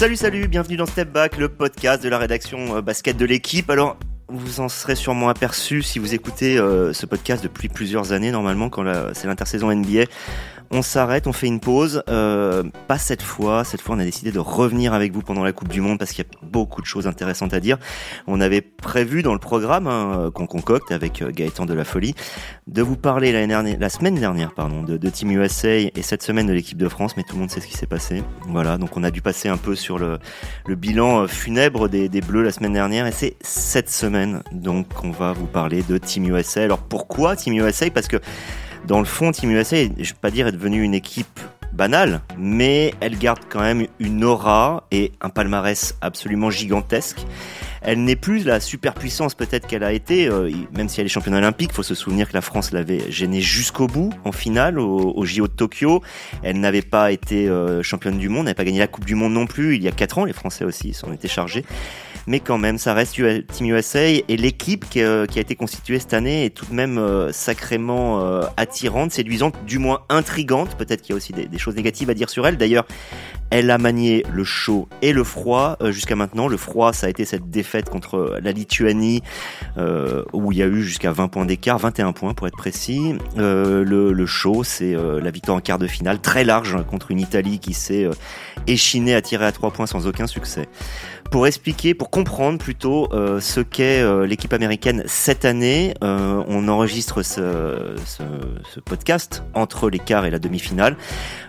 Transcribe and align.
Salut, 0.00 0.16
salut, 0.16 0.48
bienvenue 0.48 0.78
dans 0.78 0.86
Step 0.86 1.12
Back, 1.12 1.36
le 1.36 1.50
podcast 1.50 2.02
de 2.02 2.08
la 2.08 2.16
rédaction 2.16 2.76
euh, 2.76 2.80
basket 2.80 3.18
de 3.18 3.26
l'équipe. 3.26 3.68
Alors, 3.68 3.98
vous 4.28 4.60
en 4.60 4.70
serez 4.70 4.94
sûrement 4.94 5.28
aperçu 5.28 5.82
si 5.82 5.98
vous 5.98 6.14
écoutez 6.14 6.56
euh, 6.56 6.94
ce 6.94 7.04
podcast 7.04 7.42
depuis 7.42 7.68
plusieurs 7.68 8.12
années, 8.12 8.30
normalement, 8.30 8.70
quand 8.70 8.82
c'est 9.12 9.26
l'intersaison 9.26 9.70
NBA 9.70 10.04
on 10.70 10.82
s'arrête, 10.82 11.26
on 11.26 11.32
fait 11.32 11.48
une 11.48 11.60
pause. 11.60 12.02
Euh, 12.08 12.62
pas 12.86 12.98
cette 12.98 13.22
fois. 13.22 13.64
Cette 13.64 13.80
fois, 13.80 13.96
on 13.96 13.98
a 13.98 14.04
décidé 14.04 14.30
de 14.30 14.38
revenir 14.38 14.94
avec 14.94 15.12
vous 15.12 15.22
pendant 15.22 15.42
la 15.42 15.52
Coupe 15.52 15.68
du 15.68 15.80
Monde 15.80 15.98
parce 15.98 16.12
qu'il 16.12 16.24
y 16.24 16.26
a 16.26 16.46
beaucoup 16.46 16.80
de 16.80 16.86
choses 16.86 17.06
intéressantes 17.06 17.52
à 17.54 17.60
dire. 17.60 17.78
On 18.26 18.40
avait 18.40 18.60
prévu 18.60 19.22
dans 19.22 19.32
le 19.32 19.40
programme 19.40 19.88
hein, 19.88 20.30
qu'on 20.32 20.46
concocte 20.46 20.92
avec 20.92 21.22
euh, 21.22 21.30
Gaëtan 21.32 21.66
de 21.66 21.74
la 21.74 21.84
Folie 21.84 22.14
de 22.68 22.82
vous 22.82 22.96
parler 22.96 23.32
la, 23.32 23.88
semaine 23.88 24.14
dernière 24.14 24.54
pardon, 24.54 24.82
de, 24.82 24.96
Team 25.08 25.32
USA 25.32 25.76
et 25.76 26.02
cette 26.02 26.22
semaine 26.22 26.46
de 26.46 26.52
l'équipe 26.52 26.78
de 26.78 26.88
France, 26.88 27.16
mais 27.16 27.24
tout 27.24 27.34
le 27.34 27.40
monde 27.40 27.50
sait 27.50 27.60
ce 27.60 27.66
qui 27.66 27.76
s'est 27.76 27.86
passé. 27.86 28.22
Voilà, 28.46 28.78
donc 28.78 28.96
on 28.96 29.02
a 29.02 29.10
dû 29.10 29.22
passer 29.22 29.48
un 29.48 29.56
peu 29.56 29.74
sur 29.74 29.98
le, 29.98 30.18
bilan 30.68 31.22
euh, 31.22 31.26
funèbre 31.26 31.88
des, 31.88 32.08
des 32.08 32.20
Bleus 32.20 32.42
la 32.42 32.52
semaine 32.52 32.72
dernière 32.72 33.06
et 33.06 33.12
c'est 33.12 33.36
cette 33.40 33.90
semaine 33.90 34.42
donc 34.52 34.86
on 35.02 35.10
va 35.10 35.32
vous 35.32 35.46
parler 35.46 35.82
de 35.82 35.98
Team 35.98 36.28
USA. 36.28 36.62
Alors 36.62 36.78
pourquoi 36.78 37.34
Team 37.34 37.54
USA 37.54 37.90
Parce 37.90 38.06
que 38.06 38.18
dans 38.86 38.98
le 38.98 39.04
fond, 39.04 39.32
Team 39.32 39.50
USA, 39.50 39.84
je 39.84 39.88
ne 39.88 40.04
vais 40.04 40.14
pas 40.20 40.30
dire 40.30 40.46
est 40.46 40.52
devenue 40.52 40.82
une 40.82 40.94
équipe 40.94 41.40
banale, 41.72 42.20
mais 42.36 42.94
elle 43.00 43.16
garde 43.16 43.40
quand 43.48 43.60
même 43.60 43.86
une 43.98 44.24
aura 44.24 44.84
et 44.90 45.12
un 45.20 45.28
palmarès 45.28 45.96
absolument 46.00 46.50
gigantesque. 46.50 47.24
Elle 47.82 48.04
n'est 48.04 48.16
plus 48.16 48.44
la 48.44 48.60
superpuissance 48.60 49.34
peut-être 49.34 49.66
qu'elle 49.66 49.84
a 49.84 49.92
été, 49.92 50.28
euh, 50.28 50.50
même 50.76 50.88
si 50.88 51.00
elle 51.00 51.06
est 51.06 51.10
championne 51.10 51.36
olympique. 51.36 51.72
Faut 51.72 51.82
se 51.82 51.94
souvenir 51.94 52.28
que 52.28 52.34
la 52.34 52.42
France 52.42 52.72
l'avait 52.72 53.10
gênée 53.10 53.40
jusqu'au 53.40 53.86
bout 53.86 54.12
en 54.24 54.32
finale 54.32 54.78
au, 54.78 55.24
JO 55.24 55.48
de 55.48 55.52
Tokyo. 55.52 56.02
Elle 56.42 56.60
n'avait 56.60 56.82
pas 56.82 57.10
été 57.12 57.48
euh, 57.48 57.82
championne 57.82 58.18
du 58.18 58.28
monde, 58.28 58.44
n'avait 58.44 58.54
pas 58.54 58.64
gagné 58.64 58.80
la 58.80 58.86
Coupe 58.86 59.06
du 59.06 59.14
Monde 59.14 59.32
non 59.32 59.46
plus. 59.46 59.76
Il 59.76 59.82
y 59.82 59.88
a 59.88 59.92
quatre 59.92 60.18
ans, 60.18 60.26
les 60.26 60.34
Français 60.34 60.64
aussi 60.64 60.92
s'en 60.92 61.12
étaient 61.12 61.28
chargés 61.28 61.64
mais 62.30 62.38
quand 62.38 62.58
même, 62.58 62.78
ça 62.78 62.94
reste 62.94 63.20
Team 63.48 63.74
USA 63.74 64.04
et 64.06 64.36
l'équipe 64.36 64.88
qui, 64.88 65.02
a 65.02 65.24
été 65.34 65.56
constituée 65.56 65.98
cette 65.98 66.14
année 66.14 66.44
est 66.44 66.50
tout 66.50 66.64
de 66.64 66.72
même 66.72 66.96
euh, 66.96 67.32
sacrément 67.32 68.24
euh, 68.24 68.42
attirante, 68.56 69.10
séduisante, 69.10 69.56
du 69.66 69.80
moins 69.80 70.02
intrigante. 70.08 70.76
Peut-être 70.76 71.02
qu'il 71.02 71.10
y 71.10 71.14
a 71.14 71.16
aussi 71.16 71.32
des, 71.32 71.58
choses 71.58 71.74
négatives 71.74 72.08
à 72.08 72.14
dire 72.14 72.30
sur 72.30 72.46
elle. 72.46 72.56
D'ailleurs, 72.56 72.86
elle 73.50 73.70
a 73.70 73.78
manié 73.78 74.24
le 74.32 74.44
chaud 74.44 74.88
et 75.02 75.12
le 75.12 75.24
froid 75.24 75.76
euh, 75.80 75.92
jusqu'à 75.92 76.16
maintenant. 76.16 76.48
Le 76.48 76.56
froid, 76.56 76.92
ça 76.92 77.06
a 77.06 77.10
été 77.10 77.24
cette 77.24 77.50
défaite 77.50 77.90
contre 77.90 78.38
la 78.42 78.52
Lituanie 78.52 79.22
où 80.32 80.52
il 80.52 80.58
y 80.58 80.62
a 80.62 80.66
eu 80.66 80.82
jusqu'à 80.82 81.12
20 81.12 81.28
points 81.28 81.44
d'écart, 81.46 81.78
21 81.78 82.12
points 82.12 82.34
pour 82.34 82.46
être 82.46 82.56
précis. 82.56 83.14
Le, 83.36 83.82
le, 83.82 84.26
chaud, 84.26 84.62
c'est 84.62 84.94
la 84.94 85.30
victoire 85.30 85.56
en 85.56 85.60
quart 85.60 85.78
de 85.78 85.86
finale 85.86 86.20
très 86.20 86.44
large 86.44 86.76
contre 86.88 87.10
une 87.10 87.20
Italie 87.20 87.58
qui 87.58 87.72
s'est 87.72 88.08
échinée 88.66 89.14
à 89.14 89.22
tirer 89.22 89.46
à 89.46 89.52
3 89.52 89.70
points 89.70 89.86
sans 89.86 90.06
aucun 90.06 90.26
succès 90.26 90.68
pour 91.30 91.46
expliquer, 91.46 91.94
pour 91.94 92.10
comprendre 92.10 92.58
plutôt 92.58 93.08
euh, 93.12 93.40
ce 93.40 93.60
qu'est 93.60 94.02
euh, 94.02 94.26
l'équipe 94.26 94.52
américaine 94.52 95.04
cette 95.06 95.44
année. 95.44 95.94
Euh, 96.02 96.42
on 96.48 96.68
enregistre 96.68 97.22
ce, 97.22 97.94
ce, 98.04 98.22
ce, 98.74 98.80
podcast 98.80 99.44
entre 99.54 99.88
quarts 99.90 100.26
et 100.26 100.30
la 100.30 100.38
demi-finale. 100.38 100.96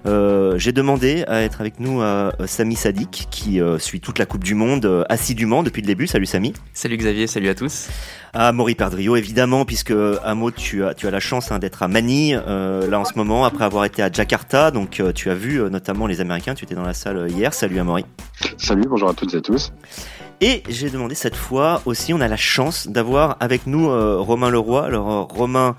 J'ai 0.05 0.71
demandé 0.71 1.23
à 1.27 1.41
être 1.41 1.61
avec 1.61 1.79
nous 1.79 1.90
à 1.99 2.31
Samy 2.45 2.75
Sadik, 2.75 3.27
qui 3.29 3.59
suit 3.79 3.99
toute 3.99 4.19
la 4.19 4.25
Coupe 4.25 4.43
du 4.43 4.55
Monde 4.55 5.05
assidûment 5.09 5.63
depuis 5.63 5.81
le 5.81 5.87
début. 5.87 6.07
Salut 6.07 6.25
Samy. 6.25 6.53
Salut 6.73 6.95
Xavier, 6.95 7.27
salut 7.27 7.49
à 7.49 7.55
tous 7.55 7.89
à 8.33 8.51
Maury 8.51 8.75
Perdrio, 8.75 9.15
évidemment, 9.15 9.65
puisque 9.65 9.93
Amo, 10.23 10.51
tu 10.51 10.83
as, 10.83 10.93
tu 10.93 11.07
as 11.07 11.11
la 11.11 11.19
chance 11.19 11.51
hein, 11.51 11.59
d'être 11.59 11.83
à 11.83 11.87
Manille 11.87 12.41
euh, 12.47 12.89
là 12.89 12.99
en 12.99 13.05
ce 13.05 13.13
moment, 13.15 13.45
après 13.45 13.65
avoir 13.65 13.85
été 13.85 14.01
à 14.01 14.11
Jakarta. 14.11 14.71
Donc, 14.71 14.99
euh, 14.99 15.11
tu 15.11 15.29
as 15.29 15.35
vu 15.35 15.61
euh, 15.61 15.69
notamment 15.69 16.07
les 16.07 16.21
Américains. 16.21 16.53
Tu 16.53 16.65
étais 16.65 16.75
dans 16.75 16.83
la 16.83 16.93
salle 16.93 17.29
hier. 17.29 17.53
Salut 17.53 17.79
Amaury. 17.79 18.05
Salut, 18.57 18.83
bonjour 18.87 19.09
à 19.09 19.13
toutes 19.13 19.33
et 19.33 19.37
à 19.37 19.41
tous. 19.41 19.73
Et 20.43 20.63
j'ai 20.67 20.89
demandé 20.89 21.13
cette 21.13 21.35
fois 21.35 21.83
aussi, 21.85 22.15
on 22.15 22.19
a 22.19 22.27
la 22.27 22.35
chance 22.35 22.87
d'avoir 22.87 23.37
avec 23.39 23.67
nous 23.67 23.91
euh, 23.91 24.17
Romain 24.17 24.49
Leroy. 24.49 24.83
Alors 24.83 25.11
euh, 25.11 25.21
Romain, 25.21 25.75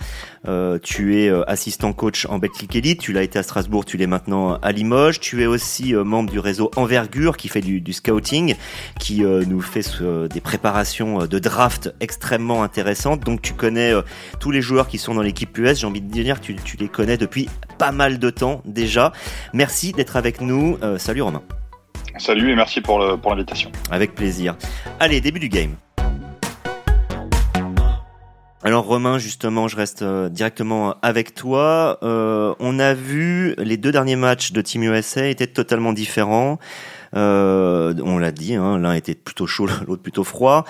euh, 0.46 0.78
tu 0.80 1.18
es 1.18 1.30
assistant 1.48 1.92
coach 1.92 2.26
en 2.26 2.38
Betclic 2.38 2.76
Elite, 2.76 3.00
tu 3.00 3.12
l'as 3.12 3.24
été 3.24 3.40
à 3.40 3.42
Strasbourg, 3.42 3.84
tu 3.84 3.96
l'es 3.96 4.06
maintenant 4.06 4.60
à 4.62 4.70
Limoges. 4.70 5.18
Tu 5.18 5.42
es 5.42 5.46
aussi 5.46 5.94
membre 5.94 6.30
du 6.30 6.38
réseau 6.38 6.70
Envergure 6.76 7.36
qui 7.36 7.48
fait 7.48 7.60
du, 7.60 7.92
scouting, 7.92 8.54
qui 9.00 9.22
nous 9.22 9.60
fait 9.60 9.82
des 10.32 10.40
préparations 10.40 11.26
de 11.26 11.38
draft 11.40 11.92
extrêmement 11.98 12.62
intéressantes. 12.62 13.24
Donc 13.24 13.42
tu 13.42 13.54
connais 13.54 13.92
tous 14.38 14.52
les 14.52 14.62
joueurs 14.62 14.86
qui 14.86 14.98
sont 14.98 15.14
dans 15.16 15.22
l'équipe 15.22 15.58
US. 15.58 15.80
J'ai 15.80 15.88
envie 15.88 16.00
de 16.00 16.08
dire 16.08 16.40
que 16.40 16.52
tu 16.52 16.76
les 16.76 16.88
connais 16.88 17.16
depuis 17.16 17.48
pas 17.78 17.90
mal 17.90 18.20
de 18.20 18.30
temps 18.30 18.62
déjà. 18.64 19.12
Merci 19.54 19.90
d'être 19.90 20.14
avec 20.14 20.40
nous. 20.40 20.78
salut 20.98 21.22
Romain. 21.22 21.42
Salut 22.22 22.52
et 22.52 22.54
merci 22.54 22.80
pour 22.80 23.00
l'invitation. 23.00 23.72
Avec 23.90 24.14
plaisir. 24.14 24.54
Allez, 25.00 25.20
début 25.20 25.40
du 25.40 25.48
game. 25.48 25.74
Alors 28.62 28.84
Romain, 28.84 29.18
justement, 29.18 29.66
je 29.66 29.74
reste 29.74 30.02
euh, 30.02 30.28
directement 30.28 30.94
avec 31.02 31.34
toi. 31.34 31.98
Euh, 32.04 32.54
on 32.60 32.78
a 32.78 32.94
vu 32.94 33.56
les 33.58 33.76
deux 33.76 33.90
derniers 33.90 34.14
matchs 34.14 34.52
de 34.52 34.60
Team 34.60 34.84
USA 34.84 35.26
étaient 35.26 35.48
totalement 35.48 35.92
différents. 35.92 36.60
Euh, 37.14 37.94
on 38.02 38.18
l'a 38.18 38.32
dit, 38.32 38.54
hein, 38.54 38.78
l'un 38.78 38.94
était 38.94 39.14
plutôt 39.14 39.46
chaud, 39.46 39.66
l'autre 39.86 40.02
plutôt 40.02 40.24
froid. 40.24 40.64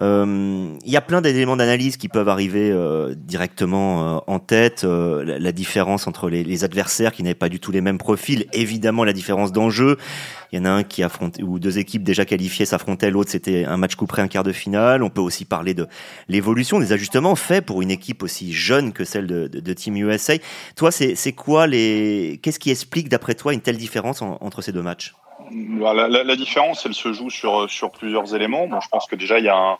Euh, 0.00 0.76
il 0.84 0.92
y 0.92 0.96
a 0.96 1.00
plein 1.00 1.20
d'éléments 1.20 1.56
d'analyse 1.56 1.96
qui 1.96 2.08
peuvent 2.08 2.28
arriver 2.28 2.70
euh, 2.70 3.16
directement 3.16 4.22
en 4.30 4.38
tête. 4.38 4.84
La, 4.84 5.52
différence 5.52 6.06
entre 6.06 6.30
les, 6.30 6.44
les 6.44 6.62
adversaires 6.62 7.10
qui 7.10 7.22
n'avaient 7.22 7.34
pas 7.34 7.48
du 7.48 7.58
tout 7.58 7.72
les 7.72 7.80
mêmes 7.80 7.98
profils, 7.98 8.46
évidemment 8.52 9.02
la 9.02 9.12
différence 9.12 9.50
d'enjeu. 9.50 9.96
Il 10.52 10.58
y 10.58 10.62
en 10.62 10.66
a 10.66 10.70
un 10.70 10.82
qui 10.84 11.02
affrontait, 11.02 11.42
ou 11.42 11.58
deux 11.58 11.78
équipes 11.78 12.04
déjà 12.04 12.24
qualifiées 12.24 12.64
s'affrontaient, 12.64 13.10
l'autre 13.10 13.30
c'était 13.30 13.64
un 13.64 13.76
match 13.76 13.96
couperé, 13.96 14.22
un 14.22 14.28
quart 14.28 14.44
de 14.44 14.52
finale. 14.52 15.02
On 15.02 15.10
peut 15.10 15.20
aussi 15.20 15.44
parler 15.44 15.74
de 15.74 15.88
l'évolution, 16.28 16.78
des 16.78 16.92
ajustements 16.92 17.34
faits 17.34 17.66
pour 17.66 17.82
une 17.82 17.90
équipe 17.90 18.22
aussi 18.22 18.52
jeune 18.52 18.92
que 18.92 19.04
celle 19.04 19.26
de, 19.26 19.48
de, 19.48 19.58
de 19.58 19.72
Team 19.72 19.96
USA. 19.96 20.34
Toi, 20.76 20.92
c'est 20.92 21.32
quoi 21.32 21.66
les, 21.66 22.38
qu'est-ce 22.42 22.60
qui 22.60 22.70
explique 22.70 23.08
d'après 23.08 23.34
toi 23.34 23.52
une 23.52 23.60
telle 23.60 23.78
différence 23.78 24.22
entre 24.22 24.62
ces 24.62 24.70
deux 24.70 24.82
matchs? 24.82 25.14
La, 25.52 26.08
la, 26.08 26.36
différence, 26.36 26.84
elle 26.86 26.94
se 26.94 27.12
joue 27.12 27.30
sur, 27.30 27.70
sur 27.70 27.90
plusieurs 27.90 28.34
éléments. 28.34 28.66
Bon, 28.66 28.80
je 28.80 28.88
pense 28.88 29.06
que 29.06 29.16
déjà, 29.16 29.38
il 29.38 29.44
y 29.44 29.48
a 29.48 29.78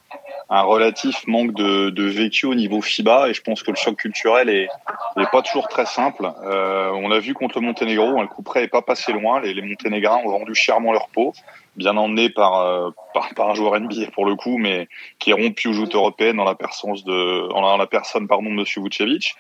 un, 0.50 0.62
relatif 0.62 1.26
manque 1.26 1.52
de, 1.52 1.90
de, 1.90 2.04
vécu 2.04 2.46
au 2.46 2.54
niveau 2.54 2.80
FIBA 2.80 3.28
et 3.28 3.34
je 3.34 3.42
pense 3.42 3.62
que 3.62 3.70
le 3.70 3.76
choc 3.76 3.96
culturel 3.96 4.48
est, 4.48 4.68
est 5.16 5.30
pas 5.30 5.42
toujours 5.42 5.68
très 5.68 5.86
simple. 5.86 6.30
Euh, 6.44 6.90
on 6.92 7.08
l'a 7.08 7.18
vu 7.18 7.34
contre 7.34 7.60
le 7.60 7.66
Monténégro, 7.66 8.18
hein, 8.18 8.22
le 8.22 8.28
coup 8.28 8.42
près 8.42 8.64
est 8.64 8.68
pas 8.68 8.82
passé 8.82 9.12
loin. 9.12 9.40
Les, 9.40 9.54
les 9.54 9.62
Monténégrins 9.62 10.20
ont 10.24 10.30
vendu 10.30 10.54
chèrement 10.54 10.92
leur 10.92 11.08
peau, 11.08 11.32
bien 11.76 11.96
emmenés 11.96 12.30
par, 12.30 12.60
euh, 12.60 12.90
par, 13.34 13.50
un 13.50 13.54
joueur 13.54 13.78
NBA 13.78 14.10
pour 14.12 14.26
le 14.26 14.34
coup, 14.34 14.58
mais 14.58 14.88
qui 15.18 15.30
est 15.30 15.34
rompu 15.34 15.68
aux 15.68 15.72
joutes 15.72 15.94
européennes 15.94 16.36
dans 16.36 16.44
la 16.44 16.54
de, 16.54 17.48
dans 17.48 17.76
la 17.76 17.86
personne 17.86 18.26
pardon, 18.26 18.50
de 18.50 18.54
Monsieur 18.54 18.82
Vucevic. 18.82 19.34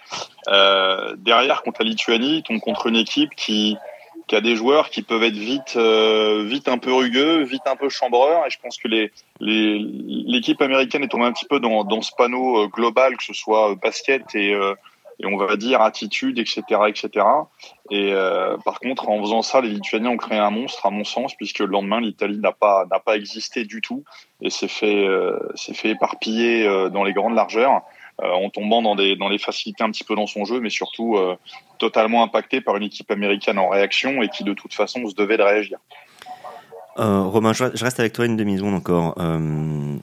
Euh, 0.48 1.14
derrière, 1.18 1.62
contre 1.62 1.82
la 1.82 1.90
Lituanie, 1.90 2.42
tombe 2.42 2.60
contre 2.60 2.86
une 2.86 2.96
équipe 2.96 3.34
qui 3.34 3.76
qui 4.28 4.36
a 4.36 4.40
des 4.40 4.54
joueurs 4.54 4.90
qui 4.90 5.02
peuvent 5.02 5.22
être 5.22 5.36
vite, 5.36 5.74
euh, 5.76 6.44
vite 6.44 6.68
un 6.68 6.78
peu 6.78 6.92
rugueux, 6.92 7.42
vite 7.42 7.66
un 7.66 7.76
peu 7.76 7.88
chambreurs. 7.88 8.46
Et 8.46 8.50
je 8.50 8.58
pense 8.62 8.76
que 8.76 8.86
les, 8.86 9.10
l'équipe 9.40 10.60
américaine 10.60 11.02
est 11.02 11.08
tombée 11.08 11.24
un 11.24 11.32
petit 11.32 11.46
peu 11.46 11.58
dans, 11.58 11.82
dans 11.84 12.02
ce 12.02 12.12
panneau 12.16 12.64
euh, 12.64 12.66
global, 12.68 13.16
que 13.16 13.24
ce 13.24 13.32
soit 13.32 13.74
basket 13.82 14.34
et, 14.34 14.52
euh, 14.52 14.74
et 15.18 15.26
on 15.26 15.36
va 15.38 15.56
dire 15.56 15.80
attitude, 15.80 16.38
etc., 16.38 16.62
etc. 16.86 17.26
Et 17.90 18.12
par 18.64 18.78
contre, 18.78 19.08
en 19.08 19.20
faisant 19.20 19.42
ça, 19.42 19.60
les 19.60 19.70
Lituaniens 19.70 20.10
ont 20.10 20.16
créé 20.16 20.38
un 20.38 20.50
monstre, 20.50 20.86
à 20.86 20.90
mon 20.90 21.02
sens, 21.02 21.34
puisque 21.34 21.58
le 21.58 21.66
lendemain, 21.66 22.00
l'Italie 22.00 22.38
n'a 22.38 22.52
pas 22.52 22.84
n'a 22.88 23.00
pas 23.00 23.16
existé 23.16 23.64
du 23.64 23.80
tout 23.80 24.04
et 24.42 24.50
s'est 24.50 24.68
fait 24.68 25.08
s'est 25.56 25.74
fait 25.74 25.88
éparpiller 25.88 26.68
dans 26.90 27.02
les 27.02 27.14
grandes 27.14 27.34
largeurs. 27.34 27.82
Euh, 28.20 28.32
en 28.32 28.50
tombant 28.50 28.82
dans, 28.82 28.96
des, 28.96 29.14
les 29.14 29.38
facilités 29.38 29.84
un 29.84 29.92
petit 29.92 30.02
peu 30.02 30.16
dans 30.16 30.26
son 30.26 30.44
jeu, 30.44 30.58
mais 30.58 30.70
surtout 30.70 31.16
euh, 31.16 31.36
totalement 31.78 32.24
impacté 32.24 32.60
par 32.60 32.76
une 32.76 32.82
équipe 32.82 33.08
américaine 33.12 33.60
en 33.60 33.68
réaction 33.68 34.22
et 34.22 34.28
qui 34.28 34.42
de 34.42 34.54
toute 34.54 34.74
façon 34.74 35.06
se 35.06 35.14
devait 35.14 35.36
de 35.36 35.44
réagir. 35.44 35.78
Euh, 36.98 37.22
Romain, 37.22 37.52
je 37.52 37.84
reste 37.84 38.00
avec 38.00 38.12
toi 38.12 38.26
une 38.26 38.36
demi-seconde 38.36 38.74
encore. 38.74 39.14
Euh, 39.18 39.38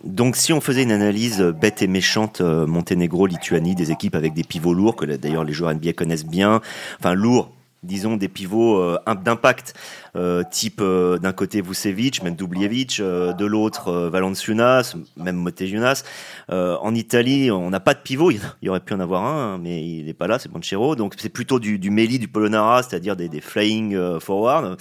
donc, 0.06 0.38
si 0.38 0.54
on 0.54 0.62
faisait 0.62 0.84
une 0.84 0.94
analyse 0.94 1.42
bête 1.42 1.82
et 1.82 1.88
méchante, 1.88 2.40
euh, 2.40 2.66
Monténégro, 2.66 3.28
Lituanie, 3.28 3.76
des 3.76 3.92
équipes 3.92 4.16
avec 4.16 4.34
des 4.34 4.44
pivots 4.44 4.74
lourds, 4.74 4.96
que 4.96 5.06
d'ailleurs 5.06 5.44
les 5.44 5.52
joueurs 5.52 5.74
NBA 5.76 5.92
connaissent 5.92 6.26
bien, 6.26 6.62
enfin 7.00 7.14
lourds, 7.14 7.52
disons 7.86 8.18
des 8.18 8.28
pivots 8.28 8.78
euh, 8.80 9.00
d'impact, 9.24 9.74
euh, 10.16 10.44
type 10.50 10.80
euh, 10.82 11.18
d'un 11.18 11.32
côté 11.32 11.62
Vucevic, 11.62 12.24
même 12.24 12.36
Dubljevic, 12.36 13.00
de 13.00 13.46
l'autre 13.46 13.92
Valanciunas, 14.10 14.96
même 15.18 15.38
Motejunas. 15.38 16.04
en 16.50 16.96
Italie, 16.96 17.52
on 17.52 17.70
n'a 17.70 17.80
pas 17.80 17.94
de 17.94 18.00
pivot, 18.00 18.32
il 18.62 18.70
aurait 18.70 18.80
pu 18.80 18.94
en 18.94 19.00
avoir 19.00 19.24
un, 19.24 19.58
mais 19.58 19.84
il 19.84 20.06
n'est 20.06 20.14
pas 20.14 20.28
là, 20.28 20.40
c'est 20.40 20.52
Banchero. 20.52 20.96
Donc 20.96 21.16
c'est 21.18 21.30
plutôt 21.30 21.60
du, 21.60 21.80
du 21.80 21.90
Meli, 21.90 22.20
du 22.20 22.28
Polonara, 22.28 22.84
c'est-à-dire 22.84 23.16
des, 23.16 23.42
flying 23.42 24.20
forward. 24.20 24.78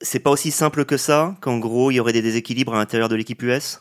c'est 0.00 0.20
pas 0.20 0.30
aussi 0.30 0.50
simple 0.50 0.84
que 0.84 0.96
ça, 0.96 1.34
qu'en 1.40 1.58
gros 1.58 1.90
il 1.90 1.94
y 1.94 2.00
aurait 2.00 2.12
des 2.12 2.22
déséquilibres 2.22 2.74
à 2.74 2.78
l'intérieur 2.78 3.08
de 3.08 3.16
l'équipe 3.16 3.42
US 3.42 3.80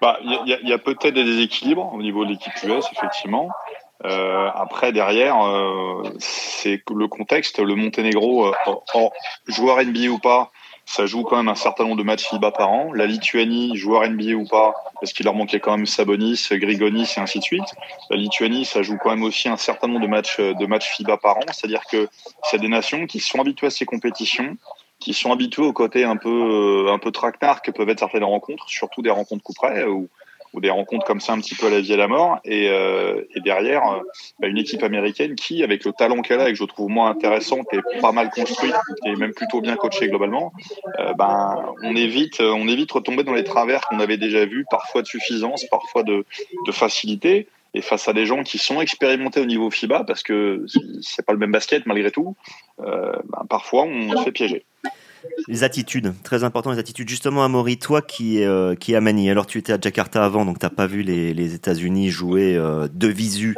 bah, 0.00 0.18
il 0.22 0.68
y 0.68 0.72
a 0.72 0.78
peut-être 0.78 1.14
des 1.14 1.24
déséquilibres 1.24 1.92
au 1.92 2.00
niveau 2.00 2.24
de 2.24 2.30
l'équipe 2.30 2.52
US, 2.64 2.84
effectivement. 2.92 3.50
Euh, 4.04 4.48
après, 4.54 4.92
derrière, 4.92 5.44
euh, 5.46 6.02
c'est 6.18 6.82
le 6.90 7.08
contexte. 7.08 7.58
Le 7.58 7.74
Monténégro, 7.74 8.46
euh, 8.46 9.08
joueur 9.46 9.78
NBA 9.82 10.08
ou 10.08 10.18
pas, 10.18 10.50
ça 10.86 11.06
joue 11.06 11.22
quand 11.22 11.36
même 11.36 11.48
un 11.48 11.54
certain 11.54 11.84
nombre 11.84 11.96
de 11.96 12.02
matchs 12.02 12.28
FIBA 12.28 12.50
par 12.52 12.70
an. 12.70 12.92
La 12.92 13.06
Lituanie, 13.06 13.76
joueur 13.76 14.08
NBA 14.08 14.32
ou 14.32 14.46
pas, 14.46 14.74
parce 15.00 15.12
qu'il 15.12 15.24
leur 15.24 15.34
manquait 15.34 15.60
quand 15.60 15.76
même 15.76 15.86
Sabonis, 15.86 16.48
Grigonis 16.50 17.14
et 17.16 17.20
ainsi 17.20 17.38
de 17.38 17.44
suite. 17.44 17.74
La 18.10 18.16
Lituanie, 18.16 18.64
ça 18.64 18.82
joue 18.82 18.96
quand 18.96 19.10
même 19.10 19.22
aussi 19.22 19.48
un 19.48 19.56
certain 19.56 19.88
nombre 19.88 20.00
de 20.00 20.08
matchs, 20.08 20.40
de 20.40 20.66
matchs 20.66 20.88
FIBA 20.96 21.18
par 21.18 21.36
an. 21.36 21.42
C'est-à-dire 21.52 21.82
que 21.90 22.08
c'est 22.44 22.58
des 22.58 22.68
nations 22.68 23.06
qui 23.06 23.20
sont 23.20 23.40
habituées 23.40 23.66
à 23.66 23.70
ces 23.70 23.84
compétitions, 23.84 24.56
qui 24.98 25.14
sont 25.14 25.32
habituées 25.32 25.64
au 25.64 25.72
côté 25.72 26.04
un 26.04 26.16
peu, 26.16 26.88
un 26.90 26.98
peu 26.98 27.12
traquenard 27.12 27.62
que 27.62 27.70
peuvent 27.70 27.88
être 27.88 28.00
certaines 28.00 28.24
rencontres, 28.24 28.68
surtout 28.68 29.02
des 29.02 29.10
rencontres 29.10 29.42
coup 29.42 29.54
près, 29.54 29.84
où 29.84 30.08
ou 30.52 30.60
des 30.60 30.70
rencontres 30.70 31.06
comme 31.06 31.20
ça 31.20 31.32
un 31.32 31.40
petit 31.40 31.54
peu 31.54 31.66
à 31.66 31.70
la 31.70 31.80
vie 31.80 31.92
et 31.92 31.94
à 31.94 31.98
la 31.98 32.08
mort. 32.08 32.38
Et, 32.44 32.68
euh, 32.70 33.22
et 33.34 33.40
derrière, 33.40 33.82
euh, 33.88 34.00
bah, 34.40 34.48
une 34.48 34.58
équipe 34.58 34.82
américaine 34.82 35.34
qui, 35.34 35.62
avec 35.62 35.84
le 35.84 35.92
talent 35.92 36.22
qu'elle 36.22 36.40
a 36.40 36.48
et 36.48 36.52
que 36.52 36.58
je 36.58 36.64
trouve 36.64 36.88
moins 36.88 37.10
intéressante 37.10 37.66
et 37.72 37.80
pas 38.00 38.12
mal 38.12 38.30
construite, 38.30 38.74
et 39.04 39.16
même 39.16 39.32
plutôt 39.32 39.60
bien 39.60 39.76
coachée 39.76 40.08
globalement, 40.08 40.52
euh, 40.98 41.12
ben, 41.14 41.64
on 41.82 41.94
évite, 41.94 42.40
on 42.40 42.68
évite 42.68 42.90
retomber 42.92 43.24
dans 43.24 43.34
les 43.34 43.44
travers 43.44 43.82
qu'on 43.82 44.00
avait 44.00 44.16
déjà 44.18 44.44
vus, 44.44 44.64
parfois 44.70 45.02
de 45.02 45.06
suffisance, 45.06 45.64
parfois 45.70 46.02
de, 46.02 46.24
de 46.66 46.72
facilité 46.72 47.48
et 47.74 47.82
face 47.82 48.08
à 48.08 48.12
des 48.12 48.26
gens 48.26 48.42
qui 48.42 48.58
sont 48.58 48.80
expérimentés 48.80 49.40
au 49.40 49.44
niveau 49.44 49.70
FIBA, 49.70 50.04
parce 50.04 50.22
que 50.22 50.64
c'est 51.02 51.24
pas 51.24 51.32
le 51.32 51.38
même 51.38 51.52
basket 51.52 51.86
malgré 51.86 52.10
tout, 52.10 52.34
euh, 52.80 53.12
ben, 53.28 53.44
parfois 53.48 53.84
on 53.84 54.16
se 54.16 54.24
fait 54.24 54.32
piéger. 54.32 54.64
Les 55.48 55.64
attitudes, 55.64 56.14
très 56.22 56.44
important 56.44 56.70
les 56.70 56.78
attitudes. 56.78 57.08
Justement, 57.08 57.44
Amaury, 57.44 57.78
toi 57.78 58.02
qui, 58.02 58.42
euh, 58.42 58.74
qui 58.74 58.94
à 58.94 59.00
Manille, 59.00 59.30
alors 59.30 59.46
tu 59.46 59.58
étais 59.58 59.72
à 59.72 59.78
Jakarta 59.80 60.24
avant, 60.24 60.44
donc 60.44 60.58
tu 60.58 60.66
n'as 60.66 60.70
pas 60.70 60.86
vu 60.86 61.02
les, 61.02 61.34
les 61.34 61.54
États-Unis 61.54 62.08
jouer 62.10 62.56
euh, 62.56 62.88
de 62.92 63.08
visu 63.08 63.56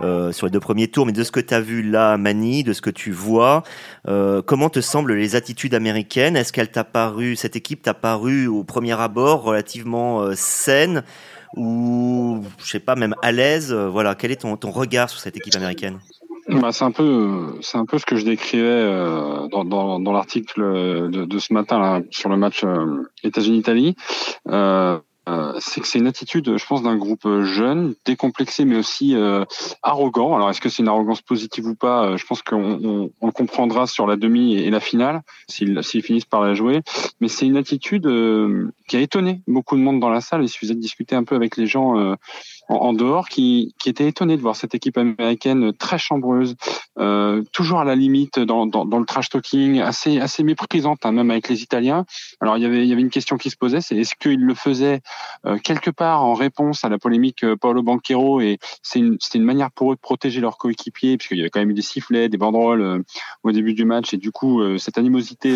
euh, 0.00 0.32
sur 0.32 0.46
les 0.46 0.50
deux 0.50 0.60
premiers 0.60 0.88
tours, 0.88 1.06
mais 1.06 1.12
de 1.12 1.22
ce 1.22 1.30
que 1.30 1.40
tu 1.40 1.54
as 1.54 1.60
vu 1.60 1.82
là 1.82 2.14
à 2.14 2.16
Manille, 2.16 2.64
de 2.64 2.72
ce 2.72 2.80
que 2.80 2.90
tu 2.90 3.12
vois, 3.12 3.62
euh, 4.08 4.42
comment 4.42 4.70
te 4.70 4.80
semblent 4.80 5.14
les 5.14 5.36
attitudes 5.36 5.74
américaines? 5.74 6.36
Est-ce 6.36 6.52
qu'elle 6.52 6.70
t'a 6.70 6.84
paru, 6.84 7.36
cette 7.36 7.56
équipe 7.56 7.82
t'a 7.82 7.94
paru 7.94 8.46
au 8.46 8.64
premier 8.64 8.98
abord 8.98 9.42
relativement 9.42 10.22
euh, 10.22 10.32
saine 10.34 11.04
ou, 11.56 12.42
je 12.58 12.70
sais 12.70 12.80
pas, 12.80 12.96
même 12.96 13.14
à 13.22 13.30
l'aise? 13.30 13.72
Voilà, 13.72 14.16
quel 14.16 14.32
est 14.32 14.40
ton, 14.40 14.56
ton 14.56 14.72
regard 14.72 15.10
sur 15.10 15.20
cette 15.20 15.36
équipe 15.36 15.54
américaine? 15.54 15.98
Bah, 16.60 16.72
c'est 16.72 16.84
un 16.84 16.90
peu, 16.90 17.58
c'est 17.60 17.78
un 17.78 17.86
peu 17.86 17.98
ce 17.98 18.06
que 18.06 18.16
je 18.16 18.24
décrivais 18.24 18.64
euh, 18.64 19.48
dans, 19.48 19.64
dans, 19.64 20.00
dans 20.00 20.12
l'article 20.12 20.62
de, 21.10 21.24
de, 21.24 21.38
ce 21.38 21.52
matin 21.52 21.78
là, 21.78 22.00
sur 22.10 22.28
le 22.28 22.36
match 22.36 22.64
euh, 22.64 23.02
États-Unis-Italie. 23.22 23.96
Euh, 24.48 24.98
euh, 25.26 25.54
c'est 25.58 25.80
que 25.80 25.86
c'est 25.86 25.98
une 25.98 26.06
attitude, 26.06 26.58
je 26.58 26.66
pense, 26.66 26.82
d'un 26.82 26.96
groupe 26.96 27.26
jeune, 27.44 27.94
décomplexé, 28.04 28.64
mais 28.64 28.76
aussi 28.76 29.14
euh, 29.16 29.44
arrogant. 29.82 30.36
Alors, 30.36 30.50
est-ce 30.50 30.60
que 30.60 30.68
c'est 30.68 30.82
une 30.82 30.88
arrogance 30.88 31.22
positive 31.22 31.66
ou 31.66 31.74
pas? 31.74 32.04
Euh, 32.04 32.16
Je 32.18 32.26
pense 32.26 32.42
qu'on 32.42 32.62
on, 32.62 33.10
on, 33.20 33.26
le 33.26 33.32
comprendra 33.32 33.86
sur 33.86 34.06
la 34.06 34.16
demi 34.16 34.56
et 34.56 34.68
la 34.70 34.80
finale, 34.80 35.22
s'ils, 35.48 35.82
s'ils 35.82 36.02
finissent 36.02 36.26
par 36.26 36.42
la 36.42 36.54
jouer. 36.54 36.82
Mais 37.20 37.28
c'est 37.28 37.46
une 37.46 37.56
attitude 37.56 38.06
qui 38.86 38.96
a 38.96 39.00
étonné 39.00 39.40
beaucoup 39.46 39.76
de 39.76 39.80
monde 39.80 39.98
dans 39.98 40.10
la 40.10 40.20
salle. 40.20 40.42
Il 40.42 40.48
suffisait 40.48 40.74
de 40.74 40.80
discuter 40.80 41.16
un 41.16 41.24
peu 41.24 41.34
avec 41.36 41.56
les 41.56 41.66
gens 41.66 42.16
en, 42.68 42.92
dehors 42.92 43.28
qui, 43.28 43.74
qui 43.78 43.88
étaient 43.88 44.08
étonnés 44.08 44.36
de 44.36 44.42
voir 44.42 44.56
cette 44.56 44.74
équipe 44.74 44.96
américaine 44.96 45.72
très 45.72 45.98
chambreuse, 45.98 46.56
euh, 46.98 47.42
toujours 47.52 47.80
à 47.80 47.84
la 47.84 47.94
limite 47.94 48.38
dans, 48.38 48.66
dans, 48.66 48.84
dans, 48.84 48.98
le 48.98 49.04
trash 49.04 49.28
talking, 49.28 49.80
assez 49.80 50.20
assez 50.20 50.42
méprisante 50.42 51.04
hein, 51.04 51.12
même 51.12 51.30
avec 51.30 51.48
les 51.48 51.62
Italiens. 51.62 52.06
Alors 52.40 52.56
il 52.56 52.62
y 52.62 52.66
avait 52.66 52.82
il 52.84 52.88
y 52.88 52.92
avait 52.92 53.02
une 53.02 53.10
question 53.10 53.36
qui 53.36 53.50
se 53.50 53.56
posait, 53.56 53.80
c'est 53.80 53.96
est-ce 53.96 54.14
qu'ils 54.14 54.40
le 54.40 54.54
faisaient 54.54 55.00
euh, 55.44 55.58
quelque 55.58 55.90
part 55.90 56.24
en 56.24 56.34
réponse 56.34 56.84
à 56.84 56.88
la 56.88 56.98
polémique 56.98 57.44
euh, 57.44 57.56
Paolo 57.56 57.82
Banquero 57.82 58.40
et 58.40 58.58
c'est 58.82 58.98
une 58.98 59.16
c'était 59.20 59.38
une 59.38 59.44
manière 59.44 59.70
pour 59.70 59.92
eux 59.92 59.96
de 59.96 60.00
protéger 60.00 60.40
leurs 60.40 60.56
coéquipiers 60.56 61.16
puisqu'il 61.16 61.38
y 61.38 61.40
avait 61.40 61.50
quand 61.50 61.60
même 61.60 61.70
eu 61.70 61.74
des 61.74 61.82
sifflets, 61.82 62.28
des 62.28 62.38
banderoles 62.38 62.82
euh, 62.82 62.98
au 63.42 63.52
début 63.52 63.74
du 63.74 63.84
match 63.84 64.14
et 64.14 64.16
du 64.16 64.30
coup 64.30 64.62
cette 64.78 64.98
animosité 64.98 65.54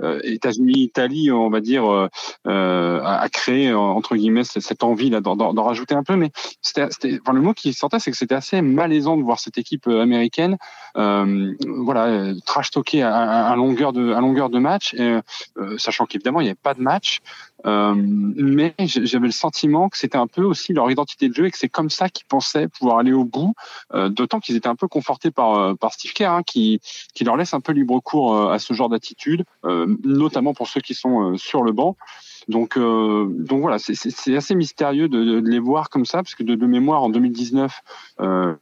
États-Unis-Italie, 0.00 1.30
on 1.30 1.50
va 1.50 1.60
dire, 1.60 1.84
a, 1.84 2.08
a, 2.44 3.28
créé 3.28 3.72
entre 3.72 4.16
guillemets 4.16 4.44
cette 4.44 4.82
envie 4.82 5.10
là 5.10 5.20
d'en 5.20 5.62
rajouter 5.62 5.94
un 5.94 6.02
peu 6.02 6.11
mais 6.16 6.30
c'était, 6.60 6.88
enfin, 7.20 7.32
le 7.32 7.40
mot 7.40 7.54
qui 7.54 7.72
sortait, 7.72 7.98
c'est 7.98 8.10
que 8.10 8.16
c'était 8.16 8.34
assez 8.34 8.62
malaisant 8.62 9.16
de 9.16 9.22
voir 9.22 9.38
cette 9.38 9.58
équipe 9.58 9.86
euh, 9.86 10.02
américaine, 10.02 10.56
euh, 10.96 11.54
voilà, 11.66 12.06
euh, 12.06 12.34
trash 12.44 12.70
talker 12.70 13.02
à, 13.02 13.54
longueur 13.56 13.92
de, 13.92 14.12
à 14.12 14.20
longueur 14.20 14.50
de 14.50 14.58
match, 14.58 14.94
et, 14.94 15.18
euh, 15.58 15.78
sachant 15.78 16.06
qu'évidemment 16.06 16.40
il 16.40 16.44
n'y 16.44 16.50
avait 16.50 16.58
pas 16.62 16.74
de 16.74 16.82
match. 16.82 17.20
Euh, 17.64 17.94
mais 17.96 18.74
j'avais 18.78 19.26
le 19.26 19.32
sentiment 19.32 19.88
que 19.88 19.96
c'était 19.96 20.18
un 20.18 20.26
peu 20.26 20.42
aussi 20.42 20.72
leur 20.72 20.90
identité 20.90 21.28
de 21.28 21.34
jeu 21.34 21.46
et 21.46 21.50
que 21.52 21.58
c'est 21.58 21.68
comme 21.68 21.90
ça 21.90 22.08
qu'ils 22.08 22.26
pensaient 22.26 22.66
pouvoir 22.66 22.98
aller 22.98 23.12
au 23.12 23.24
bout. 23.24 23.54
Euh, 23.94 24.08
D'autant 24.08 24.40
qu'ils 24.40 24.56
étaient 24.56 24.68
un 24.68 24.74
peu 24.74 24.88
confortés 24.88 25.30
par 25.30 25.76
par 25.78 25.92
Steve 25.92 26.12
Kerr, 26.12 26.32
hein, 26.32 26.42
qui 26.42 26.80
qui 27.14 27.22
leur 27.24 27.36
laisse 27.36 27.54
un 27.54 27.60
peu 27.60 27.72
libre 27.72 28.00
cours 28.00 28.50
à 28.50 28.58
ce 28.58 28.74
genre 28.74 28.88
d'attitude, 28.88 29.44
notamment 29.64 30.54
pour 30.54 30.66
ceux 30.68 30.80
qui 30.80 30.94
sont 30.94 31.36
sur 31.36 31.62
le 31.62 31.72
banc. 31.72 31.96
Donc, 32.48 32.76
euh, 32.76 33.26
donc 33.28 33.60
voilà, 33.60 33.78
c'est 33.78 34.36
assez 34.36 34.54
mystérieux 34.54 35.08
de, 35.08 35.38
les 35.38 35.58
voir 35.58 35.90
comme 35.90 36.04
ça, 36.04 36.18
parce 36.18 36.34
que 36.34 36.42
de, 36.42 36.66
mémoire, 36.66 37.02
en 37.02 37.08
2019, 37.10 37.80
euh, 38.20 38.24
euh, 38.24 38.54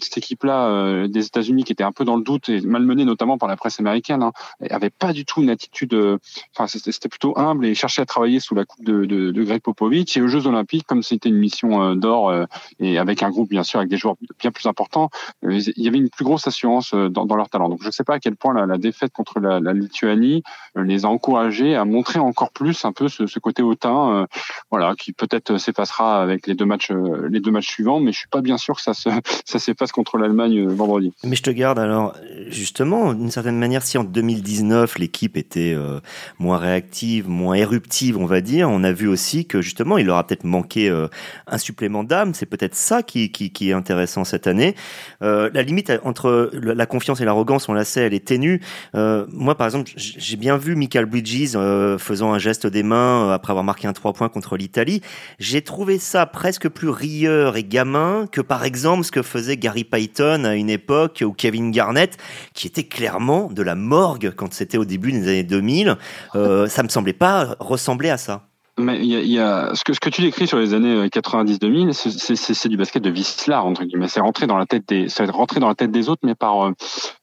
cette 0.00 0.18
équipe-là 0.18 0.68
euh, 0.68 1.08
des 1.08 1.26
États-Unis 1.26 1.64
qui 1.64 1.72
était 1.72 1.84
un 1.84 1.92
peu 1.92 2.04
dans 2.04 2.16
le 2.16 2.22
doute 2.22 2.48
et 2.48 2.60
malmenée 2.60 3.04
notamment 3.04 3.38
par 3.38 3.48
la 3.48 3.56
presse 3.56 3.78
américaine, 3.80 4.22
hein, 4.22 4.32
avait 4.70 4.90
pas 4.90 5.12
du 5.12 5.24
tout 5.24 5.42
une 5.42 5.50
attitude. 5.50 5.94
Euh, 5.94 6.18
enfin, 6.54 6.66
c'était 6.66 7.08
plutôt 7.08 7.38
humble 7.38 7.66
et 7.66 7.74
cherchait 7.74 8.02
à 8.02 8.06
travailler 8.06 8.40
sous 8.40 8.54
la 8.54 8.64
coupe 8.64 8.84
de, 8.84 9.04
de, 9.04 9.30
de 9.30 9.42
Greg 9.44 9.62
Popovich. 9.62 10.16
Et 10.16 10.22
aux 10.22 10.28
Jeux 10.28 10.46
Olympiques, 10.46 10.86
comme 10.86 11.02
c'était 11.02 11.28
une 11.28 11.38
mission 11.38 11.94
d'or 11.94 12.32
et 12.80 12.98
avec 12.98 13.22
un 13.22 13.30
groupe 13.30 13.48
bien 13.48 13.62
sûr 13.62 13.78
avec 13.78 13.90
des 13.90 13.96
joueurs 13.96 14.16
bien 14.38 14.50
plus 14.50 14.66
importants, 14.66 15.10
il 15.42 15.72
y 15.76 15.88
avait 15.88 15.98
une 15.98 16.10
plus 16.10 16.24
grosse 16.24 16.46
assurance 16.46 16.94
dans, 16.94 17.26
dans 17.26 17.36
leur 17.36 17.48
talent. 17.48 17.68
Donc, 17.68 17.80
je 17.82 17.86
ne 17.86 17.92
sais 17.92 18.04
pas 18.04 18.14
à 18.14 18.18
quel 18.18 18.36
point 18.36 18.54
la, 18.54 18.66
la 18.66 18.78
défaite 18.78 19.12
contre 19.12 19.40
la, 19.40 19.60
la, 19.60 19.72
Lituanie 19.72 20.42
les 20.76 21.04
a 21.04 21.08
encouragés 21.08 21.76
à 21.76 21.84
montrer 21.84 22.18
encore 22.18 22.50
plus 22.50 22.84
un 22.84 22.92
peu 22.92 23.08
ce, 23.08 23.26
ce 23.26 23.38
côté 23.38 23.62
hautain, 23.62 24.26
voilà, 24.70 24.94
qui 24.98 25.12
peut-être 25.12 25.56
s'effacera 25.58 26.20
avec 26.20 26.46
les 26.46 26.54
deux 26.54 26.66
matchs, 26.66 26.90
les 26.90 27.40
deux 27.40 27.50
matchs 27.50 27.68
suivants. 27.68 28.00
Mais 28.00 28.12
je 28.12 28.18
suis 28.18 28.28
pas 28.28 28.40
bien 28.40 28.58
sûr 28.58 28.76
que 28.76 28.82
ça 28.82 28.94
se 28.94 29.08
ça 29.44 29.58
passe 29.74 29.92
contre 29.92 30.18
l'Allemagne 30.18 30.58
euh, 30.58 30.74
vendredi. 30.74 31.12
Mais 31.24 31.36
je 31.36 31.42
te 31.42 31.50
garde 31.50 31.78
alors, 31.78 32.16
justement, 32.48 33.14
d'une 33.14 33.30
certaine 33.30 33.58
manière, 33.58 33.82
si 33.82 33.98
en 33.98 34.04
2019 34.04 34.98
l'équipe 34.98 35.36
était 35.36 35.74
euh, 35.76 36.00
moins 36.38 36.58
réactive, 36.58 37.28
moins 37.28 37.54
éruptive, 37.54 38.18
on 38.18 38.26
va 38.26 38.40
dire, 38.40 38.68
on 38.70 38.84
a 38.84 38.92
vu 38.92 39.08
aussi 39.08 39.46
que 39.46 39.60
justement 39.60 39.98
il 39.98 40.06
leur 40.06 40.16
a 40.16 40.26
peut-être 40.26 40.44
manqué 40.44 40.88
euh, 40.88 41.08
un 41.46 41.58
supplément 41.58 42.04
d'âme. 42.04 42.34
C'est 42.34 42.46
peut-être 42.46 42.74
ça 42.74 43.02
qui, 43.02 43.30
qui, 43.30 43.52
qui, 43.52 43.70
est 43.70 43.72
intéressant 43.72 44.24
cette 44.24 44.46
année. 44.46 44.74
la 45.20 45.62
limite 45.62 45.92
entre 46.04 46.50
la 46.52 46.86
confiance 46.86 47.20
et 47.20 47.24
l'arrogance, 47.24 47.68
on 47.68 47.74
la 47.74 47.84
sait, 47.84 48.02
elle 48.02 48.14
est 48.14 48.26
ténue. 48.26 48.60
moi, 48.94 49.54
par 49.56 49.66
exemple, 49.66 49.90
j'ai 49.96 50.36
bien 50.36 50.56
vu 50.56 50.74
Michael 50.74 51.06
Bridges 51.06 51.56
faisant 51.98 52.32
un 52.32 52.38
geste 52.38 52.66
des 52.66 52.82
mains 52.82 53.30
après 53.32 53.52
avoir 53.52 53.64
marqué 53.64 53.86
un 53.88 53.92
3 53.92 54.12
points 54.12 54.28
contre 54.28 54.56
l'Italie. 54.56 55.02
J'ai 55.38 55.62
trouvé 55.62 55.98
ça 55.98 56.26
presque 56.26 56.68
plus 56.68 56.88
rieur 56.88 57.56
et 57.56 57.64
gamin 57.64 58.26
que 58.30 58.40
par 58.40 58.64
exemple 58.64 59.04
ce 59.04 59.12
que 59.12 59.22
faisait 59.22 59.56
Gary 59.58 59.84
Payton 59.84 60.44
à 60.44 60.54
une 60.54 60.70
époque 60.70 61.22
ou 61.26 61.32
Kevin 61.32 61.70
Garnett, 61.70 62.16
qui 62.54 62.66
était 62.66 62.84
clairement 62.84 63.50
de 63.50 63.62
la 63.62 63.74
morgue 63.74 64.32
quand 64.36 64.52
c'était 64.52 64.78
au 64.78 64.84
début 64.84 65.12
des 65.12 65.22
années 65.28 65.44
2000. 65.44 65.96
Euh, 66.34 66.68
ça 66.68 66.82
me 66.82 66.88
semblait 66.88 67.12
pas 67.12 67.56
ressembler 67.58 68.10
à 68.10 68.18
ça. 68.18 68.48
Mais 68.78 68.98
il 68.98 69.06
y 69.06 69.16
a, 69.16 69.20
y 69.20 69.38
a, 69.40 69.74
ce 69.74 69.82
que 69.82 69.92
ce 69.92 69.98
que 69.98 70.08
tu 70.08 70.22
décris 70.22 70.46
sur 70.46 70.58
les 70.58 70.72
années 70.72 71.08
90-2000, 71.08 71.88
euh, 71.88 71.92
c'est 71.92 72.68
du 72.68 72.76
basket 72.76 73.02
de 73.02 73.10
vice-là 73.10 73.62
entre 73.64 73.84
guillemets. 73.84 74.06
C'est 74.06 74.20
rentré 74.20 74.46
dans 74.46 74.56
la 74.56 74.66
tête 74.66 74.88
des, 74.88 75.08
c'est 75.08 75.28
rentré 75.30 75.58
dans 75.58 75.68
la 75.68 75.74
tête 75.74 75.90
des 75.90 76.08
autres, 76.08 76.20
mais 76.24 76.36
par 76.36 76.66
euh, 76.66 76.72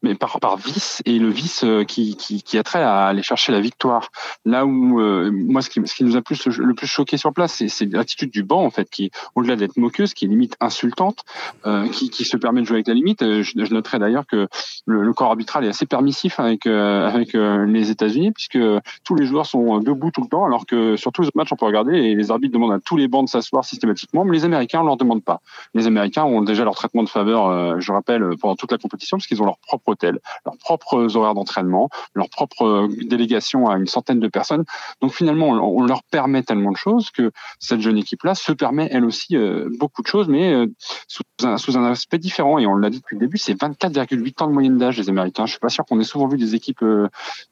mais 0.04 0.16
par 0.16 0.40
par 0.42 0.58
vice 0.58 1.02
et 1.06 1.18
le 1.18 1.30
vice 1.30 1.64
euh, 1.64 1.86
qui 1.86 2.18
qui, 2.18 2.44
qui 2.44 2.58
a 2.58 2.64
trait 2.64 2.82
à 2.82 3.06
aller 3.06 3.24
chercher 3.24 3.54
la 3.54 3.62
victoire. 3.62 4.10
Là 4.44 4.66
où 4.66 4.70
moi 4.70 5.62
ce 5.62 5.70
qui 5.70 5.80
ce 5.86 5.96
qui 5.96 6.04
nous 6.04 6.18
a 6.18 6.22
plus 6.22 6.46
le 6.48 6.74
plus 6.74 6.88
choqué 6.88 7.16
sur 7.16 7.32
place, 7.34 7.64
c'est 7.68 7.86
l'attitude 7.92 8.32
du 8.32 8.44
banc 8.44 8.64
en 8.64 8.70
fait, 8.70 8.90
qui 8.90 9.12
au-delà 9.36 9.56
d'être 9.56 9.78
moqueuse, 9.78 10.14
qui 10.14 10.26
est 10.26 10.28
limite 10.28 10.58
insultante, 10.60 11.24
euh, 11.66 11.88
qui 11.88 12.10
qui 12.10 12.26
se 12.26 12.36
permet 12.36 12.62
de 12.62 12.66
jouer 12.66 12.78
avec 12.78 12.88
la 12.88 12.94
limite. 12.94 13.22
Je, 13.22 13.42
je 13.56 13.74
noterai 13.74 14.00
d'ailleurs 14.00 14.28
que 14.28 14.48
le, 14.86 15.04
le, 15.04 15.14
corps 15.14 15.30
arbitral 15.30 15.64
est 15.64 15.70
assez 15.70 15.86
permissif 15.86 16.40
avec 16.40 16.66
avec 16.66 17.34
les 17.34 17.92
États-Unis 17.92 18.32
puisque 18.32 18.60
tous 19.06 19.16
les 19.16 19.26
joueurs 19.26 19.46
sont 19.46 19.80
debout 19.80 20.12
tout 20.12 20.22
le 20.22 20.28
temps, 20.28 20.46
alors 20.46 20.66
que 20.66 20.96
sur 20.98 21.12
tous 21.12 21.30
on 21.52 21.56
peut 21.56 21.66
regarder 21.66 21.98
et 21.98 22.16
les 22.16 22.32
arbitres 22.32 22.54
demandent 22.54 22.74
à 22.74 22.80
tous 22.80 22.98
les 22.98 23.08
bancs 23.08 23.26
de 23.26 23.30
s'asseoir 23.30 23.64
systématiquement, 23.64 24.26
mais 24.26 24.34
les 24.34 24.46
Américains, 24.46 24.82
on 24.82 24.86
leur 24.86 24.98
demande 24.98 25.24
pas. 25.24 25.42
Les 25.74 25.88
Américains 25.88 26.24
ont 26.24 26.42
déjà 26.42 26.64
leur 26.64 26.76
traitement 26.76 27.04
de 27.04 27.10
faveur, 27.10 27.48
euh, 27.48 27.80
je 27.80 27.92
rappelle, 27.92 28.24
pendant 28.40 28.56
toute 28.56 28.72
la 28.72 28.78
compétition, 28.78 29.18
parce 29.18 29.28
qu'ils 29.28 29.42
ont 29.42 29.46
leur 29.46 29.58
propre 29.60 29.90
hôtel, 29.90 30.20
leurs 30.46 30.58
propres 30.58 31.16
horaires 31.16 31.34
d'entraînement, 31.34 31.90
leur 32.14 32.30
propre 32.30 32.64
euh, 32.64 32.88
délégation 33.06 33.68
à 33.70 33.78
une 33.78 33.88
centaine 33.88 34.20
de 34.20 34.28
personnes. 34.28 34.64
Donc 35.02 35.14
finalement, 35.14 35.50
on, 35.50 35.86
leur 35.86 36.04
permet 36.04 36.42
tellement 36.42 36.72
de 36.72 36.78
choses 36.78 37.12
que 37.12 37.32
cette 37.60 37.82
jeune 37.82 37.98
équipe-là 37.98 38.34
se 38.34 38.52
permet 38.52 38.88
elle 38.92 39.06
aussi 39.06 39.38
euh, 39.38 39.70
beaucoup 39.78 40.02
de 40.02 40.08
choses, 40.08 40.28
mais 40.28 40.66
sous, 41.08 41.24
un, 41.44 41.58
sous 41.58 41.78
un 41.78 41.86
aspect 41.86 42.18
différent. 42.18 42.58
Et 42.58 42.66
on 42.66 42.76
l'a 42.76 42.90
dit 42.90 43.00
depuis 43.00 43.16
le 43.16 43.20
début, 43.20 43.38
c'est 43.38 43.54
24,8 43.54 44.44
ans 44.44 44.48
de 44.48 44.54
moyenne 44.54 44.78
d'âge 44.78 44.98
des 44.98 45.10
Américains. 45.10 45.46
Je 45.46 45.52
suis 45.52 45.60
pas 45.60 45.70
sûr 45.70 45.86
qu'on 45.86 46.00
ait 46.00 46.04
souvent 46.04 46.28
vu 46.28 46.38
des 46.38 46.56
équipes 46.56 46.84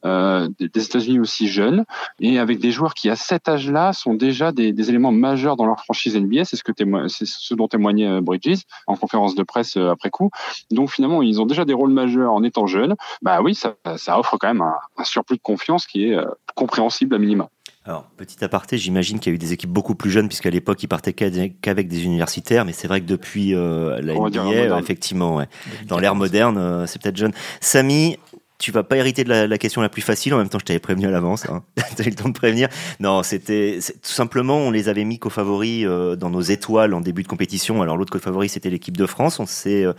des 0.03 0.85
États-Unis 0.85 1.19
aussi 1.19 1.47
jeunes 1.47 1.85
et 2.19 2.39
avec 2.39 2.59
des 2.59 2.71
joueurs 2.71 2.93
qui 2.93 3.09
à 3.09 3.15
cet 3.15 3.47
âge-là 3.47 3.82
sont 3.91 4.13
déjà 4.13 4.51
des, 4.51 4.71
des, 4.71 4.89
éléments 4.89 5.11
majeurs 5.11 5.57
dans 5.57 5.65
leur 5.65 5.79
franchise 5.79 6.15
NBA. 6.15 6.45
C'est 6.45 6.55
ce 6.55 6.63
que 6.63 6.71
c'est 7.09 7.25
ce 7.27 7.53
dont 7.53 7.67
témoignait 7.67 8.07
euh, 8.07 8.21
Bridges 8.21 8.61
en 8.87 8.95
conférence 8.95 9.35
de 9.35 9.43
presse 9.43 9.75
euh, 9.75 9.89
après 9.89 10.09
coup. 10.09 10.29
Donc 10.71 10.91
finalement, 10.91 11.21
ils 11.21 11.41
ont 11.41 11.45
déjà 11.45 11.65
des 11.65 11.73
rôles 11.73 11.91
majeurs 11.91 12.31
en 12.31 12.43
étant 12.43 12.67
jeunes. 12.67 12.95
Bah 13.21 13.41
oui, 13.41 13.55
ça, 13.55 13.75
ça 13.97 14.17
offre 14.17 14.37
quand 14.37 14.47
même 14.47 14.61
un, 14.61 14.75
un 14.97 15.03
surplus 15.03 15.37
de 15.37 15.41
confiance 15.41 15.87
qui 15.87 16.07
est 16.07 16.15
euh, 16.15 16.25
compréhensible 16.55 17.15
à 17.15 17.17
minima. 17.17 17.49
Alors, 17.85 18.05
petit 18.15 18.41
aparté, 18.45 18.77
j'imagine 18.77 19.19
qu'il 19.19 19.31
y 19.31 19.33
a 19.33 19.35
eu 19.35 19.39
des 19.39 19.51
équipes 19.51 19.69
beaucoup 19.69 19.93
plus 19.93 20.09
jeunes, 20.09 20.29
puisqu'à 20.29 20.49
l'époque, 20.49 20.81
ils 20.83 20.87
partaient 20.87 21.11
qu'avec 21.11 21.87
des 21.89 22.05
universitaires, 22.05 22.63
mais 22.63 22.71
c'est 22.71 22.87
vrai 22.87 23.01
que 23.01 23.05
depuis 23.05 23.53
euh, 23.53 23.99
la 24.01 24.13
NBA, 24.13 24.79
effectivement, 24.79 25.35
ouais. 25.35 25.47
dans 25.87 25.99
l'ère 25.99 26.15
moderne, 26.15 26.57
euh, 26.57 26.87
c'est 26.87 27.01
peut-être 27.01 27.17
jeune. 27.17 27.33
Samy, 27.59 28.17
tu 28.63 28.71
vas 28.71 28.83
pas 28.83 28.95
hériter 28.95 29.25
de 29.25 29.29
la, 29.29 29.57
question 29.57 29.81
la 29.81 29.89
plus 29.89 30.01
facile. 30.01 30.33
En 30.33 30.37
même 30.37 30.47
temps, 30.47 30.57
je 30.57 30.63
t'avais 30.63 30.79
prévenu 30.79 31.05
à 31.05 31.11
l'avance. 31.11 31.45
Hein. 31.49 31.63
T'as 31.97 32.05
eu 32.05 32.09
le 32.09 32.15
temps 32.15 32.29
de 32.29 32.33
prévenir. 32.33 32.69
Non, 33.01 33.21
c'était 33.21 33.79
tout 33.81 34.09
simplement, 34.09 34.55
on 34.55 34.71
les 34.71 34.87
avait 34.87 35.03
mis 35.03 35.19
co-favoris 35.19 35.85
euh, 35.85 36.15
dans 36.15 36.29
nos 36.29 36.39
étoiles 36.39 36.93
en 36.93 37.01
début 37.01 37.23
de 37.23 37.27
compétition. 37.27 37.81
Alors 37.81 37.97
l'autre 37.97 38.13
co-favori, 38.13 38.47
c'était 38.47 38.69
l'équipe 38.69 38.95
de 38.95 39.05
France. 39.05 39.41
On 39.41 39.45
s'est, 39.45 39.83
euh, 39.83 39.91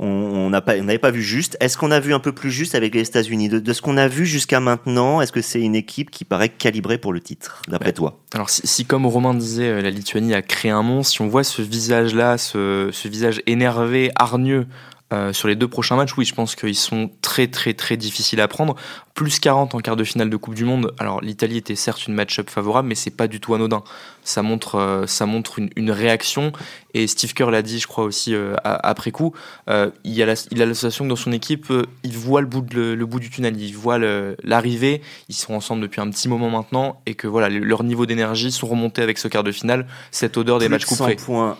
on 0.00 0.50
n'avait 0.50 0.98
pas 0.98 1.12
vu 1.12 1.22
juste. 1.22 1.56
Est-ce 1.60 1.78
qu'on 1.78 1.92
a 1.92 2.00
vu 2.00 2.12
un 2.12 2.18
peu 2.18 2.32
plus 2.32 2.50
juste 2.50 2.74
avec 2.74 2.96
les 2.96 3.02
États-Unis? 3.02 3.48
De, 3.48 3.60
de, 3.60 3.72
ce 3.72 3.80
qu'on 3.80 3.96
a 3.96 4.08
vu 4.08 4.26
jusqu'à 4.26 4.58
maintenant 4.58 5.20
Est-ce 5.20 5.30
que 5.30 5.40
c'est 5.40 5.60
une 5.60 5.76
équipe 5.76 6.10
qui 6.10 6.24
paraît 6.24 6.48
calibrée 6.48 6.98
pour 6.98 7.12
le 7.12 7.20
titre, 7.20 7.62
d'après 7.68 7.92
toi? 7.92 8.18
Alors 8.34 8.50
si, 8.50 8.66
si, 8.66 8.84
comme 8.86 9.06
Romain 9.06 9.34
disait, 9.34 9.68
euh, 9.68 9.82
la 9.82 9.90
Lituanie 9.90 10.34
a 10.34 10.42
créé 10.42 10.72
un 10.72 10.82
monstre, 10.82 11.12
si 11.12 11.22
on 11.22 11.28
voit 11.28 11.44
ce 11.44 11.62
visage-là, 11.62 12.38
ce, 12.38 12.90
ce 12.90 13.06
visage 13.06 13.40
énervé, 13.46 14.10
hargneux 14.16 14.66
euh, 15.12 15.32
sur 15.32 15.48
les 15.48 15.56
deux 15.56 15.68
prochains 15.68 15.96
matchs, 15.96 16.16
oui, 16.16 16.24
je 16.24 16.34
pense 16.34 16.54
qu'ils 16.54 16.76
sont 16.76 17.10
très 17.20 17.48
très 17.48 17.74
très 17.74 17.96
difficiles 17.96 18.40
à 18.40 18.48
prendre 18.48 18.76
plus 19.14 19.40
40 19.40 19.74
en 19.74 19.80
quart 19.80 19.96
de 19.96 20.04
finale 20.04 20.30
de 20.30 20.36
Coupe 20.36 20.54
du 20.54 20.64
Monde. 20.64 20.94
Alors 20.98 21.20
l'Italie 21.20 21.56
était 21.56 21.74
certes 21.74 22.06
une 22.06 22.14
match-up 22.14 22.48
favorable, 22.48 22.88
mais 22.88 22.94
c'est 22.94 23.10
pas 23.10 23.26
du 23.26 23.40
tout 23.40 23.54
anodin. 23.54 23.82
Ça 24.22 24.42
montre, 24.42 24.76
euh, 24.76 25.06
ça 25.06 25.26
montre 25.26 25.58
une, 25.76 25.90
réaction. 25.90 26.52
Et 26.94 27.06
Steve 27.06 27.34
Kerr 27.34 27.50
l'a 27.50 27.62
dit, 27.62 27.78
je 27.78 27.86
crois 27.86 28.04
aussi 28.04 28.34
euh, 28.34 28.54
après 28.64 29.10
coup. 29.10 29.34
Euh, 29.68 29.90
il, 30.04 30.20
a 30.22 30.26
la, 30.26 30.34
il 30.50 30.60
a 30.62 30.66
l'association 30.66 31.04
que 31.04 31.10
dans 31.10 31.16
son 31.16 31.32
équipe, 31.32 31.72
il 32.02 32.16
voit 32.16 32.40
le 32.40 32.46
bout, 32.46 32.62
de, 32.62 32.92
le, 32.92 33.06
bout 33.06 33.20
du 33.20 33.30
tunnel, 33.30 33.60
il 33.60 33.72
voit 33.76 33.98
l'arrivée. 33.98 35.02
Ils 35.28 35.34
sont 35.34 35.54
ensemble 35.54 35.82
depuis 35.82 36.00
un 36.00 36.10
petit 36.10 36.28
moment 36.28 36.50
maintenant, 36.50 37.00
et 37.06 37.14
que 37.14 37.26
voilà, 37.26 37.48
leur 37.48 37.84
niveau 37.84 38.06
d'énergie 38.06 38.52
sont 38.52 38.66
remontés 38.66 39.02
avec 39.02 39.18
ce 39.18 39.28
quart 39.28 39.44
de 39.44 39.52
finale. 39.52 39.86
Cette 40.10 40.36
odeur 40.36 40.58
des 40.58 40.68
matchs 40.68 40.84
couperés. 40.84 41.16
100 41.18 41.24
points 41.24 41.58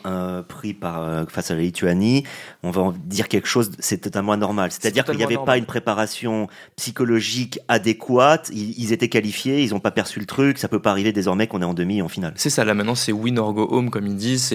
pris 0.48 0.74
par 0.74 1.28
face 1.30 1.50
à 1.50 1.54
la 1.54 1.60
Lituanie. 1.60 2.24
On 2.62 2.70
va 2.70 2.82
en 2.82 2.92
dire 2.92 3.28
quelque 3.28 3.48
chose, 3.48 3.70
c'est 3.78 3.98
totalement 3.98 4.32
anormal. 4.32 4.70
C'est-à-dire 4.72 5.04
qu'il 5.04 5.16
n'y 5.16 5.24
avait 5.24 5.38
pas 5.38 5.56
une 5.56 5.66
préparation 5.66 6.48
psychologique 6.76 7.60
adéquate, 7.68 8.50
ils, 8.52 8.92
étaient 8.92 9.08
qualifiés, 9.08 9.62
ils 9.62 9.70
n'ont 9.70 9.80
pas 9.80 9.90
perçu 9.90 10.20
le 10.20 10.26
truc, 10.26 10.58
ça 10.58 10.68
peut 10.68 10.80
pas 10.80 10.90
arriver 10.90 11.12
désormais 11.12 11.46
qu'on 11.46 11.62
est 11.62 11.66
en 11.66 11.74
demi 11.74 11.98
et 11.98 12.02
en 12.02 12.08
finale. 12.08 12.32
C'est 12.36 12.50
ça, 12.50 12.59
là 12.64 12.74
maintenant 12.74 12.94
c'est 12.94 13.12
win 13.12 13.38
or 13.38 13.52
go 13.52 13.68
home 13.70 13.90
comme 13.90 14.06
ils 14.06 14.16
disent, 14.16 14.54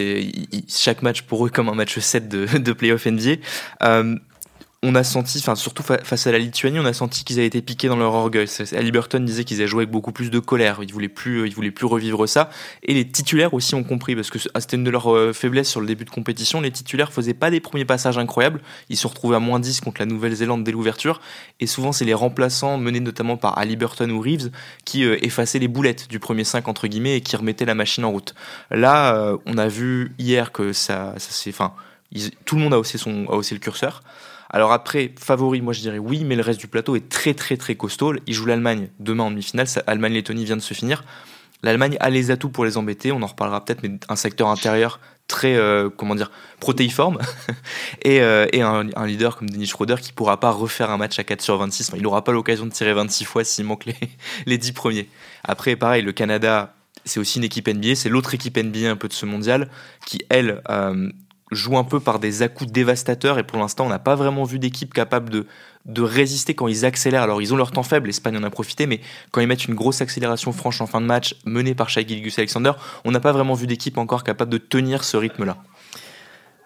chaque 0.68 1.02
match 1.02 1.24
pour 1.24 1.46
eux 1.46 1.50
comme 1.50 1.70
un 1.70 1.76
match 1.76 1.98
7 2.00 2.28
de, 2.30 2.58
de 2.58 2.74
playoff 2.74 3.06
NBA. 3.06 3.36
Euh, 3.84 4.16
on 4.86 4.94
a 4.96 5.04
senti, 5.04 5.40
enfin 5.40 5.56
surtout 5.56 5.84
face 5.84 6.28
à 6.28 6.32
la 6.32 6.38
Lituanie, 6.38 6.80
on 6.80 6.86
a 6.86 6.94
senti 6.94 7.24
qu'ils 7.24 7.38
avaient 7.38 7.48
été 7.48 7.62
piqués 7.62 7.88
dans 7.88 7.96
leur 7.96 8.14
orgueil. 8.14 8.48
Burton 8.92 9.26
disait 9.26 9.44
qu'ils 9.44 9.58
avaient 9.58 9.68
joué 9.68 9.82
avec 9.82 9.92
beaucoup 9.92 10.12
plus 10.12 10.30
de 10.30 10.40
colère, 10.40 10.80
ils 10.84 10.94
voulaient 10.94 11.10
plus, 11.10 11.48
ils 11.48 11.54
voulaient 11.54 11.72
plus 11.72 11.88
revivre 11.88 12.28
ça. 12.28 12.50
Et 12.84 12.94
les 12.94 13.08
titulaires 13.08 13.54
aussi 13.54 13.74
ont 13.76 13.84
compris 13.84 14.16
parce 14.16 14.30
que 14.30 14.38
ah, 14.54 14.62
c'était 14.62 14.78
une 14.78 14.84
de 14.84 14.92
leurs 14.92 15.14
euh, 15.14 15.34
faiblesses 15.34 15.70
sur 15.70 15.82
le 15.82 15.88
début 15.88 16.06
de 16.06 16.12
compétition. 16.12 16.62
Les 16.62 16.72
titulaires 16.72 17.12
faisaient 17.12 17.34
pas 17.34 17.50
des 17.50 17.60
premiers 17.60 17.86
passages 17.86 18.18
incroyables. 18.18 18.62
Ils 18.90 18.98
se 18.98 19.08
retrouvaient 19.08 19.36
à 19.36 19.40
moins 19.40 19.60
10 19.60 19.82
contre 19.82 20.02
la 20.02 20.06
Nouvelle-Zélande 20.06 20.64
dès 20.64 20.72
l'ouverture. 20.72 21.20
Et 21.60 21.68
souvent, 21.68 21.92
c'est 21.92 22.06
les 22.06 22.14
remplaçants 22.14 22.78
menés 22.78 23.00
notamment 23.00 23.38
par 23.38 23.60
Burton 23.78 24.12
ou 24.12 24.22
Reeves 24.22 24.52
qui 24.86 25.04
euh, 25.04 25.18
effaçaient 25.26 25.60
les 25.60 25.68
boulettes 25.68 26.08
du 26.10 26.20
premier 26.20 26.44
5 26.44 26.68
entre 26.68 26.88
guillemets 26.88 27.18
et 27.18 27.22
qui 27.22 27.36
remettaient 27.36 27.66
la 27.66 27.76
machine 27.76 28.06
en 28.06 28.12
route. 28.12 28.36
Là, 28.70 29.16
euh, 29.16 29.38
on 29.46 29.58
a 29.58 29.68
vu 29.68 30.14
hier 30.20 30.52
que 30.52 30.74
ça, 30.74 31.16
enfin, 31.50 31.74
tout 32.46 32.56
le 32.56 32.62
monde 32.62 32.74
a 32.74 32.80
haussé 32.80 32.98
son, 32.98 33.26
a 33.28 33.34
haussé 33.34 33.56
le 33.56 33.60
curseur. 33.60 34.02
Alors 34.50 34.72
après, 34.72 35.14
favori, 35.20 35.62
moi 35.62 35.74
je 35.74 35.82
dirais 35.82 35.98
oui, 35.98 36.24
mais 36.24 36.36
le 36.36 36.42
reste 36.42 36.60
du 36.60 36.68
plateau 36.68 36.96
est 36.96 37.10
très 37.10 37.34
très 37.34 37.58
très 37.58 37.76
costaud. 37.76 38.14
Il 38.28 38.34
joue 38.34 38.46
l'Allemagne 38.46 38.90
demain 39.00 39.26
en 39.26 39.32
demi-finale. 39.32 39.68
Allemagne-Lettonie 39.88 40.46
vient 40.46 40.58
de 40.58 40.62
se 40.62 40.74
finir. 40.74 41.04
L'Allemagne 41.64 41.98
a 42.00 42.10
les 42.10 42.32
atouts 42.32 42.50
pour 42.50 42.66
les 42.66 42.78
embêter. 42.78 43.12
On 43.12 43.22
en 43.22 43.28
reparlera 43.28 43.64
peut-être, 43.64 43.82
mais 43.82 43.92
un 44.08 44.16
secteur 44.16 44.50
intérieur 44.50 45.00
très 45.28 45.56
euh, 45.56 45.90
comment 45.90 46.16
dire 46.16 46.32
protéiforme 46.60 47.18
et, 48.04 48.22
euh, 48.22 48.46
un, 48.54 49.06
leader 49.08 49.36
comme 49.36 49.50
Denis 49.50 49.66
Schroeder 49.66 49.96
qui 50.00 50.14
pourra 50.14 50.40
pas 50.40 50.52
refaire 50.52 50.92
un 50.92 50.98
match 50.98 51.18
à 51.18 51.24
4 51.24 51.42
sur 51.42 51.58
26 51.58 51.92
il 51.96 52.04
n'aura 52.04 52.24
pas 52.24 52.32
l'occasion 52.32 52.66
de 52.66 52.72
tirer 52.72 52.94
26 52.94 53.26
fois 53.26 53.44
s'il 53.44 53.66
manque 53.66 53.86
les, 53.86 53.96
les 54.46 54.58
10 54.58 54.74
premiers 54.74 55.10
après 55.44 55.76
pareil 55.76 56.04
le 56.04 56.12
Canada 56.12 56.76
c'est 57.06 57.20
aussi 57.20 57.40
une 57.40 57.44
équipe 57.44 57.68
NBA 57.68 57.96
c'est 57.96 58.10
l'autre 58.10 58.36
équipe 58.36 58.58
NBA 58.58 58.90
un 58.90 58.96
peu 58.96 59.08
de 59.08 59.14
ce 59.14 59.26
mondial 59.26 59.70
qui 60.06 60.20
elle 60.30 60.62
euh, 60.70 61.10
joue 61.56 61.78
un 61.78 61.84
peu 61.84 62.00
par 62.00 62.20
des 62.20 62.42
à-coups 62.42 62.72
dévastateurs 62.72 63.40
et 63.40 63.44
pour 63.44 63.58
l'instant 63.58 63.86
on 63.86 63.90
n'a 63.90 64.00
pas 64.00 64.16
vraiment 64.16 64.44
vu 64.44 64.60
d'équipe 64.60 64.94
capable 64.94 65.30
de, 65.30 65.48
de 65.86 66.02
résister 66.02 66.54
quand 66.54 66.68
ils 66.68 66.86
accélèrent. 66.86 67.24
Alors 67.24 67.42
ils 67.42 67.54
ont 67.54 67.58
leur 67.58 67.72
temps 67.72 67.84
faible, 67.84 68.08
l'Espagne 68.08 68.38
en 68.38 68.44
a 68.44 68.50
profité, 68.50 68.88
mais 68.88 69.02
quand 69.32 69.42
ils 69.42 69.48
mettent 69.48 69.66
une 69.66 69.76
grosse 69.76 70.02
accélération 70.02 70.52
franche 70.52 70.82
en 70.82 70.88
fin 70.88 71.02
de 71.02 71.06
match 71.06 71.36
menée 71.46 71.76
par 71.76 71.90
Shai 71.90 72.08
Gilgus 72.08 72.38
Alexander, 72.38 72.74
on 73.04 73.12
n'a 73.12 73.20
pas 73.20 73.32
vraiment 73.32 73.54
vu 73.54 73.68
d'équipe 73.68 73.98
encore 73.98 74.24
capable 74.24 74.52
de 74.52 74.58
tenir 74.58 75.04
ce 75.04 75.18
rythme-là. 75.18 75.58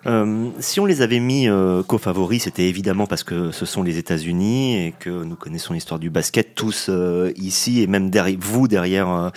Euh, 0.06 0.50
si 0.60 0.79
on 0.79 0.86
les 0.86 1.01
avait 1.01 1.20
mis 1.20 1.50
euh, 1.50 1.84
co-favoris, 1.84 2.44
c'était 2.44 2.70
évidemment 2.70 3.06
parce 3.06 3.24
que 3.24 3.51
ce 3.51 3.65
sont 3.65 3.84
les 3.84 3.98
États-Unis 3.98 4.88
et 4.88 4.94
que 4.98 5.10
nous 5.10 5.36
connaissons 5.36 5.74
l'histoire 5.74 6.00
du 6.00 6.10
basket 6.10 6.56
tous 6.56 6.88
euh, 6.88 7.34
ici 7.36 7.82
et 7.82 7.88
même 7.88 8.10
vous 8.39 8.68
derrière 8.68 9.32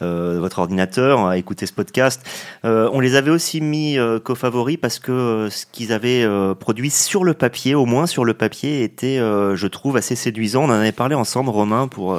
votre 0.00 0.58
ordinateur 0.60 1.26
à 1.26 1.38
écouter 1.38 1.66
ce 1.66 1.72
podcast. 1.72 2.24
on 2.64 3.00
les 3.00 3.14
avait 3.16 3.30
aussi 3.30 3.60
mis 3.60 3.98
co-favoris 4.24 4.76
parce 4.76 4.98
que 4.98 5.48
ce 5.50 5.66
qu'ils 5.70 5.92
avaient 5.92 6.26
produit 6.58 6.90
sur 6.90 7.24
le 7.24 7.34
papier, 7.34 7.74
au 7.74 7.84
moins 7.84 8.06
sur 8.06 8.24
le 8.24 8.34
papier, 8.34 8.82
était, 8.82 9.18
je 9.18 9.66
trouve, 9.66 9.96
assez 9.96 10.14
séduisant. 10.14 10.64
On 10.64 10.68
en 10.68 10.80
avait 10.80 10.92
parlé 10.92 11.14
ensemble, 11.14 11.50
Romain, 11.50 11.88
pour 11.88 12.16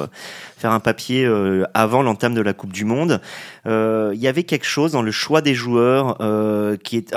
faire 0.58 0.72
un 0.72 0.80
papier 0.80 1.26
avant 1.74 2.02
l'entame 2.02 2.34
de 2.34 2.42
la 2.42 2.52
Coupe 2.52 2.72
du 2.72 2.84
Monde. 2.84 3.20
Il 3.66 4.18
y 4.20 4.28
avait 4.28 4.44
quelque 4.44 4.66
chose 4.66 4.92
dans 4.92 5.02
le 5.02 5.12
choix 5.12 5.40
des 5.40 5.54
joueurs 5.54 6.18
qui 6.82 6.96
est 6.96 7.14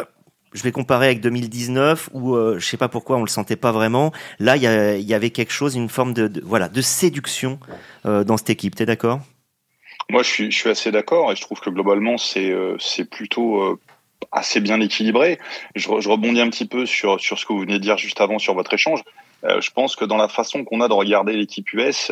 je 0.54 0.64
vais 0.64 0.72
comparer 0.72 1.08
avec 1.08 1.22
2019 1.22 2.10
où 2.14 2.36
euh, 2.36 2.60
je 2.60 2.66
sais 2.66 2.78
pas 2.78 2.88
pourquoi 2.88 3.18
on 3.18 3.22
le 3.22 3.28
sentait 3.28 3.56
pas 3.56 3.72
vraiment. 3.72 4.12
Là, 4.40 4.56
il 4.56 4.62
y, 4.62 5.14
avait 5.14 5.30
quelque 5.32 5.52
chose, 5.52 5.76
une 5.76 5.90
forme 5.90 6.14
de, 6.14 6.42
voilà 6.44 6.70
de 6.70 6.82
séduction 6.82 7.60
euh, 8.06 8.24
dans 8.24 8.38
cette 8.38 8.50
équipe. 8.50 8.76
T'es 8.76 8.86
d'accord? 8.86 9.20
Moi, 10.10 10.22
je 10.24 10.50
suis, 10.50 10.70
assez 10.70 10.92
d'accord 10.92 11.32
et 11.32 11.36
je 11.36 11.42
trouve 11.42 11.60
que 11.60 11.70
globalement 11.70 12.18
c'est 12.18 12.52
euh, 12.52 12.76
c'est 12.80 13.10
plutôt 13.10 13.62
euh, 13.62 13.80
assez 14.32 14.60
bien 14.60 14.80
équilibré. 14.80 15.40
Je, 15.76 15.90
je, 16.00 16.10
rebondis 16.10 16.42
un 16.42 16.50
petit 16.50 16.68
peu 16.68 16.86
sur 16.86 17.20
sur 17.20 17.40
ce 17.40 17.46
que 17.46 17.54
vous 17.54 17.62
venez 17.62 17.80
de 17.80 17.84
dire 17.84 17.98
juste 17.98 18.22
avant 18.22 18.40
sur 18.40 18.54
votre 18.54 18.74
échange. 18.74 19.02
je 19.44 19.72
pense 19.72 19.96
que 19.96 20.06
dans 20.06 20.18
la 20.18 20.30
façon 20.30 20.64
qu'on 20.64 20.82
a 20.82 20.88
de 20.88 20.94
regarder 20.94 21.34
l'équipe 21.34 21.72
US, 21.74 22.12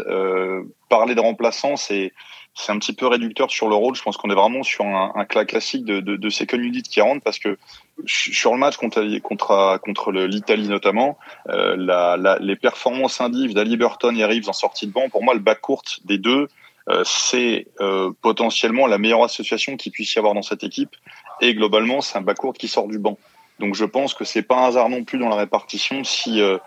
parler 0.89 1.15
de 1.15 1.21
remplaçants, 1.21 1.77
c'est 1.77 2.11
c'est 2.53 2.71
un 2.71 2.79
petit 2.79 2.93
peu 2.93 3.07
réducteur 3.07 3.49
sur 3.49 3.69
le 3.69 3.75
rôle. 3.75 3.95
Je 3.95 4.01
pense 4.01 4.17
qu'on 4.17 4.29
est 4.29 4.35
vraiment 4.35 4.63
sur 4.63 4.85
un, 4.85 5.13
un 5.15 5.25
classique 5.25 5.85
de, 5.85 5.99
de, 5.99 6.17
de 6.17 6.81
qui 6.81 7.01
rentre 7.01 7.23
parce 7.23 7.39
que 7.39 7.57
sur 8.05 8.51
le 8.51 8.59
match 8.59 8.77
contre 8.77 9.19
contre 9.19 9.79
contre 9.83 10.11
l'Italie 10.11 10.67
notamment, 10.67 11.17
euh, 11.49 11.75
la, 11.77 12.17
la, 12.17 12.37
les 12.39 12.55
performances 12.55 13.21
indives 13.21 13.53
d'Ali 13.53 13.77
Burton 13.77 14.17
et 14.17 14.25
Reeves 14.25 14.49
en 14.49 14.53
sortie 14.53 14.87
de 14.87 14.91
banc, 14.91 15.09
pour 15.09 15.23
moi 15.23 15.33
le 15.33 15.39
bac 15.39 15.61
court 15.61 15.83
des 16.03 16.17
deux, 16.17 16.47
euh, 16.89 17.03
c'est 17.05 17.67
euh, 17.79 18.11
potentiellement 18.21 18.87
la 18.87 18.97
meilleure 18.97 19.23
association 19.23 19.77
qu'il 19.77 19.91
puisse 19.91 20.13
y 20.15 20.19
avoir 20.19 20.33
dans 20.33 20.41
cette 20.41 20.63
équipe. 20.63 20.95
Et 21.39 21.53
globalement, 21.53 22.01
c'est 22.01 22.17
un 22.17 22.21
bac 22.21 22.37
court 22.37 22.53
qui 22.53 22.67
sort 22.67 22.87
du 22.87 22.99
banc. 22.99 23.17
Donc 23.59 23.75
je 23.75 23.85
pense 23.85 24.13
que 24.13 24.25
c'est 24.25 24.41
pas 24.41 24.57
un 24.57 24.67
hasard 24.67 24.89
non 24.89 25.03
plus 25.03 25.19
dans 25.19 25.29
la 25.29 25.35
répartition 25.35 26.03
si 26.03 26.41
euh, 26.41 26.57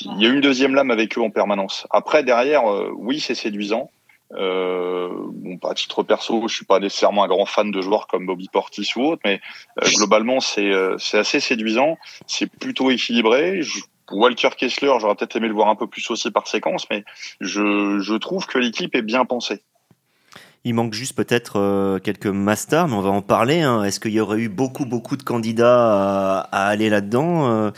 il 0.00 0.20
y 0.20 0.26
a 0.26 0.28
une 0.28 0.40
deuxième 0.40 0.74
lame 0.74 0.90
avec 0.90 1.16
eux 1.16 1.22
en 1.22 1.30
permanence. 1.30 1.86
Après 1.90 2.24
derrière, 2.24 2.70
euh, 2.70 2.90
oui 2.94 3.20
c'est 3.20 3.34
séduisant. 3.34 3.90
Euh, 4.32 5.08
bon, 5.10 5.58
à 5.68 5.74
titre 5.74 6.02
perso, 6.02 6.46
je 6.46 6.54
suis 6.54 6.64
pas 6.64 6.78
nécessairement 6.78 7.24
un 7.24 7.28
grand 7.28 7.46
fan 7.46 7.70
de 7.70 7.80
joueurs 7.80 8.06
comme 8.06 8.26
Bobby 8.26 8.48
Portis 8.52 8.88
ou 8.96 9.02
autre, 9.02 9.22
mais 9.24 9.40
euh, 9.82 9.88
globalement, 9.96 10.40
c'est 10.40 10.70
euh, 10.70 10.96
assez 11.12 11.40
séduisant. 11.40 11.98
C'est 12.26 12.46
plutôt 12.46 12.90
équilibré. 12.90 13.62
Je, 13.62 13.80
Walker 14.12 14.50
Kessler, 14.56 14.92
j'aurais 15.00 15.14
peut-être 15.14 15.36
aimé 15.36 15.48
le 15.48 15.54
voir 15.54 15.68
un 15.68 15.76
peu 15.76 15.86
plus 15.86 16.08
aussi 16.10 16.30
par 16.30 16.48
séquence, 16.48 16.86
mais 16.90 17.04
je, 17.40 18.00
je 18.00 18.14
trouve 18.14 18.46
que 18.46 18.58
l'équipe 18.58 18.94
est 18.94 19.02
bien 19.02 19.24
pensée. 19.24 19.62
Il 20.64 20.74
manque 20.74 20.92
juste 20.92 21.16
peut-être 21.16 21.58
euh, 21.58 21.98
quelques 21.98 22.26
masters, 22.26 22.86
mais 22.86 22.94
on 22.94 23.00
va 23.00 23.10
en 23.10 23.22
parler. 23.22 23.62
Hein. 23.62 23.82
Est-ce 23.82 23.98
qu'il 23.98 24.12
y 24.12 24.20
aurait 24.20 24.40
eu 24.40 24.48
beaucoup, 24.48 24.84
beaucoup 24.84 25.16
de 25.16 25.22
candidats 25.22 26.40
à, 26.40 26.48
à 26.52 26.66
aller 26.66 26.90
là-dedans 26.90 27.72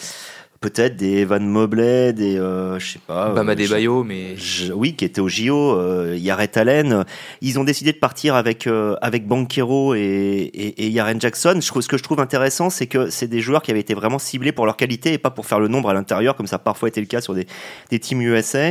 peut-être 0.63 0.97
des 0.97 1.19
Evan 1.19 1.47
Mobley, 1.47 2.15
des 2.15 2.39
euh, 2.39 2.79
je 2.79 2.93
sais 2.93 2.99
pas. 3.07 3.31
Bama 3.31 3.53
euh, 3.53 3.69
Bayo, 3.69 4.05
mais 4.05 4.37
oui, 4.73 4.95
qui 4.95 5.05
était 5.05 5.21
au 5.21 5.29
JO, 5.29 5.77
euh, 5.77 6.17
Yaret 6.19 6.57
Allen. 6.57 7.05
Ils 7.43 7.59
ont 7.59 7.65
décidé 7.65 7.93
de 7.93 7.99
partir 7.99 8.35
avec 8.35 8.67
euh, 8.67 8.97
avec 9.03 9.27
Banquero 9.27 9.95
et, 9.95 9.99
et, 10.01 10.87
et 10.87 10.89
Yaren 10.89 11.21
Jackson. 11.21 11.59
Je 11.61 11.67
trouve, 11.67 11.83
ce 11.83 11.89
que 11.89 11.99
je 11.99 12.03
trouve 12.03 12.21
intéressant, 12.21 12.71
c'est 12.71 12.87
que 12.87 13.11
c'est 13.11 13.29
des 13.29 13.41
joueurs 13.41 13.63
qui 13.63 13.71
avaient 13.71 13.81
été 13.81 13.93
vraiment 13.93 14.19
ciblés 14.19 14.53
pour 14.53 14.65
leur 14.65 14.77
qualité 14.77 15.13
et 15.13 15.19
pas 15.19 15.31
pour 15.31 15.45
faire 15.45 15.61
le 15.61 15.69
nombre 15.69 15.91
à 15.91 15.95
l'intérieur, 15.95 16.37
comme 16.37 16.47
ça 16.47 16.57
a 16.57 16.61
parfois 16.61 16.89
été 16.89 17.01
le 17.01 17.07
cas 17.07 17.21
sur 17.21 17.35
des 17.35 17.47
des 17.91 17.99
teams 17.99 18.23
USA. 18.23 18.71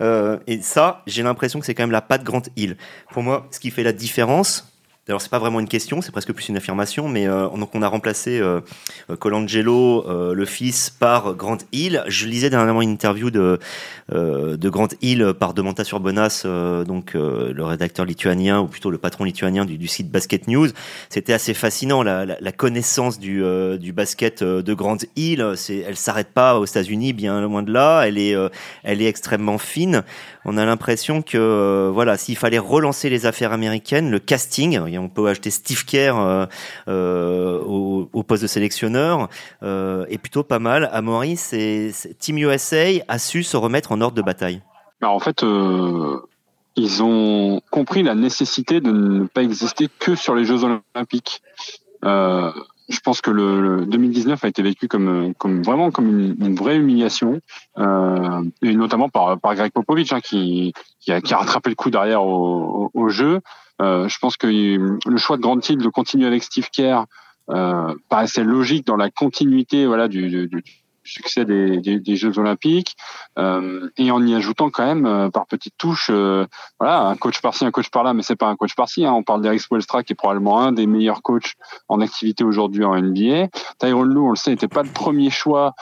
Euh, 0.00 0.38
et 0.46 0.62
ça, 0.62 1.02
j'ai 1.06 1.22
l'impression 1.22 1.60
que 1.60 1.66
c'est 1.66 1.74
quand 1.74 1.82
même 1.82 1.90
la 1.90 2.02
patte 2.02 2.24
Grant 2.24 2.42
Hill. 2.56 2.76
Pour 3.10 3.22
moi, 3.22 3.46
ce 3.50 3.60
qui 3.60 3.70
fait 3.70 3.82
la 3.82 3.92
différence, 3.92 4.71
Alors 5.08 5.20
c'est 5.20 5.30
pas 5.30 5.40
vraiment 5.40 5.58
une 5.58 5.66
question, 5.66 6.00
c'est 6.00 6.12
presque 6.12 6.32
plus 6.32 6.48
une 6.48 6.56
affirmation, 6.56 7.08
mais 7.08 7.26
euh, 7.26 7.48
donc 7.48 7.74
on 7.74 7.82
a 7.82 7.88
remplacé 7.88 8.38
euh, 8.38 8.60
Colangelo, 9.18 10.08
euh, 10.08 10.32
le 10.32 10.44
fils, 10.44 10.90
par 10.90 11.34
Grant 11.34 11.58
Hill. 11.72 12.04
Je 12.06 12.28
lisais 12.28 12.50
dernièrement 12.50 12.82
une 12.82 12.90
interview 12.90 13.30
de 13.30 13.58
de 14.12 14.68
Grant 14.68 14.88
Hill 15.00 15.32
par 15.40 15.54
Demanta 15.54 15.84
Surbonas, 15.84 16.42
donc 16.86 17.14
le 17.14 17.64
rédacteur 17.64 18.04
lituanien 18.04 18.60
ou 18.60 18.66
plutôt 18.66 18.90
le 18.90 18.98
patron 18.98 19.24
lituanien 19.24 19.64
du, 19.64 19.88
site 19.88 20.10
Basket 20.10 20.48
News. 20.48 20.68
C'était 21.08 21.32
assez 21.32 21.54
fascinant 21.54 22.02
la, 22.02 22.26
la, 22.26 22.52
connaissance 22.52 23.18
du 23.18 23.42
du 23.80 23.92
basket 23.94 24.44
de 24.44 24.74
Grant 24.74 24.98
Hill. 25.16 25.54
Elle 25.68 25.96
s'arrête 25.96 26.28
pas 26.28 26.58
aux 26.58 26.66
États-Unis, 26.66 27.14
bien 27.14 27.40
loin 27.40 27.62
de 27.62 27.72
là. 27.72 28.02
Elle 28.02 28.18
est 28.18 28.36
elle 28.82 29.00
est 29.00 29.08
extrêmement 29.08 29.56
fine. 29.56 30.02
On 30.44 30.58
a 30.58 30.66
l'impression 30.66 31.22
que 31.22 31.90
voilà, 31.94 32.18
s'il 32.18 32.36
fallait 32.36 32.58
relancer 32.58 33.08
les 33.08 33.24
affaires 33.24 33.52
américaines, 33.52 34.10
le 34.10 34.18
casting 34.18 34.78
on 34.98 35.08
peut 35.08 35.28
acheter 35.28 35.50
Steve 35.50 35.84
Kerr 35.84 36.16
euh, 36.16 36.46
euh, 36.88 37.58
au, 37.60 38.22
poste 38.22 38.42
de 38.42 38.48
sélectionneur 38.48 39.28
euh, 39.62 40.04
est 40.08 40.18
plutôt 40.18 40.42
pas 40.42 40.58
mal. 40.58 40.88
À 40.92 41.02
Maurice, 41.02 41.54
Team 42.18 42.38
USA 42.38 42.86
a 43.08 43.18
su 43.18 43.42
se 43.42 43.56
remettre 43.56 43.92
en 43.92 44.00
ordre 44.00 44.16
de 44.16 44.22
bataille. 44.22 44.62
Bah, 45.00 45.10
en 45.10 45.18
fait, 45.18 45.44
ils 46.76 47.02
ont 47.02 47.60
compris 47.70 48.02
la 48.02 48.14
nécessité 48.14 48.80
de 48.80 48.92
ne 48.92 49.26
pas 49.26 49.42
exister 49.42 49.88
que 49.98 50.14
sur 50.14 50.34
les 50.34 50.44
Jeux 50.44 50.64
Olympiques. 50.64 51.42
je 52.02 53.00
pense 53.04 53.20
que 53.20 53.30
le, 53.30 53.84
2019 53.86 54.44
a 54.44 54.48
été 54.48 54.62
vécu 54.62 54.88
comme, 54.88 55.34
vraiment 55.64 55.90
comme 55.90 56.34
une, 56.40 56.54
vraie 56.54 56.76
humiliation, 56.76 57.40
et 57.78 58.74
notamment 58.74 59.08
par, 59.08 59.38
Greg 59.38 59.72
Popovich 59.72 60.12
hein, 60.12 60.20
qui, 60.20 60.72
a, 61.08 61.36
rattrapé 61.36 61.70
le 61.70 61.76
coup 61.76 61.90
derrière 61.90 62.22
au, 62.24 62.90
au 62.94 63.08
jeu. 63.08 63.40
Euh, 63.80 64.08
je 64.08 64.18
pense 64.18 64.36
que 64.36 64.46
le 64.46 65.16
choix 65.16 65.36
de 65.36 65.42
Grant 65.42 65.58
Hill 65.58 65.78
de 65.78 65.88
continuer 65.88 66.26
avec 66.26 66.42
Steve 66.42 66.68
Kerr 66.70 67.04
euh, 67.50 67.94
paraissait 68.08 68.44
logique 68.44 68.86
dans 68.86 68.96
la 68.96 69.10
continuité 69.10 69.86
voilà 69.86 70.08
du, 70.08 70.48
succès 71.04 71.44
des, 71.44 72.16
Jeux 72.16 72.38
Olympiques 72.38 72.94
euh, 73.38 73.88
et 73.96 74.12
en 74.12 74.24
y 74.24 74.36
ajoutant 74.36 74.70
quand 74.70 74.86
même 74.86 75.30
par 75.32 75.46
petites 75.46 75.74
touches 75.76 76.12
voilà 76.78 77.00
un 77.08 77.16
coach 77.16 77.40
par-ci 77.40 77.64
un 77.64 77.72
coach 77.72 77.90
par-là 77.90 78.14
mais 78.14 78.22
c'est 78.22 78.36
pas 78.36 78.46
un 78.46 78.54
coach 78.54 78.76
par-ci 78.76 79.04
hein. 79.04 79.12
on 79.12 79.24
parle 79.24 79.42
d'Eric 79.42 79.60
Spoelstra 79.60 80.04
qui 80.04 80.12
est 80.12 80.16
probablement 80.16 80.60
un 80.60 80.70
des 80.70 80.86
meilleurs 80.86 81.22
coachs 81.22 81.54
en 81.88 82.00
activité 82.00 82.44
aujourd'hui 82.44 82.84
en 82.84 82.94
NBA 82.94 83.48
Tyron 83.78 84.04
Lue 84.04 84.20
on 84.20 84.30
le 84.30 84.36
sait 84.36 84.52
n'était 84.52 84.68
pas 84.68 84.84
le 84.84 84.90
premier 84.90 85.30
choix 85.30 85.74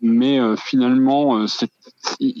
mais 0.00 0.40
finalement 0.56 1.46
c'est 1.46 1.70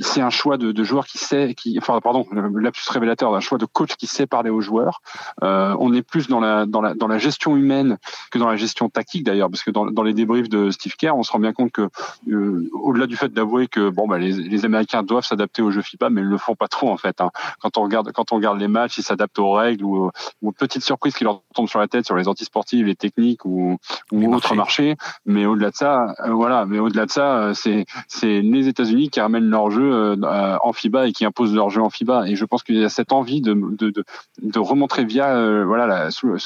c'est 0.00 0.20
un 0.20 0.30
choix 0.30 0.56
de, 0.56 0.72
de, 0.72 0.84
joueur 0.84 1.06
qui 1.06 1.18
sait, 1.18 1.54
qui, 1.54 1.78
enfin 1.78 2.00
pardon, 2.00 2.26
l'absus 2.54 2.82
révélateur 2.90 3.32
d'un 3.32 3.40
choix 3.40 3.58
de 3.58 3.66
coach 3.66 3.96
qui 3.96 4.06
sait 4.06 4.26
parler 4.26 4.50
aux 4.50 4.60
joueurs. 4.60 5.00
Euh, 5.42 5.76
on 5.78 5.92
est 5.92 6.02
plus 6.02 6.28
dans 6.28 6.40
la, 6.40 6.66
dans 6.66 6.80
la 6.80 6.94
dans 6.94 7.08
la 7.08 7.18
gestion 7.18 7.56
humaine 7.56 7.98
que 8.30 8.38
dans 8.38 8.48
la 8.48 8.56
gestion 8.56 8.88
tactique 8.88 9.24
d'ailleurs, 9.24 9.50
parce 9.50 9.62
que 9.62 9.70
dans, 9.70 9.86
dans 9.86 10.02
les 10.02 10.14
débriefs 10.14 10.48
de 10.48 10.70
Steve 10.70 10.94
Kerr, 10.96 11.16
on 11.16 11.22
se 11.22 11.32
rend 11.32 11.38
bien 11.38 11.52
compte 11.52 11.72
que 11.72 11.88
euh, 12.28 12.68
au-delà 12.72 13.06
du 13.06 13.16
fait 13.16 13.32
d'avouer 13.32 13.68
que 13.68 13.90
bon 13.90 14.06
bah 14.06 14.18
les, 14.18 14.32
les 14.32 14.64
Américains 14.64 15.02
doivent 15.02 15.24
s'adapter 15.24 15.62
au 15.62 15.70
jeu 15.70 15.82
FIBA, 15.82 16.10
mais 16.10 16.20
ils 16.20 16.26
le 16.26 16.38
font 16.38 16.54
pas 16.54 16.68
trop 16.68 16.90
en 16.90 16.96
fait. 16.96 17.20
Hein. 17.20 17.30
Quand 17.60 17.78
on 17.78 17.82
regarde 17.82 18.12
quand 18.12 18.32
on 18.32 18.36
regarde 18.36 18.58
les 18.58 18.68
matchs, 18.68 18.98
ils 18.98 19.04
s'adaptent 19.04 19.38
aux 19.38 19.52
règles 19.52 19.84
ou, 19.84 20.10
ou 20.42 20.48
aux 20.48 20.52
petites 20.52 20.84
surprises 20.84 21.14
qui 21.14 21.24
leur 21.24 21.42
tombent 21.54 21.68
sur 21.68 21.78
la 21.78 21.88
tête 21.88 22.06
sur 22.06 22.16
les 22.16 22.28
antisportives, 22.28 22.86
les 22.86 22.96
techniques 22.96 23.44
ou, 23.44 23.78
ou 24.10 24.34
autres 24.34 24.54
marchés. 24.54 24.96
Mais 25.26 25.46
au-delà 25.46 25.70
de 25.70 25.76
ça, 25.76 26.14
euh, 26.20 26.30
voilà. 26.32 26.66
Mais 26.66 26.78
au-delà 26.78 27.06
de 27.06 27.10
ça, 27.10 27.38
euh, 27.38 27.54
c'est 27.54 27.84
c'est 28.08 28.40
les 28.40 28.68
États-Unis 28.68 29.10
qui 29.10 29.20
ramènent 29.20 29.48
leur 29.52 29.70
jeu 29.70 29.92
euh, 29.92 30.56
en 30.62 30.72
FIBA 30.72 31.08
et 31.08 31.12
qui 31.12 31.24
imposent 31.24 31.54
leur 31.54 31.70
jeu 31.70 31.80
en 31.80 31.90
FIBA. 31.90 32.28
Et 32.28 32.36
je 32.36 32.44
pense 32.44 32.62
qu'il 32.62 32.76
y 32.76 32.84
a 32.84 32.88
cette 32.88 33.12
envie 33.12 33.40
de, 33.40 33.54
de, 33.54 33.90
de, 33.90 34.04
de 34.42 34.58
remontrer 34.58 35.04
via, 35.04 35.36
euh, 35.36 35.64
voilà, 35.64 36.10
sous, 36.10 36.36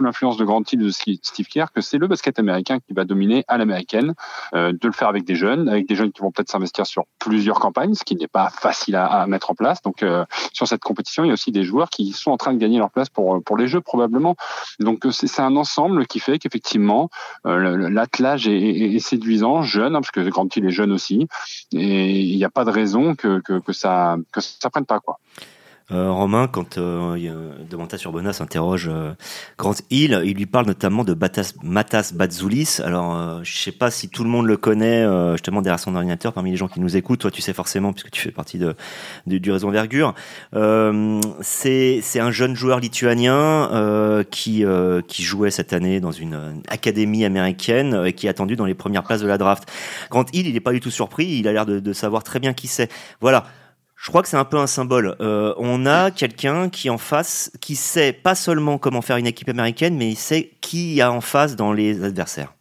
l'influence 0.00 0.36
de 0.36 0.44
Grant 0.44 0.62
Hill 0.70 0.80
de 0.80 0.90
Steve 0.90 1.46
Kerr, 1.46 1.66
que 1.74 1.80
c'est 1.80 1.98
le 1.98 2.06
basket 2.06 2.38
américain 2.38 2.78
qui 2.78 2.92
va 2.92 3.04
dominer 3.04 3.44
à 3.48 3.56
l'américaine, 3.56 4.14
euh, 4.54 4.72
de 4.72 4.86
le 4.86 4.92
faire 4.92 5.08
avec 5.08 5.24
des 5.24 5.34
jeunes, 5.34 5.68
avec 5.68 5.88
des 5.88 5.94
jeunes 5.94 6.12
qui 6.12 6.20
vont 6.20 6.30
peut-être 6.30 6.50
s'investir 6.50 6.86
sur 6.86 7.04
plusieurs 7.18 7.58
campagnes, 7.58 7.94
ce 7.94 8.04
qui 8.04 8.16
n'est 8.16 8.28
pas 8.28 8.50
facile 8.50 8.96
à, 8.96 9.26
mettre 9.26 9.50
en 9.50 9.54
place. 9.54 9.80
Donc 9.82 10.04
sur 10.52 10.68
cette 10.68 10.82
compétition, 10.82 11.24
il 11.24 11.28
y 11.28 11.30
a 11.30 11.32
aussi 11.32 11.50
des 11.50 11.64
joueurs 11.64 11.88
qui 11.90 12.12
sont 12.12 12.30
en 12.30 12.36
train 12.36 12.52
de 12.52 12.58
gagner 12.58 12.78
leur 12.78 12.90
place 12.90 13.08
pour 13.08 13.42
pour 13.42 13.56
les 13.56 13.66
jeux 13.66 13.80
probablement. 13.80 14.36
Donc 14.80 15.04
c'est 15.10 15.40
un 15.40 15.56
ensemble 15.56 16.06
qui 16.06 16.20
fait 16.20 16.38
qu'effectivement 16.38 17.08
l'attelage 17.44 18.46
est, 18.46 18.56
est, 18.56 18.94
est, 18.94 18.98
séduisant, 18.98 19.62
jeune, 19.62 19.96
hein, 19.96 20.00
parce 20.00 20.10
que 20.10 20.20
Grant 20.28 20.48
Hill 20.54 20.66
est 20.66 20.70
jeune 20.70 20.92
aussi, 20.92 21.26
et 21.72 22.10
il 22.10 22.36
n'y 22.36 22.44
a 22.44 22.50
pas 22.56 22.64
de 22.64 22.70
raison 22.70 23.14
que, 23.14 23.42
ça 23.72 24.16
que 24.32 24.40
ça 24.40 24.70
prenne 24.70 24.86
pas 24.86 24.98
quoi. 24.98 25.18
Euh, 25.92 26.10
Romain, 26.10 26.48
quand 26.48 26.78
euh, 26.78 27.52
Demanta 27.70 27.96
Surbona 27.96 28.32
s'interroge 28.32 28.90
euh, 28.92 29.12
Grant 29.56 29.74
Hill, 29.90 30.20
il 30.24 30.36
lui 30.36 30.46
parle 30.46 30.66
notamment 30.66 31.04
de 31.04 31.14
Batas, 31.14 31.52
Matas 31.62 32.10
Batzoulis. 32.12 32.80
Alors, 32.82 33.14
euh, 33.14 33.40
je 33.44 33.56
sais 33.56 33.70
pas 33.70 33.92
si 33.92 34.08
tout 34.08 34.24
le 34.24 34.30
monde 34.30 34.46
le 34.46 34.56
connaît, 34.56 35.04
euh, 35.04 35.32
justement 35.32 35.62
derrière 35.62 35.78
son 35.78 35.94
ordinateur, 35.94 36.32
parmi 36.32 36.50
les 36.50 36.56
gens 36.56 36.66
qui 36.66 36.80
nous 36.80 36.96
écoutent. 36.96 37.20
Toi, 37.20 37.30
tu 37.30 37.40
sais 37.40 37.52
forcément, 37.52 37.92
puisque 37.92 38.10
tu 38.10 38.20
fais 38.20 38.32
partie 38.32 38.58
de, 38.58 38.74
de 39.28 39.38
du 39.38 39.52
réseau 39.52 39.68
Envergure. 39.68 40.14
Euh, 40.54 41.20
c'est 41.40 42.02
un 42.16 42.32
jeune 42.32 42.56
joueur 42.56 42.80
lituanien 42.80 44.24
qui, 44.30 44.64
qui 45.06 45.22
jouait 45.22 45.50
cette 45.50 45.72
année 45.72 46.00
dans 46.00 46.10
une, 46.10 46.62
académie 46.68 47.24
américaine 47.24 48.02
et 48.06 48.12
qui 48.12 48.26
est 48.26 48.30
attendu 48.30 48.56
dans 48.56 48.64
les 48.64 48.74
premières 48.74 49.04
places 49.04 49.20
de 49.20 49.26
la 49.26 49.38
draft. 49.38 49.70
Grant 50.10 50.24
Hill, 50.32 50.46
il 50.46 50.54
n'est 50.54 50.60
pas 50.60 50.72
du 50.72 50.80
tout 50.80 50.90
surpris. 50.90 51.26
Il 51.38 51.48
a 51.48 51.52
l'air 51.52 51.66
de, 51.66 51.78
de 51.78 51.92
savoir 51.92 52.22
très 52.24 52.40
bien 52.40 52.54
qui 52.54 52.66
c'est. 52.66 52.90
Voilà. 53.20 53.44
Je 54.06 54.12
crois 54.12 54.22
que 54.22 54.28
c'est 54.28 54.36
un 54.36 54.44
peu 54.44 54.58
un 54.58 54.68
symbole. 54.68 55.16
Euh, 55.20 55.52
on 55.56 55.84
a 55.84 56.12
quelqu'un 56.12 56.68
qui 56.68 56.90
en 56.90 56.96
face, 56.96 57.50
qui 57.60 57.74
sait 57.74 58.12
pas 58.12 58.36
seulement 58.36 58.78
comment 58.78 59.02
faire 59.02 59.16
une 59.16 59.26
équipe 59.26 59.48
américaine, 59.48 59.96
mais 59.96 60.06
il 60.06 60.16
sait 60.16 60.52
qui 60.60 60.94
y 60.94 61.02
a 61.02 61.10
en 61.10 61.20
face 61.20 61.56
dans 61.56 61.72
les 61.72 62.04
adversaires. 62.04 62.54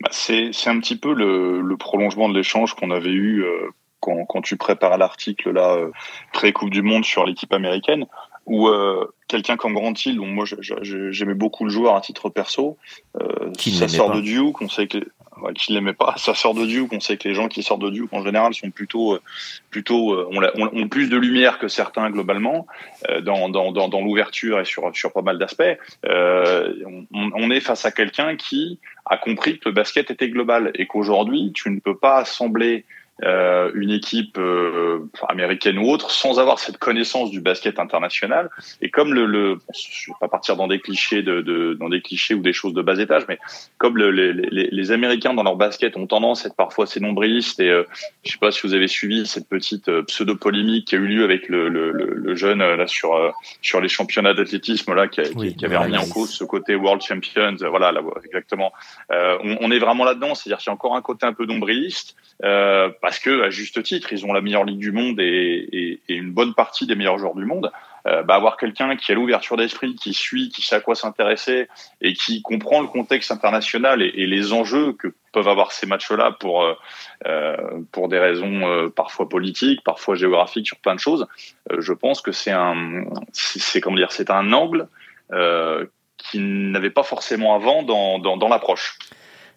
Bah 0.00 0.08
c'est 0.10 0.50
un 0.66 0.80
petit 0.80 0.96
peu 0.96 1.14
le, 1.14 1.60
le 1.60 1.76
prolongement 1.76 2.28
de 2.28 2.34
l'échange 2.34 2.74
qu'on 2.74 2.90
avait 2.90 3.12
eu 3.12 3.44
euh, 3.44 3.70
quand, 4.00 4.24
quand, 4.24 4.42
tu 4.42 4.56
prépares 4.56 4.98
l'article 4.98 5.52
là 5.52 5.76
euh, 5.76 5.92
pré 6.32 6.52
Coupe 6.52 6.70
du 6.70 6.82
Monde 6.82 7.04
sur 7.04 7.24
l'équipe 7.24 7.52
américaine, 7.52 8.06
où 8.52 8.68
euh, 8.68 9.06
quelqu'un 9.28 9.56
comme 9.56 9.72
Grant 9.72 9.94
Hill, 9.94 10.16
dont 10.16 10.26
moi 10.26 10.44
j'aimais 10.82 11.32
beaucoup 11.32 11.64
le 11.64 11.70
joueur 11.70 11.96
à 11.96 12.02
titre 12.02 12.28
perso, 12.28 12.76
euh, 13.18 13.50
qui 13.56 13.72
ça 13.72 13.88
sort 13.88 14.10
pas. 14.10 14.16
de 14.16 14.20
Duke, 14.20 14.60
on 14.60 14.68
sait 14.68 14.86
que 14.86 14.98
ouais, 15.40 15.54
qui 15.54 15.72
l'aimait 15.72 15.94
pas, 15.94 16.16
ça 16.18 16.34
sort 16.34 16.52
de 16.52 16.66
Duke, 16.66 16.92
on 16.92 17.00
sait 17.00 17.16
que 17.16 17.26
les 17.26 17.34
gens 17.34 17.48
qui 17.48 17.62
sortent 17.62 17.80
de 17.80 17.88
Duke 17.88 18.12
en 18.12 18.22
général 18.22 18.52
sont 18.52 18.70
plutôt, 18.70 19.14
euh, 19.14 19.22
plutôt 19.70 20.14
ont, 20.30 20.42
ont, 20.54 20.88
plus 20.88 21.08
de 21.08 21.16
lumière 21.16 21.58
que 21.58 21.66
certains 21.66 22.10
globalement 22.10 22.66
euh, 23.08 23.22
dans, 23.22 23.48
dans, 23.48 23.72
dans, 23.72 23.88
dans 23.88 24.02
l'ouverture 24.02 24.60
et 24.60 24.66
sur, 24.66 24.94
sur 24.94 25.14
pas 25.14 25.22
mal 25.22 25.38
d'aspects. 25.38 25.62
On, 26.04 27.06
on, 27.10 27.50
est 27.50 27.60
face 27.60 27.86
à 27.86 27.90
quelqu'un 27.90 28.36
qui 28.36 28.78
a 29.06 29.16
compris 29.16 29.60
que 29.60 29.70
le 29.70 29.74
basket 29.74 30.10
était 30.10 30.28
global 30.28 30.72
et 30.74 30.86
qu'aujourd'hui 30.86 31.52
tu 31.54 31.70
ne 31.70 31.80
peux 31.80 31.96
pas 31.96 32.18
assembler 32.18 32.84
euh, 33.24 33.70
une 33.74 33.90
équipe 33.90 34.36
euh, 34.38 35.08
américaine 35.28 35.78
ou 35.78 35.88
autre 35.88 36.10
sans 36.10 36.40
avoir 36.40 36.58
cette 36.58 36.78
connaissance 36.78 37.30
du 37.30 37.40
basket 37.40 37.78
international. 37.78 38.50
Et 38.80 38.90
comme 38.90 39.14
le, 39.14 39.26
le 39.26 39.54
bon, 39.54 39.62
je 39.72 40.10
vais 40.10 40.16
pas 40.20 40.28
partir 40.28 40.56
dans 40.56 40.66
des 40.66 40.80
clichés 40.80 41.22
de, 41.22 41.40
de, 41.40 41.74
dans 41.74 41.88
des 41.88 42.00
clichés 42.00 42.34
ou 42.34 42.40
des 42.40 42.52
choses 42.52 42.74
de 42.74 42.82
bas 42.82 42.98
étage, 42.98 43.24
mais 43.28 43.38
comme 43.78 43.96
le, 43.96 44.10
les, 44.10 44.32
les, 44.32 44.68
les, 44.70 44.92
Américains 44.92 45.34
dans 45.34 45.42
leur 45.42 45.56
basket 45.56 45.96
ont 45.96 46.06
tendance 46.06 46.44
à 46.44 46.48
être 46.48 46.56
parfois 46.56 46.84
assez 46.84 47.00
nombrilistes 47.00 47.60
et 47.60 47.70
euh, 47.70 47.84
je 48.24 48.32
sais 48.32 48.38
pas 48.38 48.50
si 48.50 48.66
vous 48.66 48.74
avez 48.74 48.88
suivi 48.88 49.26
cette 49.26 49.48
petite 49.48 49.88
euh, 49.88 50.02
pseudo 50.02 50.36
polémique 50.36 50.88
qui 50.88 50.96
a 50.96 50.98
eu 50.98 51.06
lieu 51.06 51.24
avec 51.24 51.48
le, 51.48 51.68
le, 51.68 51.92
le 51.92 52.34
jeune 52.34 52.60
euh, 52.60 52.76
là 52.76 52.86
sur 52.86 53.14
euh, 53.14 53.30
sur 53.62 53.80
les 53.80 53.88
championnats 53.88 54.34
d'athlétisme 54.34 54.94
là 54.94 55.08
qui, 55.08 55.22
oui, 55.36 55.54
qui, 55.54 55.64
avait 55.64 55.76
remis 55.76 55.96
en 55.96 56.08
cause 56.08 56.30
ce 56.30 56.44
côté 56.44 56.74
World 56.74 57.02
Champions. 57.02 57.56
Voilà, 57.70 57.92
là, 57.92 58.00
exactement. 58.24 58.72
on, 59.10 59.56
on 59.60 59.70
est 59.70 59.78
vraiment 59.78 60.04
là-dedans, 60.04 60.34
c'est-à-dire 60.34 60.58
qu'il 60.58 60.68
y 60.68 60.70
a 60.70 60.74
encore 60.74 60.96
un 60.96 61.02
côté 61.02 61.26
un 61.26 61.32
peu 61.32 61.46
nombriliste. 61.46 62.16
Euh, 62.44 62.90
parce 63.12 63.20
que 63.20 63.42
à 63.42 63.50
juste 63.50 63.82
titre, 63.82 64.10
ils 64.14 64.24
ont 64.24 64.32
la 64.32 64.40
meilleure 64.40 64.64
ligue 64.64 64.78
du 64.78 64.90
monde 64.90 65.20
et, 65.20 66.00
une 66.08 66.32
bonne 66.32 66.54
partie 66.54 66.86
des 66.86 66.94
meilleurs 66.94 67.18
joueurs 67.18 67.34
du 67.34 67.44
monde. 67.44 67.70
Euh, 68.06 68.22
bah, 68.22 68.36
avoir 68.36 68.56
quelqu'un 68.56 68.96
qui 68.96 69.12
a 69.12 69.14
l'ouverture 69.14 69.58
d'esprit, 69.58 69.96
qui 69.96 70.14
suit, 70.14 70.48
qui 70.48 70.62
sait 70.62 70.76
à 70.76 70.80
quoi 70.80 70.94
s'intéresser 70.94 71.68
et 72.00 72.14
qui 72.14 72.40
comprend 72.40 72.80
le 72.80 72.86
contexte 72.86 73.30
international 73.30 74.00
et, 74.00 74.26
les 74.26 74.54
enjeux 74.54 74.94
que 74.94 75.08
peuvent 75.34 75.46
avoir 75.46 75.72
ces 75.72 75.86
matchs-là 75.86 76.32
pour 76.40 76.62
euh, 76.62 76.72
euh 77.26 77.56
pour 77.92 78.08
des 78.08 78.18
raisons 78.18 78.90
parfois 78.96 79.28
politiques, 79.28 79.84
parfois 79.84 80.14
géographiques 80.14 80.68
sur 80.68 80.78
plein 80.78 80.94
de 80.94 81.00
choses. 81.00 81.26
Je 81.78 81.92
pense 81.92 82.22
que 82.22 82.32
c'est 82.32 82.50
un 82.50 83.04
c'est 83.32 83.82
comment 83.82 83.96
dire 83.96 84.10
c'est 84.10 84.30
un 84.30 84.54
angle 84.54 84.88
qui 86.16 86.38
n'avait 86.38 86.88
pas 86.88 87.02
forcément 87.02 87.54
avant 87.54 87.82
dans, 87.82 88.18
dans 88.18 88.48
l'approche. 88.48 88.96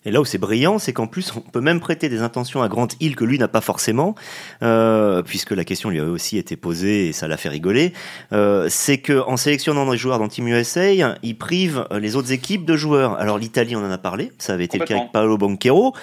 Et 0.05 0.11
là 0.11 0.21
où 0.21 0.25
c'est 0.25 0.37
brillant, 0.37 0.79
c'est 0.79 0.93
qu'en 0.93 1.07
plus, 1.07 1.33
on 1.35 1.41
peut 1.41 1.61
même 1.61 1.79
prêter 1.79 2.09
des 2.09 2.21
intentions 2.21 2.61
à 2.61 2.67
Grant 2.67 2.87
Hill 2.99 3.15
que 3.15 3.25
lui 3.25 3.39
n'a 3.39 3.47
pas 3.47 3.61
forcément, 3.61 4.15
euh, 4.63 5.21
puisque 5.23 5.51
la 5.51 5.63
question 5.63 5.89
lui 5.89 5.99
a 5.99 6.05
aussi 6.05 6.37
été 6.37 6.55
posée 6.55 7.07
et 7.07 7.13
ça 7.13 7.27
l'a 7.27 7.37
fait 7.37 7.49
rigoler. 7.49 7.93
Euh, 8.31 8.67
c'est 8.69 8.97
que 8.97 9.19
en 9.27 9.37
sélectionnant 9.37 9.89
des 9.89 9.97
joueurs 9.97 10.19
dans 10.19 10.27
Team 10.27 10.47
USA, 10.47 10.91
il 10.91 11.37
prive 11.37 11.87
les 11.99 12.15
autres 12.15 12.31
équipes 12.31 12.65
de 12.65 12.75
joueurs. 12.75 13.17
Alors 13.19 13.37
l'Italie, 13.37 13.75
on 13.75 13.85
en 13.85 13.91
a 13.91 13.97
parlé, 13.97 14.31
ça 14.37 14.53
avait 14.53 14.65
été 14.65 14.77
le 14.77 14.85
cas 14.85 14.95
avec 14.95 15.11
Paolo 15.11 15.37
Banquero. 15.37 15.93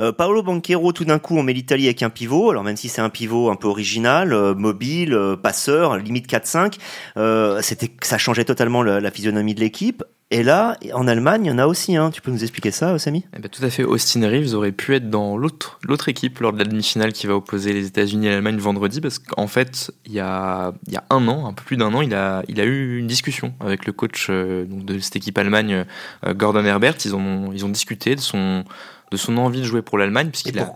Euh, 0.00 0.12
Paolo 0.12 0.42
Banquero, 0.42 0.92
tout 0.92 1.04
d'un 1.04 1.18
coup, 1.18 1.36
on 1.36 1.42
met 1.42 1.52
l'Italie 1.52 1.86
avec 1.86 2.02
un 2.02 2.10
pivot. 2.10 2.50
Alors 2.50 2.64
même 2.64 2.76
si 2.76 2.88
c'est 2.88 3.00
un 3.00 3.10
pivot 3.10 3.50
un 3.50 3.56
peu 3.56 3.68
original, 3.68 4.32
euh, 4.32 4.54
mobile, 4.54 5.14
euh, 5.14 5.36
passeur, 5.36 5.96
limite 5.96 6.28
4-5, 6.28 6.78
euh, 7.16 7.60
c'était, 7.62 7.90
ça 8.02 8.18
changeait 8.18 8.44
totalement 8.44 8.82
la, 8.82 9.00
la 9.00 9.10
physionomie 9.10 9.54
de 9.54 9.60
l'équipe. 9.60 10.04
Et 10.32 10.42
là, 10.42 10.76
en 10.92 11.06
Allemagne, 11.06 11.44
il 11.44 11.48
y 11.48 11.50
en 11.52 11.58
a 11.58 11.66
aussi. 11.68 11.94
Hein. 11.94 12.10
Tu 12.10 12.20
peux 12.20 12.32
nous 12.32 12.42
expliquer 12.42 12.72
ça, 12.72 12.98
Samy? 12.98 13.24
Eh 13.36 13.38
ben, 13.38 13.48
Tout 13.48 13.64
à 13.64 13.70
fait. 13.70 13.84
Austin 13.84 14.28
Reeves 14.28 14.54
aurait 14.54 14.72
pu 14.72 14.96
être 14.96 15.08
dans 15.08 15.36
l'autre, 15.36 15.78
l'autre 15.84 16.08
équipe 16.08 16.40
lors 16.40 16.52
de 16.52 16.58
la 16.58 16.64
demi-finale 16.64 17.12
qui 17.12 17.28
va 17.28 17.36
opposer 17.36 17.72
les 17.72 17.86
États-Unis 17.86 18.26
et 18.26 18.30
l'Allemagne 18.30 18.56
vendredi, 18.56 19.00
parce 19.00 19.20
qu'en 19.20 19.46
fait, 19.46 19.92
il 20.04 20.12
y, 20.12 20.20
a, 20.20 20.72
il 20.88 20.94
y 20.94 20.96
a 20.96 21.04
un 21.10 21.28
an, 21.28 21.46
un 21.46 21.52
peu 21.52 21.62
plus 21.62 21.76
d'un 21.76 21.94
an, 21.94 22.00
il 22.00 22.12
a, 22.12 22.42
il 22.48 22.60
a 22.60 22.64
eu 22.64 22.98
une 22.98 23.06
discussion 23.06 23.54
avec 23.60 23.86
le 23.86 23.92
coach 23.92 24.26
euh, 24.28 24.64
donc 24.64 24.84
de 24.84 24.98
cette 24.98 25.14
équipe 25.14 25.38
Allemagne, 25.38 25.84
euh, 26.26 26.34
Gordon 26.34 26.64
Herbert. 26.64 26.96
Ils 27.04 27.14
ont, 27.14 27.52
ils 27.52 27.64
ont 27.64 27.68
discuté 27.68 28.16
de 28.16 28.20
son, 28.20 28.64
de 29.12 29.16
son 29.16 29.36
envie 29.38 29.60
de 29.60 29.66
jouer 29.66 29.82
pour 29.82 29.96
l'Allemagne, 29.96 30.30
puisqu'il 30.30 30.58
a 30.58 30.72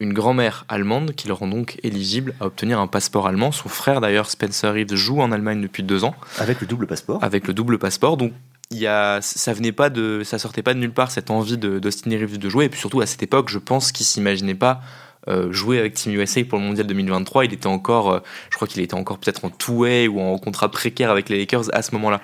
une 0.00 0.14
grand-mère 0.14 0.64
allemande 0.68 1.12
qui 1.12 1.28
le 1.28 1.34
rend 1.34 1.46
donc 1.46 1.78
éligible 1.82 2.34
à 2.40 2.46
obtenir 2.46 2.80
un 2.80 2.86
passeport 2.86 3.26
allemand. 3.26 3.52
Son 3.52 3.68
frère 3.68 4.00
d'ailleurs, 4.00 4.30
Spencer 4.30 4.72
Reeves, 4.72 4.94
joue 4.94 5.20
en 5.20 5.30
Allemagne 5.30 5.60
depuis 5.60 5.82
deux 5.82 6.04
ans. 6.04 6.14
Avec 6.38 6.62
le 6.62 6.66
double 6.66 6.86
passeport 6.86 7.22
Avec 7.22 7.46
le 7.46 7.54
double 7.54 7.78
passeport. 7.78 8.16
Donc 8.16 8.32
ça 8.80 9.52
venait 9.52 9.72
pas 9.72 9.90
de, 9.90 10.22
ça 10.24 10.38
sortait 10.38 10.62
pas 10.62 10.74
de 10.74 10.78
nulle 10.78 10.92
part 10.92 11.10
cette 11.10 11.30
envie 11.30 11.58
d'Austin 11.58 12.10
Reeves 12.10 12.38
de 12.38 12.48
jouer. 12.48 12.66
Et 12.66 12.68
puis 12.68 12.80
surtout 12.80 13.00
à 13.00 13.06
cette 13.06 13.22
époque, 13.22 13.48
je 13.48 13.58
pense 13.58 13.92
qu'il 13.92 14.06
s'imaginait 14.06 14.54
pas 14.54 14.80
euh, 15.26 15.50
jouer 15.52 15.78
avec 15.78 15.94
Team 15.94 16.12
USA 16.12 16.44
pour 16.44 16.58
le 16.58 16.64
Mondial 16.64 16.86
2023. 16.86 17.46
Il 17.46 17.54
était 17.54 17.66
encore, 17.66 18.12
euh, 18.12 18.20
je 18.50 18.56
crois 18.56 18.68
qu'il 18.68 18.82
était 18.82 18.94
encore 18.94 19.18
peut-être 19.18 19.44
en 19.44 19.50
two-way 19.50 20.06
ou 20.06 20.20
en 20.20 20.38
contrat 20.38 20.70
précaire 20.70 21.10
avec 21.10 21.30
les 21.30 21.38
Lakers 21.38 21.74
à 21.74 21.80
ce 21.80 21.92
moment-là. 21.92 22.20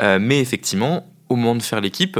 Euh, 0.00 0.18
mais 0.20 0.40
effectivement, 0.40 1.06
au 1.28 1.36
moment 1.36 1.54
de 1.54 1.62
faire 1.62 1.80
l'équipe, 1.80 2.18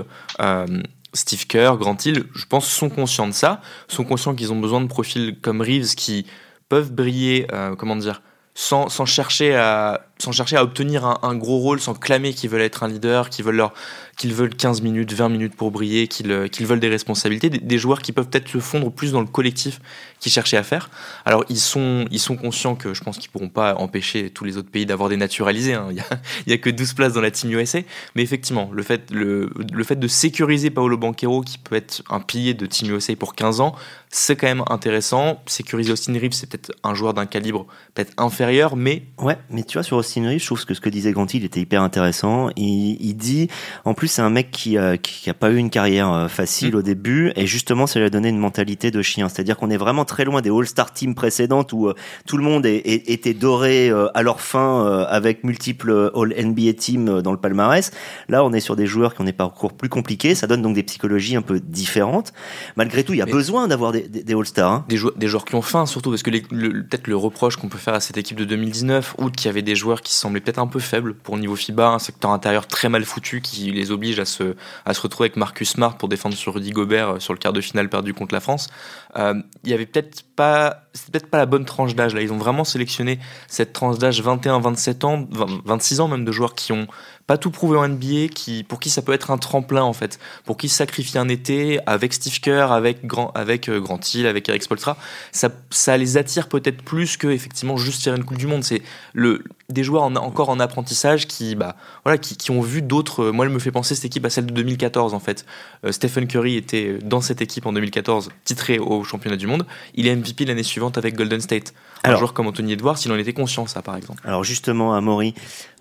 Steve 1.12 1.48
Kerr, 1.48 1.76
Grant 1.78 1.96
Hill, 2.04 2.24
je 2.32 2.46
pense, 2.46 2.68
sont 2.68 2.88
conscients 2.88 3.26
de 3.26 3.32
ça, 3.32 3.60
sont 3.88 4.04
conscients 4.04 4.36
qu'ils 4.36 4.52
ont 4.52 4.60
besoin 4.60 4.80
de 4.80 4.86
profils 4.86 5.36
comme 5.42 5.60
Reeves 5.60 5.96
qui 5.96 6.26
peuvent 6.68 6.92
briller, 6.92 7.48
comment 7.76 7.96
dire, 7.96 8.22
sans, 8.54 8.88
chercher 9.06 9.56
à, 9.56 10.06
sans 10.20 10.32
chercher 10.32 10.56
à 10.56 10.62
obtenir 10.62 11.18
un, 11.22 11.34
gros 11.34 11.58
rôle, 11.58 11.80
sans 11.80 11.94
clamer 11.94 12.34
qu'ils 12.34 12.50
veulent 12.50 12.60
être 12.60 12.82
un 12.82 12.88
leader, 12.88 13.30
qu'ils 13.30 13.44
veulent, 13.44 13.56
leur, 13.56 13.72
qu'ils 14.16 14.34
veulent 14.34 14.54
15 14.54 14.82
minutes, 14.82 15.12
20 15.12 15.28
minutes 15.28 15.56
pour 15.56 15.70
briller, 15.70 16.08
qu'ils, 16.08 16.48
qu'ils 16.50 16.66
veulent 16.66 16.80
des 16.80 16.88
responsabilités, 16.88 17.50
des, 17.50 17.78
joueurs 17.78 18.02
qui 18.02 18.12
peuvent 18.12 18.28
peut-être 18.28 18.48
se 18.48 18.58
fondre 18.58 18.92
plus 18.92 19.12
dans 19.12 19.20
le 19.20 19.26
collectif 19.26 19.80
qu'ils 20.18 20.32
cherchaient 20.32 20.58
à 20.58 20.62
faire. 20.62 20.90
Alors 21.24 21.44
ils 21.48 21.58
sont, 21.58 22.06
ils 22.10 22.20
sont 22.20 22.36
conscients 22.36 22.74
que 22.74 22.92
je 22.92 23.02
pense 23.02 23.18
qu'ils 23.18 23.30
pourront 23.30 23.48
pas 23.48 23.74
empêcher 23.76 24.30
tous 24.30 24.44
les 24.44 24.56
autres 24.56 24.70
pays 24.70 24.86
d'avoir 24.86 25.08
des 25.08 25.16
naturalisés. 25.16 25.74
Hein. 25.74 25.88
Il 25.90 25.96
y 25.96 26.52
a, 26.52 26.54
a 26.54 26.58
que 26.58 26.70
12 26.70 26.92
places 26.94 27.12
dans 27.14 27.20
la 27.20 27.30
Team 27.30 27.50
USA, 27.52 27.80
mais 28.14 28.22
effectivement, 28.22 28.70
le 28.72 28.82
fait, 28.82 29.10
le, 29.10 29.50
le 29.72 29.84
fait 29.84 29.96
de 29.96 30.08
sécuriser 30.08 30.70
Paolo 30.70 30.98
Banquero, 30.98 31.40
qui 31.40 31.58
peut 31.58 31.76
être 31.76 32.02
un 32.10 32.20
pilier 32.20 32.54
de 32.54 32.66
Team 32.66 32.94
USA 32.94 33.16
pour 33.16 33.34
15 33.34 33.60
ans, 33.60 33.74
c'est 34.10 34.36
quand 34.36 34.48
même 34.48 34.64
intéressant. 34.68 35.40
Sécuriser 35.46 35.92
Austin 35.92 36.14
Reeves, 36.14 36.32
c'est 36.32 36.48
peut-être 36.48 36.72
un 36.82 36.94
joueur 36.94 37.14
d'un 37.14 37.26
calibre 37.26 37.66
peut-être 37.94 38.12
inférieur, 38.18 38.76
mais 38.76 39.04
ouais, 39.18 39.38
mais 39.50 39.62
tu 39.62 39.74
vois 39.74 39.84
sur 39.84 39.96
Austin 39.96 40.09
Reeves, 40.18 40.40
je 40.40 40.46
trouve 40.46 40.64
que 40.64 40.74
ce 40.74 40.80
que 40.80 40.88
disait 40.88 41.12
Ganti, 41.12 41.38
il 41.38 41.44
était 41.44 41.60
hyper 41.60 41.82
intéressant. 41.82 42.50
Il, 42.56 42.96
il 43.00 43.14
dit, 43.14 43.48
en 43.84 43.94
plus, 43.94 44.08
c'est 44.08 44.22
un 44.22 44.30
mec 44.30 44.50
qui 44.50 44.76
a, 44.78 44.96
qui 44.96 45.30
a 45.30 45.34
pas 45.34 45.50
eu 45.50 45.56
une 45.56 45.70
carrière 45.70 46.28
facile 46.30 46.74
mmh. 46.74 46.78
au 46.78 46.82
début, 46.82 47.32
et 47.36 47.46
justement, 47.46 47.86
ça 47.86 47.98
lui 47.98 48.06
a 48.06 48.10
donné 48.10 48.28
une 48.28 48.38
mentalité 48.38 48.90
de 48.90 49.02
chien. 49.02 49.28
C'est-à-dire 49.28 49.56
qu'on 49.56 49.70
est 49.70 49.76
vraiment 49.76 50.04
très 50.04 50.24
loin 50.24 50.40
des 50.40 50.50
All-Star 50.50 50.92
Teams 50.92 51.14
précédentes 51.14 51.72
où 51.72 51.88
euh, 51.88 51.94
tout 52.26 52.36
le 52.36 52.44
monde 52.44 52.66
est, 52.66 52.76
est, 52.76 53.10
était 53.10 53.34
doré 53.34 53.90
euh, 53.90 54.08
à 54.14 54.22
leur 54.22 54.40
fin 54.40 54.86
euh, 54.86 55.04
avec 55.08 55.44
multiples 55.44 56.10
All-NBA 56.14 56.74
Teams 56.74 57.22
dans 57.22 57.32
le 57.32 57.38
palmarès. 57.38 57.90
Là, 58.28 58.44
on 58.44 58.52
est 58.52 58.60
sur 58.60 58.76
des 58.76 58.86
joueurs 58.86 59.14
qui 59.14 59.20
ont 59.20 59.24
des 59.24 59.32
parcours 59.32 59.72
plus 59.72 59.88
compliqués. 59.88 60.34
Ça 60.34 60.46
donne 60.46 60.62
donc 60.62 60.74
des 60.74 60.82
psychologies 60.82 61.36
un 61.36 61.42
peu 61.42 61.60
différentes. 61.60 62.32
Malgré 62.76 63.04
tout, 63.04 63.12
il 63.12 63.18
y 63.18 63.22
a 63.22 63.26
mais 63.26 63.32
besoin 63.32 63.68
d'avoir 63.68 63.92
des, 63.92 64.02
des, 64.08 64.22
des 64.22 64.34
All-Stars. 64.34 64.70
Hein. 64.72 64.84
Des, 64.88 64.96
jou 64.96 65.10
des 65.16 65.28
joueurs 65.28 65.44
qui 65.44 65.54
ont 65.54 65.62
faim, 65.62 65.86
surtout 65.86 66.10
parce 66.10 66.22
que 66.22 66.30
peut-être 66.30 67.06
le 67.06 67.16
reproche 67.16 67.56
qu'on 67.56 67.68
peut 67.68 67.78
faire 67.78 67.94
à 67.94 68.00
cette 68.00 68.16
équipe 68.16 68.38
de 68.38 68.44
2019, 68.44 69.16
ou 69.18 69.30
qu'il 69.30 69.46
y 69.46 69.48
avait 69.48 69.62
des 69.62 69.74
joueurs 69.74 69.99
qui 70.02 70.14
semblaient 70.14 70.40
peut-être 70.40 70.58
un 70.58 70.66
peu 70.66 70.78
faibles 70.78 71.14
pour 71.14 71.36
le 71.36 71.40
niveau 71.40 71.56
FIBA, 71.56 71.88
un 71.88 71.98
secteur 71.98 72.30
intérieur 72.30 72.66
très 72.66 72.88
mal 72.88 73.04
foutu 73.04 73.40
qui 73.40 73.70
les 73.70 73.90
oblige 73.90 74.18
à 74.18 74.24
se, 74.24 74.54
à 74.84 74.94
se 74.94 75.00
retrouver 75.00 75.26
avec 75.26 75.36
Marcus 75.36 75.70
Smart 75.70 75.96
pour 75.96 76.08
défendre 76.08 76.34
sur 76.34 76.54
Rudy 76.54 76.70
Gobert 76.70 77.20
sur 77.20 77.32
le 77.32 77.38
quart 77.38 77.52
de 77.52 77.60
finale 77.60 77.88
perdu 77.88 78.14
contre 78.14 78.34
la 78.34 78.40
France. 78.40 78.68
Euh, 79.16 79.34
il 79.64 79.70
y 79.70 79.74
avait 79.74 79.86
peut-être 79.86 80.22
pas, 80.36 80.84
peut-être 81.10 81.28
pas 81.28 81.38
la 81.38 81.46
bonne 81.46 81.64
tranche 81.64 81.94
d'âge 81.94 82.14
là. 82.14 82.22
Ils 82.22 82.32
ont 82.32 82.38
vraiment 82.38 82.64
sélectionné 82.64 83.18
cette 83.48 83.72
tranche 83.72 83.98
d'âge 83.98 84.22
21-27 84.22 85.04
ans, 85.04 85.26
20, 85.30 85.46
26 85.64 86.00
ans 86.00 86.08
même 86.08 86.24
de 86.24 86.32
joueurs 86.32 86.54
qui 86.54 86.72
ont 86.72 86.86
pas 87.30 87.38
tout 87.38 87.52
prouvé 87.52 87.78
en 87.78 87.86
NBA, 87.86 88.26
qui, 88.34 88.64
pour 88.64 88.80
qui 88.80 88.90
ça 88.90 89.02
peut 89.02 89.12
être 89.12 89.30
un 89.30 89.38
tremplin 89.38 89.84
en 89.84 89.92
fait, 89.92 90.18
pour 90.44 90.56
qui 90.56 90.68
sacrifier 90.68 91.20
un 91.20 91.28
été 91.28 91.78
avec 91.86 92.12
Steve 92.12 92.40
Kerr, 92.40 92.72
avec 92.72 93.06
Grand, 93.06 93.30
avec 93.36 93.68
euh, 93.68 93.78
Grant 93.78 94.00
Hill, 94.12 94.26
avec 94.26 94.48
Eric 94.48 94.64
Spolstra, 94.64 94.96
ça, 95.30 95.48
ça 95.70 95.96
les 95.96 96.16
attire 96.16 96.48
peut-être 96.48 96.82
plus 96.82 97.16
que 97.16 97.28
effectivement 97.28 97.76
juste 97.76 98.02
faire 98.02 98.16
une 98.16 98.24
Coupe 98.24 98.38
du 98.38 98.48
Monde. 98.48 98.64
C'est 98.64 98.82
le 99.12 99.44
des 99.68 99.84
joueurs 99.84 100.02
en, 100.02 100.16
encore 100.16 100.48
en 100.48 100.58
apprentissage 100.58 101.28
qui, 101.28 101.54
bah, 101.54 101.76
voilà, 102.04 102.18
qui, 102.18 102.36
qui 102.36 102.50
ont 102.50 102.60
vu 102.60 102.82
d'autres. 102.82 103.30
Moi, 103.30 103.46
elle 103.46 103.52
me 103.52 103.60
fait 103.60 103.70
penser 103.70 103.94
cette 103.94 104.06
équipe 104.06 104.24
à 104.26 104.30
celle 104.30 104.46
de 104.46 104.52
2014 104.52 105.14
en 105.14 105.20
fait. 105.20 105.46
Euh, 105.84 105.92
Stephen 105.92 106.26
Curry 106.26 106.56
était 106.56 106.98
dans 107.00 107.20
cette 107.20 107.40
équipe 107.40 107.66
en 107.66 107.72
2014, 107.72 108.30
titré 108.44 108.80
au 108.80 108.99
championnat 109.04 109.36
du 109.36 109.46
monde. 109.46 109.66
Il 109.94 110.06
est 110.06 110.14
MVP 110.14 110.44
l'année 110.44 110.62
suivante 110.62 110.98
avec 110.98 111.14
Golden 111.14 111.40
State. 111.40 111.74
Alors, 112.02 112.16
un 112.16 112.18
joueur 112.18 112.32
comme 112.32 112.46
Anthony 112.46 112.72
Edwards, 112.72 112.96
il 113.04 113.12
en 113.12 113.18
était 113.18 113.32
conscient, 113.34 113.66
ça 113.66 113.82
par 113.82 113.96
exemple. 113.96 114.22
Alors 114.24 114.42
justement, 114.42 114.94
Amaury, 114.94 115.34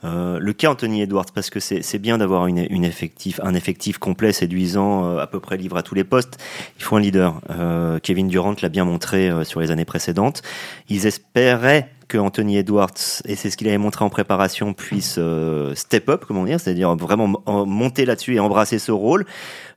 euh, 0.04 0.38
le 0.40 0.54
cas 0.54 0.70
Anthony 0.70 1.02
Edwards, 1.02 1.28
parce 1.34 1.50
que 1.50 1.60
c'est 1.60 2.00
bien 2.00 2.18
d'avoir 2.18 2.48
une, 2.48 2.66
une 2.70 2.84
effectif, 2.84 3.40
un 3.42 3.54
effectif 3.54 4.00
complet, 4.00 4.34
séduisant, 4.34 5.06
euh, 5.06 5.20
à 5.20 5.28
peu 5.28 5.40
près 5.40 5.56
libre 5.56 5.78
à 5.78 5.84
tous 5.84 5.96
les 5.96 6.04
postes. 6.04 6.38
Il 6.78 6.84
faut 6.84 6.98
un 6.98 7.00
leader. 7.00 7.40
Euh, 7.50 8.00
Kevin 8.00 8.28
Durant 8.28 8.56
l'a 8.62 8.70
bien 8.70 8.84
montré 8.84 9.30
euh, 9.30 9.46
sur 9.46 9.62
les 9.62 9.72
années 9.72 9.86
précédentes. 9.86 10.42
Ils 10.90 11.06
espéraient 11.06 11.90
que 12.10 12.18
Anthony 12.18 12.58
Edwards, 12.58 13.22
et 13.26 13.36
c'est 13.36 13.50
ce 13.50 13.56
qu'il 13.56 13.68
avait 13.68 13.78
montré 13.78 14.04
en 14.04 14.10
préparation, 14.10 14.74
puisse 14.74 15.16
euh, 15.20 15.74
step 15.76 16.10
up, 16.10 16.26
comment 16.28 16.44
dire, 16.44 16.60
c'est-à-dire 16.60 16.96
vraiment 16.96 17.42
monter 17.48 18.04
là-dessus 18.04 18.36
et 18.36 18.40
embrasser 18.40 18.80
ce 18.80 18.92
rôle. 18.92 19.26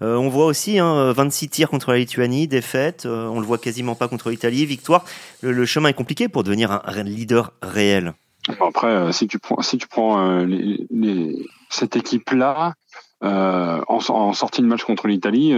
Euh, 0.01 0.17
on 0.17 0.31
voit 0.31 0.47
aussi 0.47 0.79
hein, 0.79 1.13
26 1.13 1.49
tirs 1.51 1.69
contre 1.69 1.93
la 1.93 1.99
Lituanie, 1.99 2.49
défaite, 2.49 3.05
euh, 3.05 3.29
on 3.29 3.39
le 3.39 3.47
voit 3.47 3.59
quasiment 3.59 3.95
pas 3.95 4.09
contre 4.09 4.31
l'Italie, 4.31 4.65
victoire. 4.65 5.05
Le, 5.43 5.53
le, 5.53 5.67
chemin 5.67 5.91
est 5.91 5.95
compliqué 5.95 6.29
pour 6.33 6.43
devenir 6.43 6.73
un, 6.73 7.03
leader 7.03 7.53
réel. 7.63 8.15
Après, 8.61 8.89
euh, 8.89 9.13
si 9.13 9.29
tu 9.29 9.39
prends, 9.39 9.59
euh, 10.19 10.47
cette 11.71 11.97
équipe-là 11.97 12.75
en, 13.23 13.81
en, 13.89 14.33
sortie 14.33 14.63
de 14.63 14.67
match 14.67 14.83
contre 14.83 15.07
l'Italie, 15.07 15.55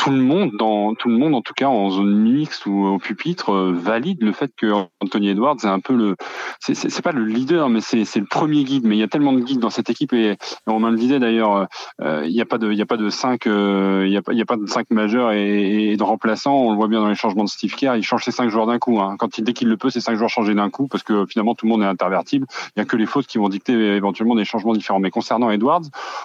tout 0.00 0.10
le 0.10 0.22
monde, 0.22 0.52
dans 0.58 0.94
tout 0.94 1.10
le 1.10 1.18
monde 1.18 1.34
en 1.34 1.42
tout 1.42 1.52
cas 1.52 1.66
en 1.66 1.90
zone 1.90 2.16
mixte 2.16 2.64
ou 2.64 2.86
au 2.86 2.98
pupitre, 2.98 3.52
euh, 3.52 3.72
valide 3.74 4.22
le 4.22 4.32
fait 4.32 4.50
que 4.56 4.72
Anthony 5.02 5.28
Edwards 5.28 5.58
est 5.62 5.66
un 5.66 5.80
peu 5.80 5.94
le, 5.94 6.16
c'est 6.58 7.02
pas 7.02 7.12
le 7.12 7.26
leader, 7.26 7.68
mais 7.68 7.82
c'est 7.82 8.16
le 8.16 8.24
premier 8.24 8.64
guide. 8.64 8.86
Mais 8.86 8.96
il 8.96 8.98
y 8.98 9.02
a 9.02 9.08
tellement 9.08 9.34
de 9.34 9.40
guides 9.40 9.60
dans 9.60 9.68
cette 9.68 9.90
équipe 9.90 10.14
et, 10.14 10.30
et 10.30 10.38
Romain 10.66 10.90
le 10.90 10.96
disait 10.96 11.18
d'ailleurs, 11.18 11.66
euh, 12.00 12.22
il 12.24 12.32
n'y 12.32 12.40
a 12.40 12.46
pas 12.46 12.56
de, 12.56 12.72
il 12.72 12.78
y 12.78 12.80
a 12.80 12.86
pas 12.86 12.96
de 12.96 13.10
cinq, 13.10 13.46
euh, 13.46 14.04
il 14.06 14.12
y 14.12 14.16
a 14.16 14.22
pas, 14.22 14.32
il 14.32 14.38
y 14.38 14.42
a 14.42 14.46
pas 14.46 14.56
de 14.56 14.64
cinq 14.64 14.86
majeurs 14.88 15.32
et, 15.32 15.92
et, 15.92 15.96
de 15.98 16.02
remplaçants. 16.02 16.56
On 16.56 16.70
le 16.70 16.76
voit 16.76 16.88
bien 16.88 17.00
dans 17.00 17.08
les 17.08 17.14
changements 17.14 17.44
de 17.44 17.50
Steve 17.50 17.74
Kerr, 17.74 17.96
il 17.96 18.02
change 18.02 18.24
ses 18.24 18.32
cinq 18.32 18.48
joueurs 18.48 18.66
d'un 18.66 18.78
coup. 18.78 19.00
Hein. 19.00 19.16
Quand 19.18 19.36
il, 19.36 19.44
dès 19.44 19.52
qu'il 19.52 19.68
le 19.68 19.76
peut, 19.76 19.90
ces 19.90 20.00
cinq 20.00 20.16
joueurs 20.16 20.30
changent 20.30 20.54
d'un 20.54 20.70
coup 20.70 20.88
parce 20.88 21.02
que 21.02 21.26
finalement 21.26 21.54
tout 21.54 21.66
le 21.66 21.72
monde 21.72 21.82
est 21.82 21.86
intervertible. 21.86 22.46
Il 22.74 22.80
y 22.80 22.82
a 22.82 22.86
que 22.86 22.96
les 22.96 23.06
fautes 23.06 23.26
qui 23.26 23.36
vont 23.36 23.50
dicter 23.50 23.74
éventuellement 23.74 24.34
des 24.34 24.46
changements 24.46 24.72
différents. 24.72 25.00
Mais 25.00 25.10
concernant 25.10 25.50
Edwards, 25.50 25.82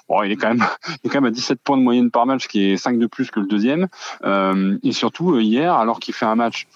bon, 0.08 0.24
il 0.24 0.32
est 0.32 0.38
quand 0.38 0.48
même, 0.48 0.66
il 1.04 1.08
est 1.08 1.10
quand 1.10 1.20
même 1.20 1.30
à 1.30 1.32
17 1.32 1.60
points 1.62 1.78
de 1.78 1.84
moyenne 1.84 2.10
par 2.10 2.26
match, 2.26 2.48
qui 2.48 2.72
est 2.72 2.78
5 2.78 3.00
de 3.00 3.08
plus 3.08 3.32
que 3.32 3.42
le 3.42 3.48
deuxième. 3.48 3.65
Euh, 4.24 4.78
et 4.84 4.92
surtout 4.92 5.40
hier, 5.40 5.74
alors 5.74 6.00
qu'il 6.00 6.14
fait 6.14 6.26
un 6.26 6.36
match 6.36 6.68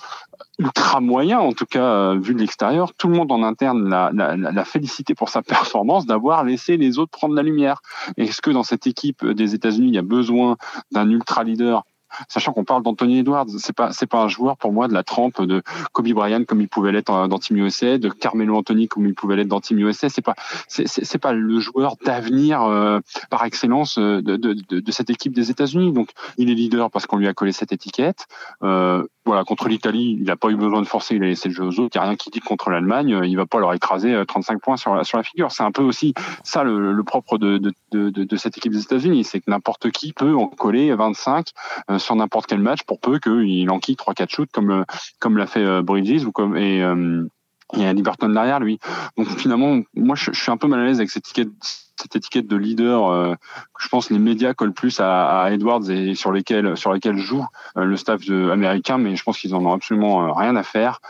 ultra 0.57 0.99
moyen, 0.99 1.39
en 1.39 1.53
tout 1.53 1.65
cas 1.65 1.83
euh, 1.83 2.19
vu 2.19 2.33
de 2.33 2.39
l'extérieur, 2.39 2.93
tout 2.93 3.07
le 3.07 3.15
monde 3.15 3.31
en 3.31 3.43
interne 3.43 3.89
l'a, 3.89 4.11
la, 4.13 4.35
la 4.35 4.65
félicité 4.65 5.15
pour 5.15 5.29
sa 5.29 5.41
performance 5.53 6.05
d'avoir 6.05 6.43
laissé 6.43 6.77
les 6.77 6.99
autres 6.99 7.11
prendre 7.11 7.35
la 7.35 7.43
lumière. 7.43 7.81
Est-ce 8.17 8.41
que 8.41 8.51
dans 8.51 8.63
cette 8.63 8.87
équipe 8.87 9.25
des 9.25 9.55
États-Unis, 9.55 9.89
il 9.89 9.95
y 9.95 9.99
a 9.99 10.03
besoin 10.03 10.57
d'un 10.91 11.09
ultra 11.09 11.43
leader 11.43 11.83
sachant 12.27 12.53
qu'on 12.53 12.63
parle 12.63 12.83
d'Anthony 12.83 13.19
Edwards, 13.19 13.47
c'est 13.57 13.75
pas 13.75 13.91
c'est 13.91 14.07
pas 14.07 14.21
un 14.23 14.27
joueur 14.27 14.57
pour 14.57 14.71
moi 14.71 14.87
de 14.87 14.93
la 14.93 15.03
trempe 15.03 15.41
de 15.41 15.61
Kobe 15.91 16.09
Bryant 16.09 16.43
comme 16.45 16.61
il 16.61 16.67
pouvait 16.67 16.91
l'être 16.91 17.27
dans 17.27 17.39
Team 17.39 17.57
USA, 17.57 17.97
de 17.97 18.09
Carmelo 18.09 18.57
Anthony 18.57 18.87
comme 18.87 19.05
il 19.05 19.13
pouvait 19.13 19.35
l'être 19.35 19.47
dans 19.47 19.61
Team 19.61 19.79
USA. 19.79 20.09
C'est 20.09 20.21
pas 20.21 20.35
c'est 20.67 21.17
pas 21.17 21.33
le 21.33 21.59
joueur 21.59 21.95
d'avenir 22.03 22.63
euh, 22.63 22.99
par 23.29 23.43
excellence 23.45 23.97
de, 23.97 24.21
de, 24.21 24.37
de, 24.37 24.79
de, 24.79 24.91
cette 24.91 25.09
équipe 25.09 25.33
des 25.33 25.51
États-Unis. 25.51 25.91
Donc 25.93 26.09
il 26.37 26.49
est 26.49 26.55
leader 26.55 26.89
parce 26.91 27.05
qu'on 27.05 27.17
lui 27.17 27.27
a 27.27 27.33
collé 27.33 27.51
cette 27.51 27.71
étiquette. 27.71 28.27
Euh, 28.63 29.05
voilà, 29.29 29.43
contre 29.43 29.67
l'Italie, 29.67 30.17
il 30.19 30.25
n'a 30.25 30.35
pas 30.35 30.49
eu 30.49 30.55
besoin 30.55 30.81
de 30.81 30.87
forcer, 30.87 31.15
il 31.15 31.23
a 31.23 31.27
laissé 31.27 31.49
le 31.49 31.53
jeu 31.53 31.63
aux 31.63 31.79
autres. 31.79 31.95
Il 31.95 31.99
n'y 31.99 32.03
a 32.03 32.07
rien 32.07 32.15
qui 32.15 32.31
dit 32.31 32.39
contre 32.39 32.71
l'Allemagne, 32.71 33.21
il 33.23 33.35
va 33.35 33.45
pas 33.45 33.59
leur 33.59 33.73
écraser 33.73 34.19
35 34.27 34.59
points 34.59 34.75
sur 34.75 34.95
la, 34.95 35.03
figure. 35.23 35.51
C'est 35.51 35.63
un 35.63 35.71
peu 35.71 35.83
aussi 35.83 36.15
ça 36.43 36.63
le, 36.63 37.03
propre 37.03 37.37
de, 37.37 37.71
cette 38.37 38.57
équipe 38.57 38.73
des 38.73 38.81
États-Unis, 38.81 39.23
c'est 39.23 39.39
que 39.39 39.51
n'importe 39.51 39.91
qui 39.91 40.13
peut 40.13 40.35
en 40.35 40.47
coller 40.47 40.93
25 40.95 41.49
sur 41.99 42.15
n'importe 42.15 42.47
quel 42.47 42.59
match 42.59 42.83
pour 42.83 42.99
peu 42.99 43.19
qu'il 43.19 43.69
enquille 43.69 43.95
3-4 43.95 44.29
shoots 44.29 44.51
comme 44.51 44.83
comme 45.19 45.37
l'a 45.37 45.45
fait 45.45 45.81
Bridges 45.83 46.25
ou 46.25 46.31
comme 46.31 46.57
et 46.57 46.81
il 47.73 47.81
y 47.81 47.85
a 47.85 47.93
Liberton 47.93 48.29
derrière 48.29 48.59
lui. 48.59 48.79
Donc 49.17 49.27
finalement, 49.37 49.81
moi 49.95 50.15
je, 50.15 50.31
suis 50.31 50.51
un 50.51 50.57
peu 50.57 50.67
mal 50.67 50.79
à 50.79 50.85
l'aise 50.85 50.97
avec 50.97 51.09
cette 51.09 51.25
étiquette, 51.25 51.49
cette 51.99 52.15
étiquette 52.15 52.47
de 52.47 52.55
leader 52.55 53.07
euh, 53.07 53.35
je 53.77 53.87
pense 53.89 54.09
les 54.09 54.19
médias 54.19 54.53
collent 54.53 54.73
plus 54.73 54.99
à, 54.99 55.49
Edwards 55.51 55.89
et 55.89 56.15
sur 56.15 56.31
lesquels 56.31 56.77
sur 56.77 56.93
lesquels 56.93 57.17
joue 57.17 57.45
euh, 57.77 57.83
le 57.83 57.97
staff 57.97 58.21
américain, 58.29 58.97
mais 58.97 59.15
je 59.15 59.23
pense 59.23 59.37
qu'ils 59.37 59.53
en 59.53 59.65
ont 59.65 59.73
absolument 59.73 60.27
euh, 60.27 60.31
rien 60.31 60.55
à 60.55 60.63
faire. 60.63 61.01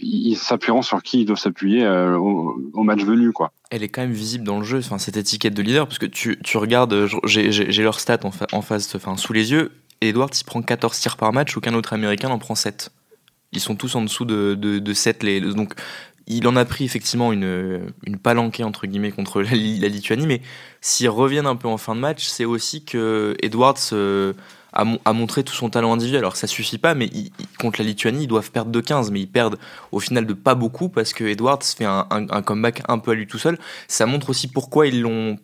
Ils 0.00 0.36
s'appuieront 0.36 0.82
sur 0.82 1.02
qui 1.02 1.20
ils 1.20 1.24
doivent 1.24 1.38
s'appuyer 1.38 1.86
au, 1.86 2.82
match 2.82 3.02
venu, 3.02 3.32
quoi. 3.32 3.50
Elle 3.70 3.82
est 3.82 3.88
quand 3.88 4.02
même 4.02 4.12
visible 4.12 4.44
dans 4.44 4.58
le 4.58 4.64
jeu, 4.64 4.78
enfin 4.78 4.98
cette 4.98 5.16
étiquette 5.16 5.54
de 5.54 5.62
leader, 5.62 5.86
parce 5.86 5.98
que 5.98 6.06
tu, 6.06 6.38
tu 6.44 6.58
regardes, 6.58 7.08
j'ai 7.24 7.82
leur 7.82 7.98
stats 7.98 8.20
en, 8.24 8.30
en 8.52 8.62
face, 8.62 8.94
enfin 8.94 9.16
sous 9.16 9.32
les 9.32 9.52
yeux. 9.52 9.72
Edwards 10.00 10.30
il 10.38 10.44
prend 10.44 10.60
14 10.60 10.98
tirs 10.98 11.16
par 11.16 11.32
match, 11.32 11.56
aucun 11.56 11.74
autre 11.74 11.92
américain 11.94 12.28
n'en 12.28 12.38
prend 12.38 12.54
7. 12.54 12.90
Ils 13.54 13.60
sont 13.60 13.76
tous 13.76 13.94
en 13.94 14.02
dessous 14.02 14.24
de, 14.24 14.54
de, 14.54 14.92
7. 14.92 15.22
Les, 15.22 15.40
donc, 15.40 15.74
il 16.26 16.46
en 16.48 16.56
a 16.56 16.64
pris 16.64 16.84
effectivement 16.84 17.32
une, 17.32 17.92
une 18.06 18.18
palanquée 18.18 18.64
entre 18.64 18.86
guillemets 18.86 19.10
contre 19.10 19.42
la, 19.42 19.50
Lituanie, 19.52 20.26
mais 20.26 20.40
s'ils 20.80 21.08
reviennent 21.08 21.46
un 21.46 21.56
peu 21.56 21.68
en 21.68 21.76
fin 21.76 21.94
de 21.94 22.00
match, 22.00 22.24
c'est 22.26 22.44
aussi 22.44 22.84
que 22.84 23.36
Edwards 23.42 23.76
euh, 23.92 24.32
a, 24.72 25.12
montré 25.12 25.44
tout 25.44 25.54
son 25.54 25.70
talent 25.70 25.92
individuel. 25.92 26.20
Alors 26.20 26.36
ça 26.36 26.46
suffit 26.46 26.78
pas, 26.78 26.94
mais 26.94 27.10
contre 27.60 27.80
la 27.80 27.86
Lituanie, 27.86 28.24
ils 28.24 28.28
doivent 28.28 28.50
perdre 28.50 28.70
de 28.70 28.80
15, 28.80 29.10
mais 29.10 29.20
ils 29.20 29.28
perdent 29.28 29.58
au 29.92 30.00
final 30.00 30.26
de 30.26 30.32
pas 30.32 30.54
beaucoup 30.54 30.88
parce 30.88 31.12
que 31.12 31.24
Edwards 31.24 31.62
fait 31.62 31.84
un, 31.84 32.42
comeback 32.42 32.82
un 32.88 32.98
peu 32.98 33.12
à 33.12 33.14
lui 33.14 33.26
tout 33.26 33.38
seul. 33.38 33.58
Ça 33.88 34.06
montre 34.06 34.30
aussi 34.30 34.48
pourquoi 34.48 34.86
ils 34.86 35.00
l'ont, 35.02 35.38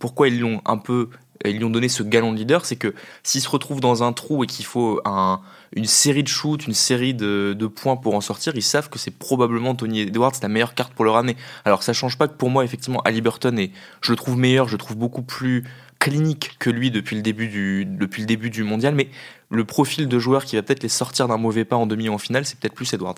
un 0.64 0.78
peu, 0.78 1.10
ils 1.44 1.58
lui 1.58 1.64
ont 1.64 1.70
donné 1.70 1.88
ce 1.88 2.02
galon 2.02 2.32
de 2.32 2.38
leader, 2.38 2.64
c'est 2.64 2.76
que 2.76 2.94
s'il 3.22 3.40
se 3.40 3.48
retrouve 3.48 3.80
dans 3.80 4.02
un 4.02 4.12
trou 4.12 4.44
et 4.44 4.46
qu'il 4.46 4.64
faut 4.64 5.00
un 5.04 5.40
une 5.74 5.84
série 5.84 6.22
de 6.22 6.28
shoots, 6.28 6.66
une 6.66 6.74
série 6.74 7.14
de, 7.14 7.66
points 7.66 7.96
pour 7.96 8.14
en 8.14 8.20
sortir, 8.20 8.52
ils 8.56 8.62
savent 8.62 8.88
que 8.88 8.98
c'est 8.98 9.16
probablement 9.16 9.74
Tony 9.74 10.00
Edwards 10.00 10.32
la 10.42 10.48
meilleure 10.48 10.74
carte 10.74 10.92
pour 10.94 11.04
le 11.04 11.10
ramener. 11.10 11.36
Alors 11.64 11.82
ça 11.82 11.92
change 11.92 12.18
pas 12.18 12.28
que 12.28 12.34
pour 12.34 12.50
moi, 12.50 12.64
effectivement, 12.64 13.00
Ali 13.02 13.20
Burton, 13.20 13.58
et 13.58 13.70
je 14.00 14.12
le 14.12 14.16
trouve 14.16 14.36
meilleur, 14.36 14.66
je 14.66 14.72
le 14.72 14.78
trouve 14.78 14.96
beaucoup 14.96 15.22
plus 15.22 15.64
clinique 16.00 16.56
que 16.58 16.70
lui 16.70 16.90
depuis 16.90 17.14
le 17.14 17.22
début 17.22 17.48
du, 17.48 17.84
depuis 17.84 18.22
le 18.22 18.26
début 18.26 18.50
du 18.50 18.64
mondial, 18.64 18.94
mais 18.94 19.08
le 19.50 19.64
profil 19.64 20.08
de 20.08 20.18
joueur 20.18 20.44
qui 20.44 20.56
va 20.56 20.62
peut-être 20.62 20.82
les 20.82 20.88
sortir 20.88 21.28
d'un 21.28 21.36
mauvais 21.36 21.64
pas 21.64 21.76
en 21.76 21.86
demi 21.86 22.08
ou 22.08 22.14
en 22.14 22.18
finale, 22.18 22.46
c'est 22.46 22.58
peut-être 22.58 22.74
plus 22.74 22.92
Edwards. 22.94 23.16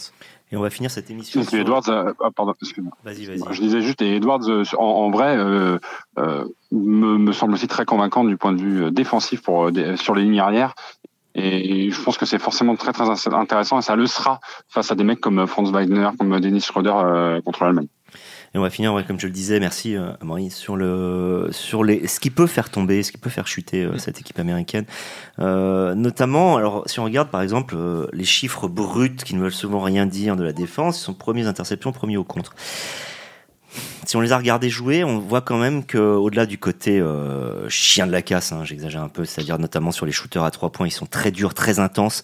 Et 0.51 0.57
on 0.57 0.61
va 0.61 0.71
finir 0.71 0.91
cette 0.91 1.11
émission. 1.11 1.43
Edwards, 1.43 1.89
euh, 1.89 2.13
ah, 2.21 2.31
pardon, 2.35 2.55
Vas-y, 3.05 3.25
vas-y. 3.27 3.41
Je 3.51 3.61
disais 3.61 3.81
juste, 3.83 4.03
et 4.03 4.17
Edwards, 4.17 4.49
euh, 4.49 4.65
en, 4.77 5.11
vrai, 5.11 5.37
euh, 5.37 5.79
me, 6.73 7.19
me, 7.19 7.33
semble 7.33 7.55
aussi 7.55 7.69
très 7.69 7.85
convaincant 7.85 8.25
du 8.25 8.37
point 8.37 8.53
de 8.53 8.61
vue 8.61 8.91
défensif 8.91 9.43
pour, 9.43 9.71
sur 9.97 10.15
les 10.15 10.25
lignes 10.25 10.41
arrières. 10.41 10.75
Et 11.35 11.91
je 11.91 12.03
pense 12.03 12.19
que 12.19 12.27
c'est 12.27 12.39
forcément 12.39 12.77
très 12.77 12.93
très 12.93 13.09
intéressant 13.09 13.79
et 13.79 13.83
ça 13.83 13.97
le 13.97 14.07
sera 14.07 14.41
face 14.69 14.93
à 14.93 14.95
des 14.95 15.05
mecs 15.05 15.21
comme 15.21 15.47
Franz 15.47 15.73
Wagner, 15.73 16.11
comme 16.19 16.39
Dennis 16.41 16.61
Schroeder 16.61 16.93
euh, 16.95 17.41
contre 17.41 17.65
l'Allemagne. 17.65 17.89
Et 18.55 18.59
on 18.59 18.61
va 18.61 18.69
finir, 18.69 19.03
comme 19.07 19.19
je 19.19 19.27
le 19.27 19.33
disais, 19.33 19.61
merci 19.61 19.97
euh, 19.97 20.13
Maurice, 20.21 20.57
sur 20.57 20.77
le 20.77 21.49
sur 21.53 21.85
les 21.85 22.07
ce 22.07 22.21
qui 22.21 22.29
peut 22.29 22.47
faire 22.47 22.69
tomber, 22.69 23.03
ce 23.03 23.11
qui 23.11 23.17
peut 23.17 23.31
faire 23.31 23.47
chuter 23.47 23.83
euh, 23.83 23.97
cette 23.97 24.21
équipe 24.21 24.39
américaine. 24.39 24.85
Euh, 25.39 25.95
notamment, 25.95 26.57
alors 26.57 26.83
si 26.87 27.01
on 27.01 27.05
regarde 27.05 27.31
par 27.31 27.41
exemple 27.41 27.77
les 28.13 28.25
chiffres 28.25 28.69
bruts 28.69 29.17
qui 29.17 29.35
ne 29.35 29.41
veulent 29.41 29.53
souvent 29.53 29.81
rien 29.81 30.05
dire 30.05 30.37
de 30.37 30.45
la 30.45 30.53
défense, 30.53 30.99
ils 31.01 31.05
sont 31.05 31.15
premiers 31.15 31.47
interceptions, 31.47 31.93
premiers 31.93 32.19
au 32.19 32.25
contre 32.25 32.55
si 34.05 34.17
on 34.17 34.21
les 34.21 34.33
a 34.33 34.37
regardés 34.37 34.69
jouer, 34.69 35.05
on 35.05 35.19
voit 35.19 35.41
quand 35.41 35.59
même 35.59 35.85
que 35.85 35.99
au-delà 35.99 36.47
du 36.47 36.59
côté 36.59 37.01
euh, 37.01 37.69
chien 37.69 38.07
de 38.07 38.13
la 38.13 38.23
casse, 38.23 38.53
hein, 38.53 38.65
j'exagère 38.65 39.03
un 39.03 39.09
peu, 39.09 39.25
c'est-à-dire 39.25 39.59
notamment 39.59 39.93
sur 39.93 40.07
les 40.07 40.13
shooters 40.13 40.45
à 40.45 40.51
trois 40.51 40.71
points, 40.71 40.87
ils 40.87 40.93
sont 40.93 41.07
très 41.07 41.31
durs, 41.31 41.55
très 41.55 41.79
intenses. 41.79 42.23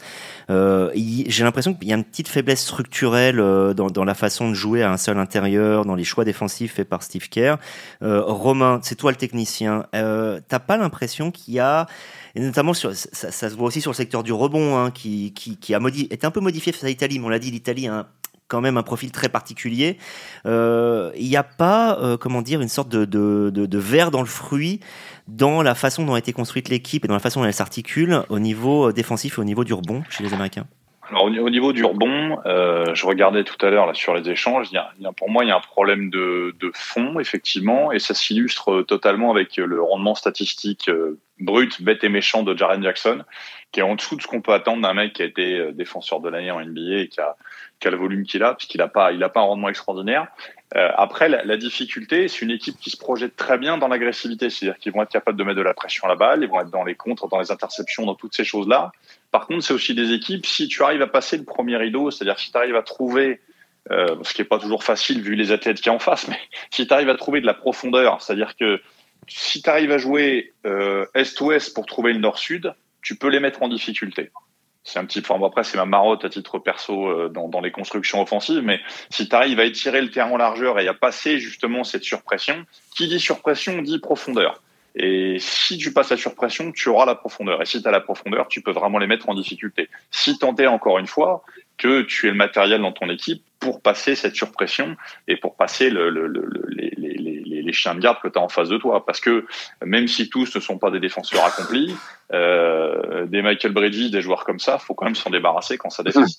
Euh, 0.50 0.90
J'ai 0.94 1.44
l'impression 1.44 1.74
qu'il 1.74 1.88
y 1.88 1.92
a 1.92 1.96
une 1.96 2.04
petite 2.04 2.28
faiblesse 2.28 2.62
structurelle 2.62 3.40
euh, 3.40 3.74
dans, 3.74 3.88
dans, 3.88 4.04
la 4.04 4.14
façon 4.14 4.48
de 4.48 4.54
jouer 4.54 4.82
à 4.82 4.90
un 4.90 4.96
seul 4.96 5.18
intérieur, 5.18 5.84
dans 5.84 5.94
les 5.94 6.04
choix 6.04 6.24
défensifs 6.24 6.74
faits 6.74 6.88
par 6.88 7.02
Steve 7.02 7.28
Kerr. 7.28 7.56
Euh, 8.02 8.22
Romain, 8.22 8.80
c'est 8.82 8.96
toi 8.96 9.10
le 9.10 9.16
technicien. 9.16 9.86
Euh, 9.94 10.40
T'as 10.48 10.58
pas 10.58 10.76
l'impression 10.76 11.30
qu'il 11.30 11.54
y 11.54 11.60
a 11.60 11.86
et 12.34 12.40
notamment 12.40 12.74
sur, 12.74 12.94
ça, 12.94 13.32
ça, 13.32 13.50
se 13.50 13.54
voit 13.54 13.66
aussi 13.66 13.80
sur 13.80 13.90
le 13.90 13.96
secteur 13.96 14.22
du 14.22 14.32
rebond, 14.32 14.76
hein, 14.76 14.90
qui, 14.90 15.32
qui, 15.32 15.56
qui 15.56 15.74
a 15.74 15.80
modi 15.80 16.06
été 16.10 16.26
un 16.26 16.30
peu 16.30 16.40
modifié 16.40 16.72
face 16.72 16.84
à 16.84 16.86
l'Italie, 16.86 17.18
mais 17.18 17.26
on 17.26 17.30
l'a 17.30 17.38
dit, 17.38 17.50
l'Italie 17.50 17.88
a 17.88 17.94
un 17.94 18.06
quand 18.48 18.60
même 18.62 18.76
un 18.76 18.82
profil 18.82 19.12
très 19.12 19.28
particulier. 19.28 19.98
Euh, 20.46 21.12
il 21.16 21.28
n'y 21.28 21.36
a 21.36 21.42
pas, 21.42 21.98
euh, 22.00 22.16
comment 22.16 22.42
dire, 22.42 22.60
une 22.60 22.68
sorte 22.68 22.88
de, 22.88 23.04
de, 23.04 23.50
de, 23.50 23.78
verre 23.78 24.10
dans 24.10 24.20
le 24.20 24.26
fruit 24.26 24.80
dans 25.28 25.62
la 25.62 25.74
façon 25.74 26.04
dont 26.04 26.14
a 26.14 26.18
été 26.18 26.32
construite 26.32 26.70
l'équipe 26.70 27.04
et 27.04 27.08
dans 27.08 27.14
la 27.14 27.20
façon 27.20 27.40
dont 27.40 27.46
elle 27.46 27.52
s'articule 27.52 28.22
au 28.30 28.38
niveau 28.38 28.88
euh, 28.88 28.92
défensif 28.92 29.38
et 29.38 29.40
au 29.40 29.44
niveau 29.44 29.64
du 29.64 29.74
rebond 29.74 30.02
chez 30.08 30.24
les 30.24 30.32
Américains? 30.32 30.66
Alors 31.10 31.24
au 31.24 31.48
niveau 31.48 31.72
du 31.72 31.82
rebond, 31.86 32.36
je 32.44 33.06
regardais 33.06 33.42
tout 33.42 33.56
à 33.64 33.70
l'heure 33.70 33.96
sur 33.96 34.12
les 34.12 34.28
échanges. 34.28 34.70
Y 34.70 34.76
a, 34.76 35.12
pour 35.12 35.30
moi, 35.30 35.42
il 35.42 35.48
y 35.48 35.50
a 35.50 35.56
un 35.56 35.60
problème 35.60 36.10
de, 36.10 36.54
de 36.60 36.70
fond 36.74 37.18
effectivement, 37.18 37.92
et 37.92 37.98
ça 37.98 38.12
s'illustre 38.12 38.82
totalement 38.82 39.30
avec 39.30 39.56
le 39.56 39.82
rendement 39.82 40.14
statistique 40.14 40.90
brut, 41.40 41.80
bête 41.80 42.04
et 42.04 42.10
méchant 42.10 42.42
de 42.42 42.54
Jaren 42.54 42.82
Jackson, 42.82 43.24
qui 43.72 43.80
est 43.80 43.82
en 43.82 43.94
dessous 43.94 44.16
de 44.16 44.20
ce 44.20 44.26
qu'on 44.26 44.42
peut 44.42 44.52
attendre 44.52 44.82
d'un 44.82 44.92
mec 44.92 45.14
qui 45.14 45.22
a 45.22 45.24
été 45.24 45.72
défenseur 45.72 46.20
de 46.20 46.28
l'année 46.28 46.50
en 46.50 46.60
NBA 46.60 46.98
et 46.98 47.08
qui 47.08 47.20
a 47.20 47.36
quel 47.80 47.94
volume 47.94 48.24
qu'il 48.24 48.42
a, 48.42 48.54
puisqu'il 48.54 48.78
n'a 48.78 48.88
pas, 48.88 49.10
pas 49.28 49.40
un 49.40 49.44
rendement 49.44 49.68
extraordinaire. 49.68 50.26
Euh, 50.76 50.90
après, 50.96 51.28
la, 51.28 51.56
difficulté, 51.56 52.28
c'est 52.28 52.42
une 52.42 52.50
équipe 52.50 52.78
qui 52.78 52.90
se 52.90 52.96
projette 52.96 53.36
très 53.36 53.56
bien 53.56 53.78
dans 53.78 53.88
l'agressivité, 53.88 54.50
c'est-à-dire 54.50 54.78
qu'ils 54.78 54.92
vont 54.92 55.02
être 55.02 55.10
capables 55.10 55.38
de 55.38 55.44
mettre 55.44 55.56
de 55.56 55.62
la 55.62 55.74
pression 55.74 56.04
à 56.04 56.08
la 56.08 56.14
balle, 56.14 56.42
ils 56.42 56.48
vont 56.48 56.60
être 56.60 56.70
dans 56.70 56.84
les 56.84 56.94
contres, 56.94 57.28
dans 57.28 57.40
les 57.40 57.50
interceptions, 57.50 58.04
dans 58.04 58.14
toutes 58.14 58.34
ces 58.34 58.44
choses-là. 58.44 58.92
Par 59.30 59.46
contre, 59.46 59.64
c'est 59.64 59.72
aussi 59.72 59.94
des 59.94 60.12
équipes, 60.12 60.44
si 60.44 60.68
tu 60.68 60.82
arrives 60.82 61.02
à 61.02 61.06
passer 61.06 61.38
le 61.38 61.44
premier 61.44 61.76
rideau, 61.76 62.10
c'est-à-dire 62.10 62.38
si 62.38 62.50
tu 62.50 62.58
arrives 62.58 62.76
à 62.76 62.82
trouver, 62.82 63.40
euh, 63.90 64.16
ce 64.22 64.34
qui 64.34 64.42
est 64.42 64.46
pas 64.46 64.58
toujours 64.58 64.84
facile 64.84 65.22
vu 65.22 65.34
les 65.34 65.52
athlètes 65.52 65.80
qui 65.80 65.88
en 65.88 65.98
face, 65.98 66.28
mais 66.28 66.38
si 66.70 66.86
tu 66.86 66.92
arrives 66.92 67.08
à 67.08 67.16
trouver 67.16 67.40
de 67.40 67.46
la 67.46 67.54
profondeur, 67.54 68.20
c'est-à-dire 68.20 68.56
que 68.56 68.80
si 69.26 69.62
tu 69.62 69.70
arrives 69.70 69.92
à 69.92 69.98
jouer 69.98 70.52
euh, 70.66 71.06
est-ouest 71.14 71.74
pour 71.74 71.86
trouver 71.86 72.12
le 72.12 72.18
nord-sud, 72.18 72.74
tu 73.02 73.16
peux 73.16 73.28
les 73.28 73.40
mettre 73.40 73.62
en 73.62 73.68
difficulté 73.68 74.30
c'est 74.88 74.98
un 74.98 75.04
petit 75.04 75.20
peu, 75.20 75.34
après 75.44 75.64
c'est 75.64 75.76
ma 75.76 75.84
marotte 75.84 76.24
à 76.24 76.30
titre 76.30 76.58
perso 76.58 77.08
euh, 77.08 77.28
dans, 77.28 77.60
les 77.60 77.70
constructions 77.70 78.22
offensives, 78.22 78.62
mais 78.62 78.80
si 79.10 79.28
tu 79.28 79.36
arrives 79.36 79.60
à 79.60 79.64
étirer 79.64 80.00
le 80.00 80.10
terrain 80.10 80.30
en 80.30 80.38
largeur 80.38 80.80
et 80.80 80.88
à 80.88 80.94
passer 80.94 81.38
justement 81.38 81.84
cette 81.84 82.04
surpression, 82.04 82.64
qui 82.96 83.06
dit 83.06 83.20
surpression 83.20 83.82
dit 83.82 83.98
profondeur. 83.98 84.62
Et 84.94 85.36
si 85.38 85.76
tu 85.76 85.92
passes 85.92 86.10
la 86.10 86.16
surpression, 86.16 86.72
tu 86.72 86.88
auras 86.88 87.04
la 87.04 87.14
profondeur. 87.14 87.60
Et 87.62 87.66
si 87.66 87.80
tu 87.80 87.86
as 87.86 87.90
la 87.90 88.00
profondeur, 88.00 88.48
tu 88.48 88.62
peux 88.62 88.72
vraiment 88.72 88.98
les 88.98 89.06
mettre 89.06 89.28
en 89.28 89.34
difficulté. 89.34 89.88
Si 90.10 90.38
tant 90.38 90.56
est 90.56 90.66
encore 90.66 90.98
une 90.98 91.06
fois 91.06 91.44
que 91.76 92.02
tu 92.02 92.26
es 92.26 92.30
le 92.30 92.36
matériel 92.36 92.80
dans 92.80 92.90
ton 92.90 93.08
équipe 93.08 93.44
pour 93.60 93.80
passer 93.80 94.14
cette 94.14 94.34
surpression 94.34 94.96
et 95.28 95.36
pour 95.36 95.54
passer 95.54 95.90
le, 95.90 96.10
le, 96.10 96.26
le, 96.26 96.50
les, 96.70 96.92
les 97.68 97.74
chiens 97.74 97.94
de 97.94 98.00
garde 98.00 98.18
que 98.22 98.28
tu 98.28 98.38
as 98.38 98.42
en 98.42 98.48
face 98.48 98.68
de 98.68 98.78
toi. 98.78 99.04
Parce 99.04 99.20
que 99.20 99.46
même 99.84 100.08
si 100.08 100.28
tous 100.28 100.54
ne 100.56 100.60
sont 100.60 100.78
pas 100.78 100.90
des 100.90 101.00
défenseurs 101.00 101.44
accomplis, 101.44 101.94
euh, 102.32 103.26
des 103.26 103.42
Michael 103.42 103.72
Bridges, 103.72 104.10
des 104.10 104.22
joueurs 104.22 104.44
comme 104.44 104.58
ça, 104.58 104.78
faut 104.78 104.94
quand 104.94 105.04
même 105.04 105.14
s'en 105.14 105.30
débarrasser 105.30 105.78
quand 105.78 105.90
ça 105.90 106.02
défend. 106.02 106.24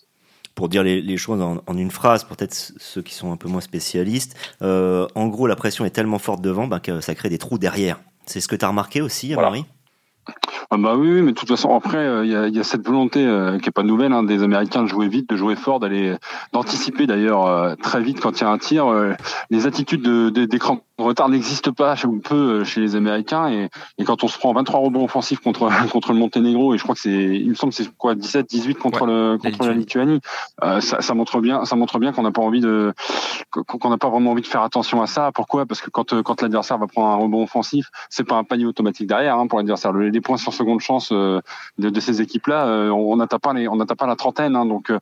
Pour 0.56 0.68
dire 0.68 0.84
les, 0.84 1.18
choses 1.18 1.42
en, 1.42 1.78
une 1.78 1.92
phrase, 1.92 2.26
peut-être 2.26 2.54
ceux 2.54 3.02
qui 3.02 3.14
sont 3.14 3.32
un 3.32 3.38
peu 3.38 3.48
moins 3.48 3.62
spécialistes, 3.62 4.36
euh, 4.62 5.08
en 5.16 5.28
gros, 5.28 5.48
la 5.48 5.56
pression 5.56 5.86
est 5.86 5.92
tellement 5.92 6.20
forte 6.20 6.42
devant 6.42 6.68
bah, 6.68 6.82
que 6.82 7.00
ça 7.00 7.16
crée 7.16 7.30
des 7.30 7.38
trous 7.38 7.58
derrière. 7.58 8.02
C'est 8.26 8.42
ce 8.42 8.50
que 8.50 8.58
tu 8.58 8.66
as 8.66 8.68
remarqué 8.68 9.00
aussi, 9.00 9.34
voilà. 9.34 9.52
Marie 9.52 9.66
ah 10.72 10.78
bah 10.78 10.96
oui, 10.96 11.22
mais 11.24 11.32
de 11.32 11.36
toute 11.36 11.50
façon 11.50 11.76
après 11.76 11.98
euh, 11.98 12.24
il 12.24 12.32
y, 12.32 12.36
a, 12.36 12.48
y, 12.48 12.60
a, 12.60 12.64
cette 12.64 12.86
volonté 12.86 13.26
euh, 13.26 13.58
qui 13.58 13.70
est 13.70 13.72
pas 13.72 13.82
nouvelle 13.82 14.14
hein, 14.14 14.22
des 14.22 14.44
Américains 14.44 14.84
de 14.84 14.88
jouer 14.88 15.08
vite, 15.08 15.28
de 15.28 15.36
jouer 15.36 15.56
fort, 15.56 15.80
d'aller 15.80 16.16
d'anticiper 16.54 17.08
d'ailleurs 17.08 17.48
euh, 17.48 17.76
très 17.76 18.02
vite 18.02 18.20
quand 18.20 18.40
il 18.40 18.44
y 18.44 18.44
a 18.46 18.50
un 18.50 18.58
tir. 18.60 18.86
les 19.50 19.66
attitudes 19.66 20.04
d'écran 20.32 20.76
de, 20.76 20.80
de, 20.80 20.82
retard 21.04 21.30
n'existent 21.30 21.72
pas 21.72 21.96
ou 22.06 22.20
peu 22.20 22.64
chez 22.64 22.82
les 22.82 22.96
Américains 22.96 23.50
et, 23.50 23.70
et, 23.98 24.04
quand 24.04 24.24
on 24.24 24.28
se 24.28 24.38
prend 24.38 24.54
23 24.54 24.80
rebonds 24.80 25.04
offensifs 25.04 25.40
contre 25.40 25.70
contre 25.92 26.14
le 26.14 26.20
Monténégro 26.20 26.74
et 26.74 26.78
je 26.78 26.84
crois 26.84 26.96
que 26.96 27.02
c'est 27.02 27.10
il 27.12 27.50
me 27.50 27.56
semble 27.56 27.74
c'est 27.74 27.90
quoi 27.98 28.16
17 28.16 28.48
18 28.50 28.76
contre 28.76 29.06
le 29.06 29.38
contre 29.38 29.66
la 29.66 29.74
Lituanie, 29.74 30.20
ça, 30.62 31.02
ça, 31.02 31.14
montre 31.14 31.42
bien 31.42 31.66
ça 31.66 31.76
montre 31.76 32.00
bien 32.00 32.12
qu'on 32.12 32.24
n'a 32.24 32.32
pas 32.32 32.42
envie 32.42 32.62
de 32.62 32.94
qu'on 33.52 33.90
n'a 33.90 33.98
pas 33.98 34.10
vraiment 34.10 34.32
envie 34.32 34.42
de 34.42 34.48
faire 34.48 34.62
attention 34.62 35.02
à 35.02 35.08
ça. 35.08 35.32
Pourquoi? 35.34 35.66
Parce 35.66 35.82
que 35.82 35.90
quand 35.90 36.22
quand 36.24 36.42
l'adversaire 36.42 36.78
va 36.78 36.88
prendre 36.88 37.08
un 37.10 37.16
rebond 37.16 37.44
offensif, 37.44 37.90
c'est 38.10 38.24
pas 38.24 38.36
un 38.36 38.44
panier 38.44 38.66
automatique 38.66 39.08
derrière 39.08 39.38
hein, 39.38 39.48
pour 39.48 39.60
l'adversaire. 39.60 39.94
Les 39.94 40.22
points 40.22 40.38
sur 40.38 40.54
seconde 40.54 40.80
chance 40.80 41.10
euh, 41.12 41.42
de, 41.78 41.90
de, 41.90 42.00
ces 42.00 42.22
équipes-là, 42.22 42.68
euh, 42.68 42.90
on 42.90 43.16
n'atteint 43.18 43.40
pas 43.40 43.54
les, 43.54 43.68
on 43.68 43.76
n'atteint 43.76 43.96
pas 43.96 44.08
la 44.08 44.16
trentaine. 44.16 44.56
Hein, 44.56 44.66
donc 44.66 44.92
euh, 44.92 45.00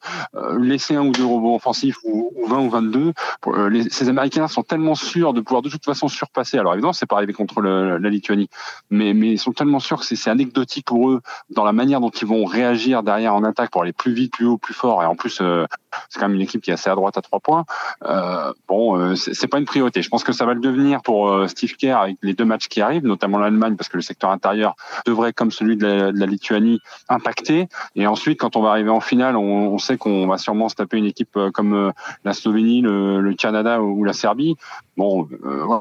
laisser 0.57 0.95
un 0.95 1.05
ou 1.05 1.11
deux 1.11 1.25
robots 1.25 1.55
offensifs 1.55 1.97
ou, 2.03 2.31
ou 2.35 2.47
20 2.47 2.59
ou 2.59 2.69
22, 2.69 3.13
pour, 3.41 3.55
les, 3.55 3.89
ces 3.89 4.09
Américains 4.09 4.47
sont 4.47 4.63
tellement 4.63 4.95
sûrs 4.95 5.33
de 5.33 5.41
pouvoir 5.41 5.61
de 5.61 5.69
toute 5.69 5.85
façon 5.87 6.07
surpassés. 6.07 6.57
Alors 6.57 6.73
évidemment, 6.73 6.93
c'est 6.93 7.05
pas 7.05 7.17
arrivé 7.17 7.33
contre 7.33 7.61
la 7.61 8.09
Lituanie, 8.09 8.49
mais, 8.89 9.11
ils 9.11 9.39
sont 9.39 9.51
tellement 9.51 9.79
sûrs 9.79 9.99
que 9.99 10.05
c'est 10.05 10.29
anecdotique 10.29 10.85
pour 10.85 11.09
eux 11.09 11.21
dans 11.49 11.63
la 11.63 11.73
manière 11.73 11.99
dont 11.99 12.09
ils 12.09 12.27
vont 12.27 12.45
réagir 12.45 13.03
derrière 13.03 13.35
en 13.35 13.43
attaque 13.43 13.71
pour 13.71 13.81
aller 13.81 13.93
plus 13.93 14.13
vite, 14.13 14.33
plus 14.33 14.45
haut, 14.45 14.57
plus 14.57 14.73
fort. 14.73 15.03
Et 15.03 15.05
en 15.05 15.15
plus, 15.15 15.39
euh, 15.41 15.65
c'est 16.09 16.19
quand 16.19 16.27
même 16.27 16.35
une 16.35 16.41
équipe 16.41 16.61
qui 16.61 16.71
est 16.71 16.73
assez 16.73 16.89
à 16.89 16.95
droite 16.95 17.17
à 17.17 17.21
trois 17.21 17.39
points. 17.39 17.65
Euh, 18.05 18.53
bon, 18.67 18.97
euh, 18.97 19.15
c'est 19.15 19.47
pas 19.47 19.57
une 19.57 19.65
priorité. 19.65 20.01
Je 20.01 20.09
pense 20.09 20.23
que 20.23 20.31
ça 20.31 20.45
va 20.45 20.53
le 20.53 20.59
devenir 20.59 21.01
pour 21.01 21.29
euh, 21.29 21.47
Steve 21.47 21.75
Kerr 21.75 21.97
avec 21.97 22.17
les 22.21 22.33
deux 22.33 22.45
matchs 22.45 22.67
qui 22.67 22.81
arrivent, 22.81 23.05
notamment 23.05 23.37
l'Allemagne, 23.37 23.75
parce 23.75 23.89
que 23.89 23.97
le 23.97 24.03
secteur 24.03 24.29
intérieur 24.31 24.75
devrait, 25.05 25.33
comme 25.33 25.51
celui 25.51 25.77
de 25.77 26.11
la, 26.13 26.25
Lituanie, 26.25 26.79
impacter. 27.07 27.67
Et 27.95 28.05
ensuite, 28.05 28.39
quand 28.39 28.55
on 28.55 28.61
va 28.61 28.71
arriver 28.71 28.89
en 28.89 28.99
finale, 28.99 29.37
on, 29.37 29.77
sait 29.77 29.97
qu'on 29.97 30.27
va 30.27 30.37
sûrement 30.37 30.67
se 30.67 30.75
taper 30.75 30.97
une 30.97 31.05
équipe 31.05 31.37
comme 31.53 31.93
la 32.25 32.33
Slovénie, 32.33 32.81
le 32.81 33.33
Canada 33.33 33.81
ou 33.81 34.03
la 34.03 34.11
Serbie. 34.11 34.57
Bon, 34.97 35.27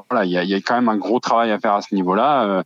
voilà, 0.09 0.25
il 0.25 0.31
y 0.31 0.37
a, 0.37 0.43
y 0.43 0.53
a, 0.53 0.57
quand 0.57 0.75
même 0.75 0.89
un 0.89 0.97
gros 0.97 1.19
travail 1.19 1.51
à 1.51 1.59
faire 1.59 1.73
à 1.73 1.81
ce 1.81 1.95
niveau-là. 1.95 2.63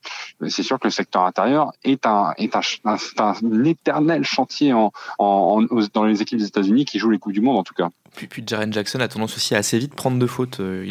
c'est 0.48 0.64
sûr 0.64 0.80
que 0.80 0.88
le 0.88 0.92
secteur 0.92 1.24
intérieur 1.24 1.72
est 1.84 2.06
un 2.06 2.34
est 2.38 2.56
un, 2.56 2.62
un, 2.84 2.98
un 3.18 3.64
éternel 3.64 4.24
chantier 4.24 4.74
dans 5.20 6.04
les 6.06 6.22
équipes 6.22 6.40
des 6.40 6.48
États-Unis 6.48 6.86
qui 6.86 7.00
jouent 7.00 7.10
les 7.10 7.20
coups 7.20 7.34
du 7.34 7.42
monde 7.42 7.58
en 7.58 7.64
tout 7.64 7.74
cas. 7.74 7.90
Puis, 8.14 8.44
Jaren 8.46 8.74
Jackson 8.74 9.00
a 9.00 9.08
tendance 9.08 9.36
aussi 9.38 9.56
à 9.56 9.60
assez 9.60 9.80
vite 9.80 9.96
prendre 9.96 10.20
de 10.20 10.28
fautes. 10.28 10.60
Euh, 10.60 10.86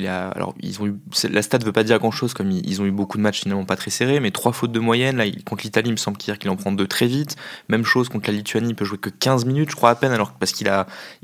ils 0.62 0.80
ont 0.80 0.86
eu, 0.86 0.94
la 1.28 1.42
stat 1.42 1.58
veut 1.58 1.72
pas 1.72 1.84
dire 1.84 1.98
grand 1.98 2.10
chose, 2.10 2.32
comme 2.32 2.50
ils, 2.50 2.80
ont 2.80 2.86
eu 2.86 2.90
beaucoup 2.90 3.18
de 3.18 3.22
matchs 3.22 3.40
finalement 3.40 3.64
pas 3.64 3.76
très 3.76 3.90
serrés, 3.90 4.20
mais 4.20 4.30
trois 4.30 4.52
fautes 4.52 4.72
de 4.72 4.80
moyenne. 4.80 5.16
Là, 5.16 5.24
contre 5.44 5.64
l'Italie, 5.64 5.90
il 5.90 5.92
me 5.92 5.96
semble 5.96 6.16
qu'il 6.16 6.50
en 6.50 6.56
prend 6.56 6.72
deux 6.72 6.86
très 6.86 7.06
vite. 7.06 7.36
Même 7.68 7.84
chose 7.84 8.08
contre 8.08 8.30
la 8.30 8.36
Lituanie, 8.36 8.70
il 8.70 8.74
peut 8.74 8.86
jouer 8.86 8.98
que 8.98 9.10
15 9.10 9.44
minutes, 9.44 9.70
je 9.70 9.76
crois 9.76 9.90
à 9.90 9.94
peine, 9.94 10.12
alors 10.12 10.32
parce 10.32 10.52
qu'il 10.52 10.66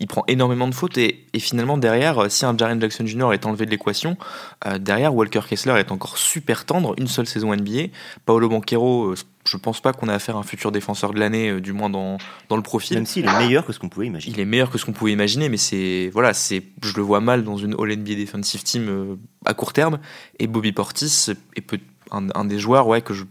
prend 0.09 0.24
énormément 0.28 0.68
de 0.68 0.74
fautes. 0.74 0.98
Et, 0.98 1.24
finalement, 1.38 1.78
derrière, 1.78 2.24
euh, 2.24 2.28
si 2.28 2.44
un 2.44 2.56
Jaren 2.56 2.80
Jackson 2.80 3.06
Jr. 3.06 3.32
est 3.32 3.46
enlevé 3.46 3.64
de 3.64 3.70
l'équation, 3.70 4.18
euh, 4.66 4.78
derrière, 4.78 5.14
Walker 5.14 5.40
Kessler 5.48 5.78
est 5.78 5.92
encore 5.92 6.18
super 6.18 6.66
tendre, 6.66 6.94
une 6.98 7.09
seule 7.09 7.26
saison 7.26 7.54
NBA. 7.54 7.88
Paolo 8.26 8.48
Banquero, 8.48 9.14
je 9.46 9.56
pense 9.56 9.80
pas 9.80 9.92
qu'on 9.92 10.09
a 10.09 10.14
affaire 10.14 10.37
à 10.37 10.40
un 10.40 10.42
futur 10.42 10.72
défenseur 10.72 11.12
de 11.12 11.20
l'année, 11.20 11.50
euh, 11.50 11.61
du 11.61 11.72
moins 11.72 11.90
dans, 11.90 12.18
dans 12.48 12.56
le 12.56 12.62
profil. 12.62 12.96
Même 12.96 13.06
s'il 13.06 13.26
est 13.26 13.38
meilleur 13.38 13.64
que 13.64 13.72
ce 13.72 13.78
qu'on 13.78 13.88
pouvait 13.88 14.06
imaginer. 14.06 14.35
Il 14.35 14.40
est 14.40 14.44
meilleur 14.44 14.70
que 14.70 14.78
ce 14.78 14.85
qu'on 14.85 14.92
pouvait 14.92 15.12
imaginer, 15.12 15.48
mais 15.48 15.56
c'est 15.56 16.11
voilà, 16.12 16.35
c'est 16.35 16.62
je 16.82 16.94
le 16.96 17.02
vois 17.02 17.20
mal 17.20 17.44
dans 17.44 17.56
une 17.56 17.74
All 17.78 17.96
NBA 17.96 18.14
Defensive 18.14 18.62
Team 18.62 18.88
euh, 18.88 19.16
à 19.44 19.54
court 19.54 19.72
terme. 19.72 19.98
Et 20.38 20.46
Bobby 20.46 20.72
Portis 20.72 21.32
est 21.54 21.61
peut 21.61 21.80
un, 22.11 22.28
un, 22.35 22.44
des 22.44 22.59
joueurs 22.59 22.87
ouais 22.87 23.00
que 23.00 23.14
je 23.14 23.24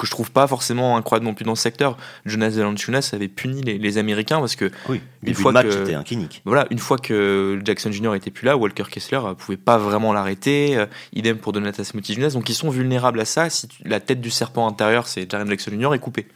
que 0.00 0.06
je 0.06 0.10
trouve 0.10 0.30
pas 0.30 0.46
forcément 0.46 0.96
incroyable 0.96 1.26
non 1.26 1.34
plus 1.34 1.44
dans 1.44 1.54
ce 1.54 1.62
secteur. 1.62 1.96
Jonas 2.24 2.50
Valanciunas 2.50 3.10
avait 3.12 3.28
puni 3.28 3.62
les, 3.62 3.78
les, 3.78 3.98
Américains 3.98 4.40
parce 4.40 4.56
que 4.56 4.70
oui, 4.88 5.00
une 5.22 5.34
fois 5.34 5.52
match 5.52 5.66
que 5.66 5.94
un 5.94 6.02
clinique. 6.02 6.42
Voilà, 6.44 6.66
une 6.70 6.78
fois 6.78 6.96
que 6.96 7.60
Jackson 7.64 7.92
Jr 7.92 8.14
était 8.14 8.30
plus 8.30 8.46
là, 8.46 8.56
Walker 8.56 8.84
Kessler 8.90 9.20
pouvait 9.36 9.58
pas 9.58 9.78
vraiment 9.78 10.12
l'arrêter. 10.12 10.76
Euh, 10.76 10.86
idem 11.12 11.36
pour 11.36 11.52
Donatas 11.52 11.90
Motijunas, 11.94 12.30
donc 12.30 12.48
ils 12.48 12.54
sont 12.54 12.70
vulnérables 12.70 13.20
à 13.20 13.24
ça. 13.24 13.50
Si 13.50 13.68
tu, 13.68 13.82
la 13.84 14.00
tête 14.00 14.20
du 14.20 14.30
serpent 14.30 14.66
intérieur, 14.66 15.06
c'est 15.06 15.30
Jaren 15.30 15.48
Jackson 15.48 15.72
Jr. 15.72 15.94
est 15.94 15.98
coupée. 15.98 16.26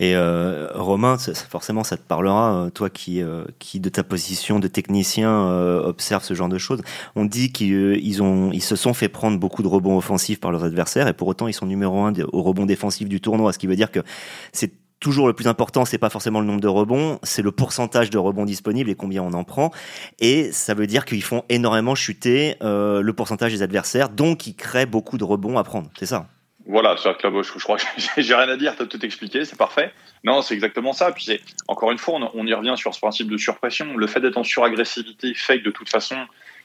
Et 0.00 0.16
euh, 0.16 0.68
Romain, 0.74 1.16
forcément, 1.48 1.84
ça 1.84 1.96
te 1.96 2.02
parlera, 2.02 2.64
euh, 2.64 2.70
toi 2.70 2.90
qui, 2.90 3.22
euh, 3.22 3.44
qui 3.58 3.78
de 3.78 3.88
ta 3.88 4.02
position 4.02 4.58
de 4.58 4.66
technicien 4.66 5.30
euh, 5.30 5.82
observe 5.82 6.24
ce 6.24 6.34
genre 6.34 6.48
de 6.48 6.58
choses. 6.58 6.82
On 7.14 7.24
dit 7.24 7.52
qu'ils 7.52 8.22
ont, 8.22 8.50
ils 8.52 8.62
se 8.62 8.76
sont 8.76 8.92
fait 8.92 9.08
prendre 9.08 9.38
beaucoup 9.38 9.62
de 9.62 9.68
rebonds 9.68 9.96
offensifs 9.96 10.40
par 10.40 10.50
leurs 10.50 10.64
adversaires, 10.64 11.06
et 11.06 11.12
pour 11.12 11.28
autant, 11.28 11.46
ils 11.46 11.52
sont 11.52 11.66
numéro 11.66 12.00
un 12.00 12.12
au 12.32 12.42
rebond 12.42 12.66
défensif 12.66 13.08
du 13.08 13.20
tournoi, 13.20 13.52
ce 13.52 13.58
qui 13.58 13.66
veut 13.66 13.76
dire 13.76 13.90
que 13.90 14.00
c'est 14.52 14.72
toujours 15.00 15.26
le 15.26 15.34
plus 15.34 15.46
important, 15.46 15.84
c'est 15.84 15.98
pas 15.98 16.08
forcément 16.08 16.40
le 16.40 16.46
nombre 16.46 16.62
de 16.62 16.68
rebonds, 16.68 17.18
c'est 17.22 17.42
le 17.42 17.52
pourcentage 17.52 18.08
de 18.10 18.18
rebonds 18.18 18.46
disponibles 18.46 18.88
et 18.88 18.94
combien 18.94 19.22
on 19.22 19.34
en 19.34 19.44
prend. 19.44 19.70
Et 20.18 20.50
ça 20.50 20.72
veut 20.74 20.86
dire 20.86 21.04
qu'ils 21.04 21.22
font 21.22 21.42
énormément 21.50 21.94
chuter 21.94 22.56
euh, 22.62 23.02
le 23.02 23.12
pourcentage 23.12 23.52
des 23.52 23.62
adversaires, 23.62 24.08
donc 24.08 24.46
ils 24.46 24.54
créent 24.54 24.86
beaucoup 24.86 25.18
de 25.18 25.24
rebonds 25.24 25.58
à 25.58 25.64
prendre. 25.64 25.90
C'est 25.98 26.06
ça? 26.06 26.26
Voilà, 26.66 26.94
que 26.94 27.26
là, 27.26 27.42
je, 27.42 27.58
je 27.58 27.62
crois 27.62 27.76
que 27.76 27.84
j'ai 28.16 28.34
rien 28.34 28.48
à 28.48 28.56
dire, 28.56 28.74
tu 28.76 28.82
as 28.82 28.86
tout 28.86 29.04
expliqué, 29.04 29.44
c'est 29.44 29.58
parfait. 29.58 29.92
Non, 30.24 30.40
c'est 30.40 30.54
exactement 30.54 30.92
ça. 30.92 31.12
Puis 31.12 31.40
encore 31.68 31.92
une 31.92 31.98
fois, 31.98 32.14
on, 32.14 32.30
on, 32.34 32.46
y 32.46 32.54
revient 32.54 32.74
sur 32.76 32.94
ce 32.94 33.00
principe 33.00 33.28
de 33.28 33.36
surpression. 33.36 33.96
Le 33.96 34.06
fait 34.06 34.20
d'être 34.20 34.38
en 34.38 34.44
suragressivité 34.44 35.34
fait 35.34 35.60
que 35.60 35.64
de 35.64 35.70
toute 35.70 35.90
façon, 35.90 36.16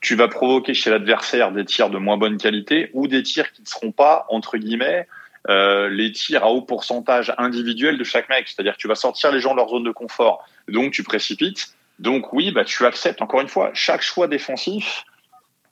tu 0.02 0.16
vas 0.16 0.30
provoquer 0.30 0.74
chez 0.74 0.90
l'adversaire 0.90 1.52
des 1.52 1.66
tirs 1.66 1.90
de 1.90 1.98
moins 1.98 2.18
bonne 2.18 2.38
qualité 2.38 2.90
ou 2.94 3.08
des 3.08 3.24
tirs 3.24 3.52
qui 3.52 3.62
ne 3.62 3.68
seront 3.68 3.92
pas, 3.92 4.26
entre 4.30 4.58
guillemets, 4.58 5.08
euh, 5.50 5.90
les 5.90 6.14
tirs 6.14 6.44
à 6.44 6.50
haut 6.50 6.62
pourcentage 6.62 7.34
individuel 7.38 7.98
de 7.98 8.04
chaque 8.06 8.30
mec. 8.30 8.48
C'est-à-dire 8.48 8.74
que 8.74 8.80
tu 8.80 8.88
vas 8.88 8.96
sortir 8.96 9.32
les 9.34 9.42
gens 9.42 9.52
de 9.52 9.58
leur 9.58 9.68
zone 9.68 9.84
de 9.84 9.92
confort. 9.92 10.48
Donc, 10.70 10.94
tu 10.94 11.04
précipites. 11.04 11.74
Donc, 12.00 12.32
oui, 12.32 12.52
bah, 12.52 12.64
tu 12.64 12.86
acceptes, 12.86 13.22
encore 13.22 13.42
une 13.42 13.50
fois, 13.50 13.72
chaque 13.74 14.02
choix 14.02 14.28
défensif 14.28 15.04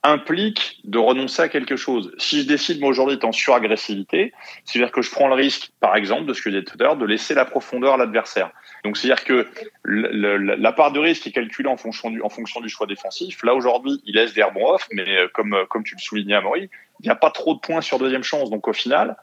implique 0.02 0.80
de 0.84 0.98
renoncer 0.98 1.42
à 1.42 1.48
quelque 1.48 1.76
chose. 1.76 2.12
Si 2.18 2.42
je 2.42 2.46
décide, 2.46 2.80
moi, 2.80 2.88
aujourd'hui, 2.88 3.16
d'être 3.16 3.24
en 3.24 3.32
suragressivité, 3.32 4.32
c'est-à-dire 4.64 4.92
que 4.92 5.02
je 5.02 5.10
prends 5.10 5.28
le 5.28 5.34
risque, 5.34 5.70
par 5.80 5.96
exemple, 5.96 6.26
de 6.26 6.32
ce 6.34 6.42
que 6.42 6.50
j'ai 6.50 6.60
dit 6.60 6.64
tout 6.64 6.76
à 6.80 6.84
l'heure, 6.84 6.96
de 6.96 7.04
laisser 7.04 7.34
la 7.34 7.44
profondeur 7.44 7.94
à 7.94 7.96
l'adversaire. 7.96 8.50
Donc, 8.84 8.96
c'est-à-dire 8.96 9.24
que 9.24 9.46
la 9.84 10.72
part 10.72 10.92
de 10.92 11.00
risque 11.00 11.26
est 11.26 11.32
calculée 11.32 11.68
en 11.68 11.76
fonction 11.76 12.10
du, 12.10 12.68
choix 12.68 12.86
défensif. 12.86 13.42
Là, 13.42 13.54
aujourd'hui, 13.54 14.00
il 14.04 14.14
laisse 14.14 14.34
des 14.34 14.42
rebonds 14.42 14.74
off, 14.74 14.86
mais 14.92 15.18
euh, 15.18 15.28
comme, 15.34 15.56
comme 15.68 15.82
tu 15.82 15.94
le 15.96 16.00
soulignais, 16.00 16.34
Amaury, 16.34 16.70
il 17.00 17.04
n'y 17.04 17.10
a 17.10 17.16
pas 17.16 17.30
trop 17.30 17.54
de 17.54 17.60
points 17.60 17.80
sur 17.80 17.98
deuxième 17.98 18.22
chance. 18.22 18.50
Donc, 18.50 18.68
au 18.68 18.72
final, 18.72 19.16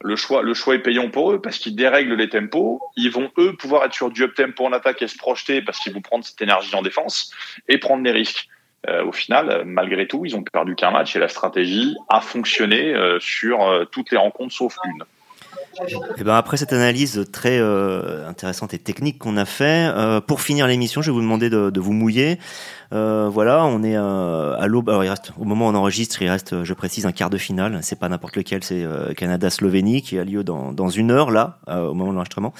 le 0.00 0.16
choix, 0.16 0.42
le 0.42 0.54
choix 0.54 0.74
est 0.74 0.80
payant 0.80 1.08
pour 1.10 1.32
eux 1.32 1.40
parce 1.40 1.58
qu'ils 1.58 1.76
dérèglent 1.76 2.14
les 2.14 2.28
tempos. 2.28 2.80
Ils 2.96 3.10
vont, 3.10 3.30
eux, 3.38 3.56
pouvoir 3.56 3.84
être 3.84 3.94
sur 3.94 4.10
du 4.10 4.24
up-tempo 4.24 4.64
en 4.64 4.72
attaque 4.72 5.02
et 5.02 5.08
se 5.08 5.16
projeter 5.16 5.62
parce 5.62 5.78
qu'ils 5.78 5.92
vont 5.92 6.00
prendre 6.00 6.24
cette 6.24 6.40
énergie 6.42 6.74
en 6.74 6.82
défense 6.82 7.32
et 7.68 7.78
prendre 7.78 8.02
des 8.02 8.12
risques. 8.12 8.48
Euh, 8.88 9.04
au 9.04 9.12
final, 9.12 9.64
malgré 9.66 10.06
tout, 10.06 10.24
ils 10.24 10.34
ont 10.36 10.42
perdu 10.42 10.74
qu'un 10.74 10.90
match 10.90 11.14
et 11.14 11.18
la 11.18 11.28
stratégie 11.28 11.94
a 12.08 12.20
fonctionné 12.20 12.94
euh, 12.94 13.20
sur 13.20 13.62
euh, 13.62 13.84
toutes 13.84 14.10
les 14.10 14.16
rencontres 14.16 14.54
sauf 14.54 14.76
une. 14.84 15.04
Et 16.18 16.24
ben 16.24 16.34
après 16.34 16.56
cette 16.56 16.72
analyse 16.72 17.26
très 17.32 17.58
euh, 17.58 18.28
intéressante 18.28 18.74
et 18.74 18.78
technique 18.78 19.18
qu'on 19.18 19.36
a 19.36 19.44
fait, 19.44 19.88
euh, 19.94 20.20
pour 20.20 20.40
finir 20.40 20.66
l'émission, 20.66 21.00
je 21.00 21.10
vais 21.10 21.14
vous 21.14 21.20
demander 21.20 21.48
de, 21.48 21.70
de 21.70 21.80
vous 21.80 21.92
mouiller. 21.92 22.38
Euh, 22.92 23.28
voilà, 23.32 23.64
on 23.64 23.84
est 23.84 23.94
à 23.94 24.66
l'aube. 24.66 24.88
Au 25.38 25.44
moment 25.44 25.68
où 25.68 25.70
on 25.70 25.74
enregistre, 25.76 26.22
il 26.22 26.28
reste, 26.28 26.64
je 26.64 26.74
précise, 26.74 27.06
un 27.06 27.12
quart 27.12 27.30
de 27.30 27.38
finale. 27.38 27.78
C'est 27.82 27.98
pas 27.98 28.08
n'importe 28.08 28.34
lequel, 28.34 28.64
c'est 28.64 28.84
Canada-Slovénie 29.16 30.02
qui 30.02 30.18
a 30.18 30.24
lieu 30.24 30.42
dans, 30.42 30.72
dans 30.72 30.88
une 30.88 31.12
heure 31.12 31.30
là, 31.30 31.60
au 31.68 31.94
moment 31.94 32.10
de 32.10 32.16
l'enregistrement. 32.16 32.52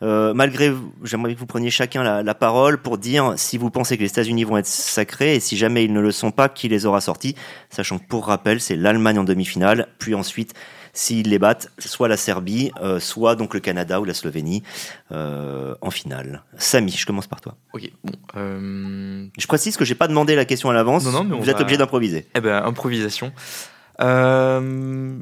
malgré, 0.00 0.72
j'aimerais 1.02 1.34
que 1.34 1.38
vous 1.38 1.46
preniez 1.46 1.70
chacun 1.70 2.02
la, 2.02 2.22
la, 2.22 2.34
parole 2.34 2.78
pour 2.78 2.96
dire 2.96 3.34
si 3.36 3.58
vous 3.58 3.68
pensez 3.68 3.98
que 3.98 4.02
les 4.02 4.08
États-Unis 4.08 4.44
vont 4.44 4.56
être 4.56 4.66
sacrés 4.66 5.36
et 5.36 5.40
si 5.40 5.58
jamais 5.58 5.84
ils 5.84 5.92
ne 5.92 6.00
le 6.00 6.12
sont 6.12 6.30
pas, 6.30 6.48
qui 6.48 6.68
les 6.68 6.86
aura 6.86 7.02
sortis, 7.02 7.34
sachant 7.68 7.98
que 7.98 8.06
pour 8.06 8.26
rappel, 8.26 8.62
c'est 8.62 8.76
l'Allemagne 8.76 9.18
en 9.18 9.24
demi-finale, 9.24 9.88
puis 9.98 10.14
ensuite 10.14 10.54
s'ils 10.94 11.28
les 11.28 11.38
battent, 11.38 11.70
soit 11.78 12.08
la 12.08 12.16
Serbie, 12.16 12.70
euh, 12.80 12.98
soit 13.00 13.36
donc 13.36 13.52
le 13.52 13.60
Canada 13.60 14.00
ou 14.00 14.04
la 14.04 14.14
Slovénie 14.14 14.62
euh, 15.12 15.74
en 15.82 15.90
finale. 15.90 16.42
Samy, 16.56 16.92
je 16.92 17.04
commence 17.04 17.26
par 17.26 17.40
toi. 17.40 17.56
Ok. 17.74 17.90
Bon, 18.02 18.12
euh... 18.36 19.26
Je 19.36 19.46
précise 19.46 19.76
que 19.76 19.84
j'ai 19.84 19.94
pas 19.94 20.08
demandé 20.08 20.34
la 20.36 20.44
question 20.44 20.70
à 20.70 20.72
l'avance. 20.72 21.04
Non, 21.04 21.12
non, 21.12 21.24
mais 21.24 21.36
vous 21.36 21.50
êtes 21.50 21.56
va... 21.56 21.62
obligé 21.62 21.76
d'improviser. 21.76 22.26
Eh 22.34 22.40
ben, 22.40 22.64
improvisation. 22.64 23.32
Euh... 24.00 25.18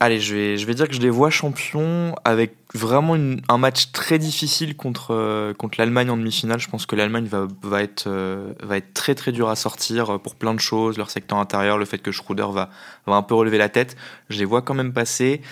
Allez, 0.00 0.20
je 0.20 0.34
vais, 0.34 0.56
je 0.56 0.64
vais 0.64 0.74
dire 0.74 0.86
que 0.86 0.94
je 0.94 1.00
les 1.00 1.10
vois 1.10 1.30
champions 1.30 2.14
avec 2.24 2.54
vraiment 2.72 3.16
un 3.48 3.58
match 3.58 3.90
très 3.90 4.18
difficile 4.18 4.76
contre, 4.76 5.12
euh, 5.12 5.52
contre 5.54 5.80
l'Allemagne 5.80 6.08
en 6.10 6.16
demi-finale. 6.16 6.60
Je 6.60 6.68
pense 6.68 6.86
que 6.86 6.94
l'Allemagne 6.94 7.24
va, 7.24 7.48
va, 7.62 7.82
être, 7.82 8.04
euh, 8.06 8.52
va 8.62 8.76
être 8.76 8.94
très 8.94 9.16
très 9.16 9.32
dur 9.32 9.48
à 9.48 9.56
sortir 9.56 10.20
pour 10.20 10.36
plein 10.36 10.54
de 10.54 10.60
choses. 10.60 10.98
Leur 10.98 11.10
secteur 11.10 11.38
intérieur, 11.38 11.78
le 11.78 11.84
fait 11.84 11.98
que 11.98 12.12
Schroeder 12.12 12.46
va, 12.52 12.70
va 13.06 13.14
un 13.16 13.22
peu 13.22 13.34
relever 13.34 13.58
la 13.58 13.68
tête. 13.68 13.96
Je 14.28 14.38
les 14.38 14.44
vois 14.44 14.62
quand 14.62 14.74
même 14.74 14.92
passer. 14.92 15.42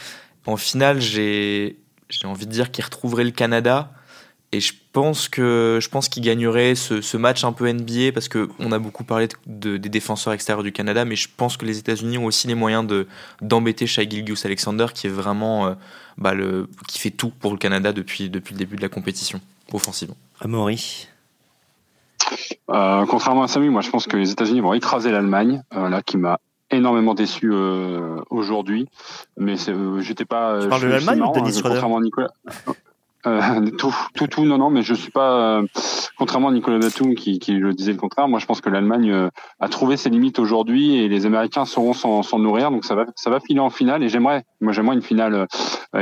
En 0.47 0.57
finale, 0.57 1.01
j'ai 1.01 1.77
envie 2.23 2.47
de 2.47 2.53
dire 2.53 2.71
qu'ils 2.71 2.85
retrouveraient 2.85 3.25
le 3.25 3.33
Canada. 3.33 3.91
Et 4.53 4.61
je 4.61 4.73
pense 4.93 5.29
que 5.29 5.79
je 5.83 5.89
pense 5.89 6.09
qu'il 6.09 6.23
gagnerait 6.23 6.77
ce, 6.77 7.01
ce, 7.01 7.17
match 7.17 7.45
un 7.45 7.53
peu 7.53 7.71
NBA 7.71 8.13
parce 8.15 8.29
que 8.29 8.49
on 8.61 8.71
a 8.73 8.79
beaucoup 8.79 9.03
parlé 9.03 9.27
de, 9.27 9.35
de, 9.47 9.77
des 9.77 9.89
défenseurs 9.89 10.33
extérieurs 10.33 10.63
du 10.63 10.73
Canada, 10.73 11.05
mais 11.05 11.17
je 11.17 11.29
pense 11.37 11.57
que 11.57 11.67
les 11.67 11.79
États-Unis 11.79 12.17
ont 12.17 12.27
aussi 12.27 12.47
les 12.47 12.55
moyens 12.55 12.87
de 12.87 13.07
d'embêter 13.43 13.87
Shai 13.87 14.09
Gilgeous 14.09 14.47
Alexander 14.47 14.87
qui 14.95 15.09
est 15.09 15.11
vraiment 15.11 15.67
euh, 15.67 15.75
bah, 16.17 16.33
le 16.33 16.69
qui 16.87 17.01
fait 17.01 17.11
tout 17.11 17.31
pour 17.31 17.51
le 17.51 17.59
Canada 17.59 17.93
depuis 17.93 18.31
depuis 18.31 18.55
le 18.55 18.59
début 18.59 18.77
de 18.77 18.83
la 18.83 18.89
compétition 18.89 19.41
offensivement. 19.73 20.17
Amaury. 20.41 21.09
Euh, 22.71 23.07
contrairement 23.07 23.43
à 23.43 23.49
Samy, 23.49 23.69
moi 23.69 23.81
je 23.81 23.91
pense 23.91 24.07
que 24.07 24.17
les 24.17 24.31
États-Unis 24.31 24.61
vont 24.61 24.75
écraser 24.75 25.11
l'Allemagne, 25.11 25.63
euh, 25.75 25.89
là 25.89 26.03
qui 26.03 26.17
m'a 26.17 26.39
énormément 26.71 27.15
déçu 27.15 27.51
euh, 27.53 28.17
aujourd'hui. 28.31 28.89
Mais 29.37 29.57
j'étais 30.01 30.25
pas. 30.25 30.61
Tu 30.63 30.69
parles 30.69 30.83
de 30.83 30.87
l'Allemagne 30.89 31.23
ou 31.23 31.29
de 31.29 31.35
Dennis 31.35 31.59
Schroeder? 31.59 31.75
Contrairement 31.75 31.99
à 31.99 32.01
Nicolas. 32.01 32.31
Euh, 33.27 33.71
tout, 33.79 33.95
tout, 34.15 34.45
non, 34.45 34.59
non, 34.59 34.71
mais 34.71 34.83
je 34.83 34.95
suis 34.95 35.11
pas, 35.11 35.59
euh, 35.59 35.67
contrairement 36.17 36.49
à 36.49 36.53
Nicolas 36.53 36.79
Batum 36.79 37.15
qui, 37.15 37.39
qui 37.39 37.53
le 37.53 37.73
disait 37.75 37.93
le 37.93 37.99
contraire. 37.99 38.29
Moi, 38.29 38.39
je 38.39 38.47
pense 38.47 38.61
que 38.61 38.71
l'Allemagne 38.71 39.11
euh, 39.11 39.29
a 39.61 39.69
trouvé 39.69 39.97
ses 39.97 40.11
limites 40.11 40.39
aujourd'hui 40.39 40.97
et 40.97 41.09
les 41.09 41.27
Américains 41.27 41.65
sauront 41.65 41.93
s'en 41.93 42.39
nourrir. 42.39 42.71
Donc 42.71 42.85
ça 42.85 42.95
va, 42.95 43.07
ça 43.17 43.31
va 43.31 43.41
filer 43.41 43.61
en 43.61 43.71
finale. 43.71 44.03
Et 44.03 44.09
j'aimerais, 44.09 44.45
moi, 44.61 44.73
j'aimerais 44.73 44.97
une 44.97 45.03
finale. 45.03 45.47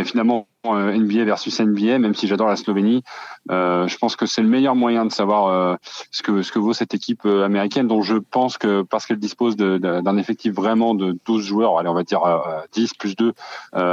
finalement, 0.04 0.46
NBA 0.72 1.24
versus 1.24 1.60
NBA, 1.60 1.98
même 1.98 2.14
si 2.14 2.26
j'adore 2.26 2.48
la 2.48 2.56
Slovénie. 2.56 3.02
Euh, 3.50 3.86
je 3.88 3.98
pense 3.98 4.16
que 4.16 4.26
c'est 4.26 4.40
le 4.40 4.48
meilleur 4.48 4.74
moyen 4.74 5.04
de 5.04 5.12
savoir 5.12 5.46
euh, 5.48 5.76
ce 6.10 6.22
que 6.22 6.42
ce 6.42 6.50
que 6.50 6.58
vaut 6.58 6.72
cette 6.72 6.94
équipe 6.94 7.22
euh, 7.26 7.44
américaine, 7.44 7.86
dont 7.86 8.02
je 8.02 8.16
pense 8.16 8.56
que 8.56 8.82
parce 8.82 9.04
qu'elle 9.04 9.18
dispose 9.18 9.56
d'un 9.56 10.16
effectif 10.16 10.54
vraiment 10.54 10.94
de 10.94 11.16
12 11.26 11.44
joueurs, 11.44 11.78
allez 11.78 11.88
on 11.88 11.94
va 11.94 12.04
dire 12.04 12.22
10 12.72 12.94
plus 12.94 13.16
2, 13.16 13.32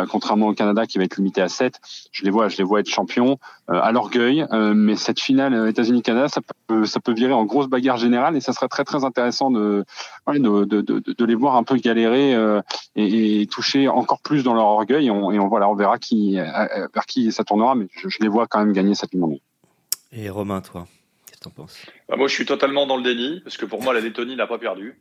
contrairement 0.09 0.47
au 0.47 0.53
Canada 0.53 0.85
qui 0.85 0.97
va 0.97 1.03
être 1.03 1.17
limité 1.17 1.41
à 1.41 1.49
7, 1.49 1.79
je 2.11 2.23
les 2.23 2.31
vois 2.31 2.47
je 2.47 2.57
les 2.57 2.63
vois 2.63 2.79
être 2.79 2.89
champions 2.89 3.37
à 3.67 3.91
l'orgueil. 3.91 4.45
mais 4.51 4.95
cette 4.95 5.19
finale 5.19 5.67
États-Unis-Canada, 5.69 6.27
ça 6.27 6.41
peut 6.67 6.85
ça 6.85 6.99
peut 6.99 7.13
virer 7.13 7.33
en 7.33 7.45
grosse 7.45 7.67
bagarre 7.67 7.97
générale 7.97 8.35
et 8.35 8.41
ça 8.41 8.53
serait 8.53 8.67
très 8.67 8.83
très 8.83 9.03
intéressant 9.03 9.51
de 9.51 9.83
de, 10.27 10.65
de, 10.65 10.81
de, 10.81 11.25
les 11.25 11.35
voir 11.35 11.55
un 11.55 11.63
peu 11.63 11.75
galérer 11.75 12.31
et, 12.95 13.41
et, 13.41 13.47
toucher 13.47 13.87
encore 13.87 14.21
plus 14.21 14.43
dans 14.43 14.53
leur 14.53 14.65
orgueil. 14.65 15.07
Et 15.07 15.11
on, 15.11 15.31
et 15.31 15.39
on 15.39 15.47
voilà 15.47 15.67
on 15.69 15.75
verra 15.75 15.97
qui 15.97 16.37
vers 16.93 17.05
qui 17.05 17.31
ça 17.31 17.43
tournera, 17.43 17.75
mais 17.75 17.87
je, 17.91 18.09
je 18.09 18.17
les 18.21 18.27
vois 18.27 18.47
quand 18.47 18.59
même 18.59 18.73
gagner 18.73 18.95
cette 18.95 19.13
monde. 19.13 19.39
Et 20.11 20.29
Romain, 20.29 20.61
toi, 20.61 20.87
qu'est-ce 21.25 21.39
que 21.39 21.43
t'en 21.43 21.49
penses? 21.51 21.85
Bah 22.09 22.17
Moi, 22.17 22.27
je 22.27 22.33
suis 22.33 22.45
totalement 22.45 22.85
dans 22.85 22.97
le 22.97 23.03
déni, 23.03 23.41
parce 23.41 23.57
que 23.57 23.65
pour 23.65 23.81
moi, 23.81 23.93
la 23.93 24.01
Lettonie 24.01 24.35
n'a 24.35 24.47
pas 24.47 24.57
perdu. 24.57 24.99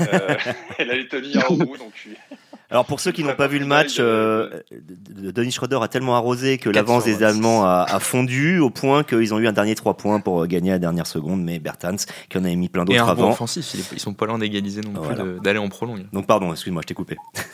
Euh, 0.00 0.36
la 0.78 0.94
Lettonie 0.94 1.36
a 1.38 1.50
au 1.50 1.56
bout, 1.56 1.76
donc 1.76 1.92
Alors 2.70 2.86
pour 2.86 2.98
ceux 2.98 3.12
qui 3.12 3.22
n'ont 3.22 3.36
pas 3.36 3.46
vu 3.46 3.58
le 3.58 3.66
match, 3.66 3.96
euh, 3.98 4.62
Denis 4.70 5.52
Schroeder 5.52 5.78
a 5.82 5.88
tellement 5.88 6.16
arrosé 6.16 6.58
que 6.58 6.68
l'avance 6.70 7.04
des 7.04 7.22
Allemands 7.22 7.64
a, 7.64 7.86
a, 7.88 8.00
fondu 8.00 8.58
au 8.58 8.70
point 8.70 9.04
qu'ils 9.04 9.32
ont 9.32 9.38
eu 9.38 9.46
un 9.46 9.52
dernier 9.52 9.74
3 9.74 9.96
points 9.96 10.18
pour 10.18 10.46
gagner 10.46 10.70
à 10.70 10.74
la 10.74 10.78
dernière 10.78 11.06
seconde, 11.06 11.42
mais 11.42 11.58
Bertans 11.58 11.96
qui 12.28 12.38
en 12.38 12.44
avait 12.44 12.56
mis 12.56 12.68
plein 12.68 12.84
d'autres 12.84 13.08
avant. 13.08 13.26
Et 13.26 13.28
un 13.28 13.32
offensif, 13.32 13.74
ils 13.92 14.00
sont 14.00 14.14
pas 14.14 14.26
loin 14.26 14.38
d'égaliser 14.38 14.80
non 14.80 15.00
plus, 15.00 15.40
d'aller 15.40 15.58
en 15.58 15.68
prolongue. 15.68 16.06
Donc 16.12 16.26
pardon, 16.26 16.52
excuse-moi, 16.52 16.82
je 16.82 16.88
t'ai 16.88 16.94
coupé. 16.94 17.16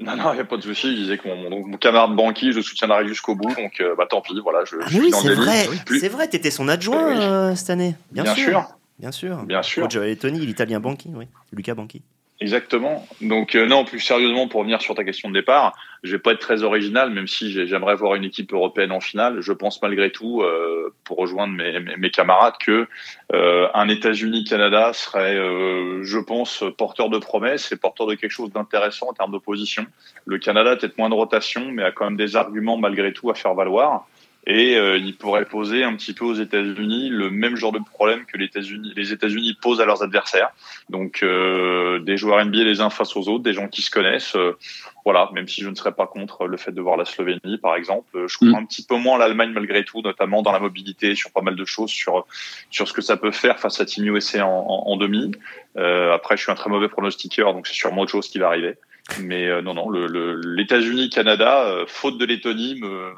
Non, 0.00 0.16
non, 0.16 0.32
il 0.32 0.36
n'y 0.36 0.40
a 0.40 0.44
pas 0.44 0.56
de 0.56 0.62
souci. 0.62 0.96
Je 0.96 1.02
disais 1.02 1.18
que 1.18 1.28
mon, 1.28 1.68
mon, 1.68 1.76
camarade 1.76 2.16
Banqui, 2.16 2.52
je 2.52 2.60
soutiendrai 2.60 3.06
jusqu'au 3.06 3.34
bout. 3.34 3.54
Donc, 3.54 3.80
euh, 3.80 3.94
bah, 3.96 4.06
tant 4.08 4.22
pis. 4.22 4.38
Voilà, 4.42 4.64
je, 4.64 4.76
ah, 4.80 4.86
oui, 4.94 5.12
c'est 5.12 5.34
vrai. 5.34 5.68
C'est 5.86 6.08
vrai, 6.08 6.26
t'étais 6.26 6.50
son 6.50 6.68
adjoint 6.68 7.20
euh, 7.20 7.54
cette 7.54 7.70
année. 7.70 7.94
Bien, 8.10 8.22
Bien 8.22 8.34
sûr. 8.34 8.64
Bien 8.98 9.12
sûr. 9.12 9.44
Bien 9.44 9.62
sûr. 9.62 9.82
Coach 9.88 9.98
Tony, 10.18 10.40
l'Italien 10.40 10.80
Banqui, 10.80 11.10
oui. 11.14 11.26
Lucas 11.52 11.74
Banqui. 11.74 12.02
Exactement. 12.40 13.06
Donc 13.20 13.54
euh, 13.54 13.66
non, 13.66 13.84
plus 13.84 14.00
sérieusement, 14.00 14.48
pour 14.48 14.60
revenir 14.60 14.80
sur 14.80 14.94
ta 14.94 15.04
question 15.04 15.28
de 15.28 15.34
départ, 15.34 15.76
je 16.02 16.12
vais 16.12 16.18
pas 16.18 16.32
être 16.32 16.40
très 16.40 16.62
original, 16.62 17.10
même 17.10 17.28
si 17.28 17.52
j'aimerais 17.66 17.94
voir 17.94 18.14
une 18.14 18.24
équipe 18.24 18.54
européenne 18.54 18.92
en 18.92 19.00
finale. 19.00 19.42
Je 19.42 19.52
pense 19.52 19.82
malgré 19.82 20.10
tout, 20.10 20.40
euh, 20.40 20.94
pour 21.04 21.18
rejoindre 21.18 21.52
mes, 21.52 21.78
mes, 21.80 22.10
camarades, 22.10 22.54
que 22.58 22.86
euh, 23.34 23.68
un 23.74 23.88
États-Unis-Canada 23.88 24.92
serait, 24.94 25.36
euh, 25.36 26.02
je 26.02 26.18
pense, 26.18 26.64
porteur 26.78 27.10
de 27.10 27.18
promesses 27.18 27.70
et 27.72 27.76
porteur 27.76 28.06
de 28.06 28.14
quelque 28.14 28.30
chose 28.30 28.50
d'intéressant 28.50 29.08
en 29.10 29.12
termes 29.12 29.32
d'opposition. 29.32 29.84
Le 30.24 30.38
Canada 30.38 30.70
a 30.70 30.76
peut-être 30.76 30.96
moins 30.96 31.10
de 31.10 31.14
rotation, 31.14 31.70
mais 31.70 31.82
a 31.82 31.92
quand 31.92 32.06
même 32.06 32.16
des 32.16 32.36
arguments 32.36 32.78
malgré 32.78 33.12
tout 33.12 33.28
à 33.28 33.34
faire 33.34 33.52
valoir 33.52 34.06
et 34.46 34.76
euh, 34.76 34.96
il 34.96 35.16
pourrait 35.16 35.44
poser 35.44 35.84
un 35.84 35.94
petit 35.94 36.14
peu 36.14 36.24
aux 36.24 36.34
États-Unis 36.34 37.10
le 37.10 37.30
même 37.30 37.56
genre 37.56 37.72
de 37.72 37.78
problème 37.78 38.24
que 38.24 38.38
les 38.38 38.46
États-Unis 38.46 38.92
les 38.96 39.12
États-Unis 39.12 39.56
posent 39.60 39.80
à 39.80 39.84
leurs 39.84 40.02
adversaires. 40.02 40.50
Donc 40.88 41.22
euh, 41.22 41.98
des 41.98 42.16
joueurs 42.16 42.42
NBA 42.44 42.64
les 42.64 42.80
uns 42.80 42.88
face 42.88 43.16
aux 43.16 43.28
autres, 43.28 43.44
des 43.44 43.52
gens 43.52 43.68
qui 43.68 43.82
se 43.82 43.90
connaissent. 43.90 44.36
Euh, 44.36 44.56
voilà, 45.04 45.30
même 45.32 45.48
si 45.48 45.62
je 45.62 45.68
ne 45.68 45.74
serais 45.74 45.92
pas 45.92 46.06
contre 46.06 46.46
le 46.46 46.56
fait 46.56 46.72
de 46.72 46.80
voir 46.80 46.96
la 46.96 47.04
Slovénie 47.04 47.58
par 47.58 47.76
exemple, 47.76 48.26
je 48.26 48.36
crois 48.36 48.48
mm. 48.48 48.54
un 48.54 48.64
petit 48.64 48.84
peu 48.84 48.96
moins 48.96 49.18
l'Allemagne 49.18 49.50
malgré 49.52 49.84
tout, 49.84 50.00
notamment 50.00 50.42
dans 50.42 50.52
la 50.52 50.60
mobilité, 50.60 51.14
sur 51.14 51.32
pas 51.32 51.42
mal 51.42 51.56
de 51.56 51.64
choses, 51.64 51.90
sur 51.90 52.26
sur 52.70 52.88
ce 52.88 52.92
que 52.94 53.02
ça 53.02 53.16
peut 53.18 53.32
faire 53.32 53.58
face 53.58 53.80
à 53.80 53.84
Team 53.84 54.06
USA 54.06 54.46
en, 54.46 54.84
en, 54.86 54.96
demi. 54.96 55.32
après, 55.76 56.36
je 56.36 56.42
suis 56.42 56.52
un 56.52 56.54
très 56.54 56.70
mauvais 56.70 56.88
pronostiqueur, 56.88 57.52
donc 57.52 57.66
c'est 57.66 57.74
sûrement 57.74 58.02
autre 58.02 58.12
chose 58.12 58.28
qui 58.28 58.38
va 58.38 58.48
arriver. 58.48 58.76
Mais 59.20 59.62
non, 59.62 59.74
non, 59.74 59.90
l'États-Unis-Canada, 59.90 61.84
faute 61.86 62.18
de 62.18 62.26
Lettonie, 62.26 62.78
me, 62.80 63.12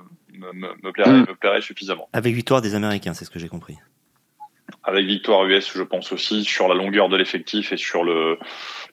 me, 0.53 0.93
plairait, 0.93 1.13
mm. 1.13 1.27
me 1.29 1.35
plairait 1.35 1.61
suffisamment. 1.61 2.09
Avec 2.13 2.35
victoire 2.35 2.61
des 2.61 2.75
Américains, 2.75 3.15
c'est 3.15 3.25
ce 3.25 3.31
que 3.31 3.39
j'ai 3.39 3.49
compris. 3.49 3.77
Avec 4.85 5.07
victoire 5.07 5.45
US, 5.45 5.73
je 5.75 5.83
pense 5.83 6.13
aussi 6.13 6.45
sur 6.45 6.69
la 6.69 6.75
longueur 6.75 7.09
de 7.09 7.17
l'effectif 7.17 7.73
et 7.73 7.77
sur 7.77 8.05
le 8.05 8.39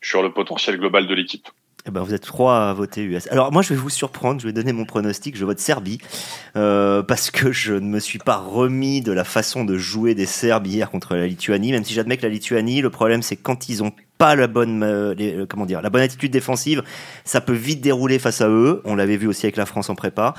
sur 0.01 0.21
le 0.21 0.31
potentiel 0.31 0.77
global 0.77 1.07
de 1.07 1.13
l'équipe. 1.13 1.47
Eh 1.85 1.91
ben, 1.91 2.01
vous 2.01 2.13
êtes 2.13 2.25
trois 2.25 2.69
à 2.69 2.73
voter 2.73 3.03
US. 3.03 3.27
Alors 3.31 3.51
moi, 3.51 3.61
je 3.61 3.69
vais 3.69 3.79
vous 3.79 3.89
surprendre, 3.89 4.41
je 4.41 4.47
vais 4.47 4.53
donner 4.53 4.73
mon 4.73 4.85
pronostic, 4.85 5.37
je 5.37 5.45
vote 5.45 5.59
Serbie, 5.59 5.99
euh, 6.55 7.01
parce 7.01 7.31
que 7.31 7.51
je 7.51 7.73
ne 7.73 7.87
me 7.87 7.99
suis 7.99 8.19
pas 8.19 8.37
remis 8.37 9.01
de 9.01 9.13
la 9.13 9.23
façon 9.23 9.63
de 9.63 9.77
jouer 9.77 10.13
des 10.13 10.25
Serbes 10.25 10.67
hier 10.67 10.91
contre 10.91 11.15
la 11.15 11.25
Lituanie, 11.25 11.71
même 11.71 11.85
si 11.85 11.93
j'admets 11.93 12.17
que 12.17 12.23
la 12.23 12.29
Lituanie, 12.29 12.81
le 12.81 12.89
problème 12.89 13.21
c'est 13.21 13.37
quand 13.37 13.69
ils 13.69 13.81
ont 13.81 13.93
pas 14.19 14.35
la 14.35 14.47
bonne, 14.47 14.83
euh, 14.83 15.15
euh, 15.17 15.45
comment 15.47 15.65
dire, 15.65 15.81
la 15.81 15.89
bonne 15.89 16.01
attitude 16.01 16.29
défensive, 16.29 16.83
ça 17.23 17.39
peut 17.39 17.53
vite 17.53 17.79
dérouler 17.79 18.19
face 18.19 18.41
à 18.41 18.49
eux. 18.49 18.81
On 18.83 18.95
l'avait 18.95 19.15
vu 19.15 19.27
aussi 19.27 19.45
avec 19.45 19.55
la 19.55 19.65
France 19.65 19.89
en 19.89 19.95
prépa. 19.95 20.33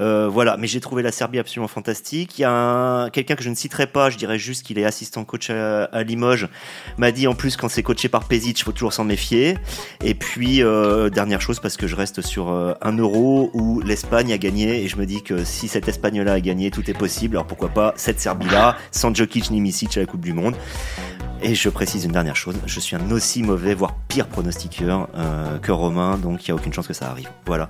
Euh, 0.00 0.26
voilà, 0.26 0.56
mais 0.56 0.66
j'ai 0.66 0.80
trouvé 0.80 1.02
la 1.02 1.12
Serbie 1.12 1.38
absolument 1.38 1.68
fantastique. 1.68 2.38
Il 2.38 2.42
y 2.42 2.44
a 2.46 3.10
quelqu'un 3.10 3.34
que 3.34 3.42
je 3.42 3.50
ne 3.50 3.54
citerai 3.54 3.88
pas, 3.88 4.08
je 4.08 4.16
dirais 4.16 4.38
juste 4.38 4.64
qu'il 4.64 4.78
est 4.78 4.86
assistant 4.86 5.24
coach 5.24 5.50
à, 5.50 6.02
Limoges, 6.02 6.48
m'a 6.96 7.12
dit 7.12 7.26
en 7.26 7.34
plus 7.34 7.58
quand 7.58 7.68
c'est 7.68 7.82
coaché 7.82 8.08
par 8.08 8.24
Pezic, 8.24 8.58
il 8.58 8.62
faut 8.62 8.72
toujours 8.72 8.94
s'en 8.94 9.04
méfier. 9.04 9.58
Et 10.02 10.14
puis 10.14 10.62
euh, 10.62 11.10
dernière 11.10 11.42
chose 11.42 11.60
parce 11.60 11.76
que 11.76 11.86
je 11.86 11.94
reste 11.94 12.22
sur 12.22 12.48
un 12.48 12.96
euro 12.96 13.50
où 13.52 13.82
l'Espagne 13.82 14.32
a 14.32 14.38
gagné 14.38 14.82
et 14.82 14.88
je 14.88 14.96
me 14.96 15.04
dis 15.04 15.22
que 15.22 15.44
si 15.44 15.68
cette 15.68 15.88
Espagne-là 15.88 16.32
a 16.32 16.40
gagné, 16.40 16.70
tout 16.70 16.90
est 16.90 16.96
possible. 16.98 17.36
Alors 17.36 17.46
pourquoi 17.46 17.68
pas 17.68 17.92
cette 17.96 18.18
Serbie-là, 18.18 18.78
sans 18.92 19.14
Jokic 19.14 19.50
ni 19.50 19.60
Misic 19.60 19.94
à 19.98 20.00
la 20.00 20.06
Coupe 20.06 20.22
du 20.22 20.32
Monde. 20.32 20.56
Et 21.42 21.54
je 21.54 21.68
précise 21.68 22.04
une 22.04 22.12
dernière 22.12 22.34
chose, 22.34 22.56
je 22.66 22.80
suis 22.80 22.96
un 22.96 23.10
aussi 23.26 23.42
mauvais, 23.42 23.74
voire 23.74 23.94
pire 24.06 24.28
pronostiqueur 24.28 25.08
euh, 25.16 25.58
que 25.58 25.72
Romain, 25.72 26.16
donc 26.16 26.46
il 26.46 26.50
n'y 26.50 26.52
a 26.52 26.54
aucune 26.54 26.72
chance 26.72 26.86
que 26.86 26.94
ça 26.94 27.10
arrive. 27.10 27.28
Voilà. 27.44 27.66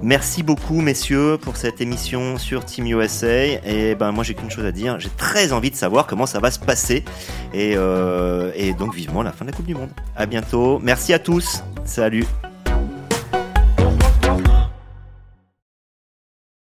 Merci 0.00 0.44
beaucoup 0.44 0.80
messieurs 0.80 1.38
pour 1.42 1.56
cette 1.56 1.80
émission 1.80 2.38
sur 2.38 2.64
Team 2.64 2.86
USA. 2.86 3.46
Et 3.66 3.96
ben 3.96 4.12
moi 4.12 4.22
j'ai 4.22 4.34
qu'une 4.34 4.50
chose 4.50 4.64
à 4.64 4.70
dire, 4.70 5.00
j'ai 5.00 5.10
très 5.10 5.52
envie 5.52 5.72
de 5.72 5.76
savoir 5.76 6.06
comment 6.06 6.26
ça 6.26 6.38
va 6.38 6.52
se 6.52 6.60
passer. 6.60 7.04
Et, 7.52 7.74
euh, 7.76 8.52
et 8.54 8.74
donc 8.74 8.94
vivement 8.94 9.24
la 9.24 9.32
fin 9.32 9.44
de 9.44 9.50
la 9.50 9.56
Coupe 9.56 9.66
du 9.66 9.74
Monde. 9.74 9.90
À 10.14 10.26
bientôt. 10.26 10.78
Merci 10.80 11.12
à 11.12 11.18
tous. 11.18 11.64
Salut. 11.84 12.24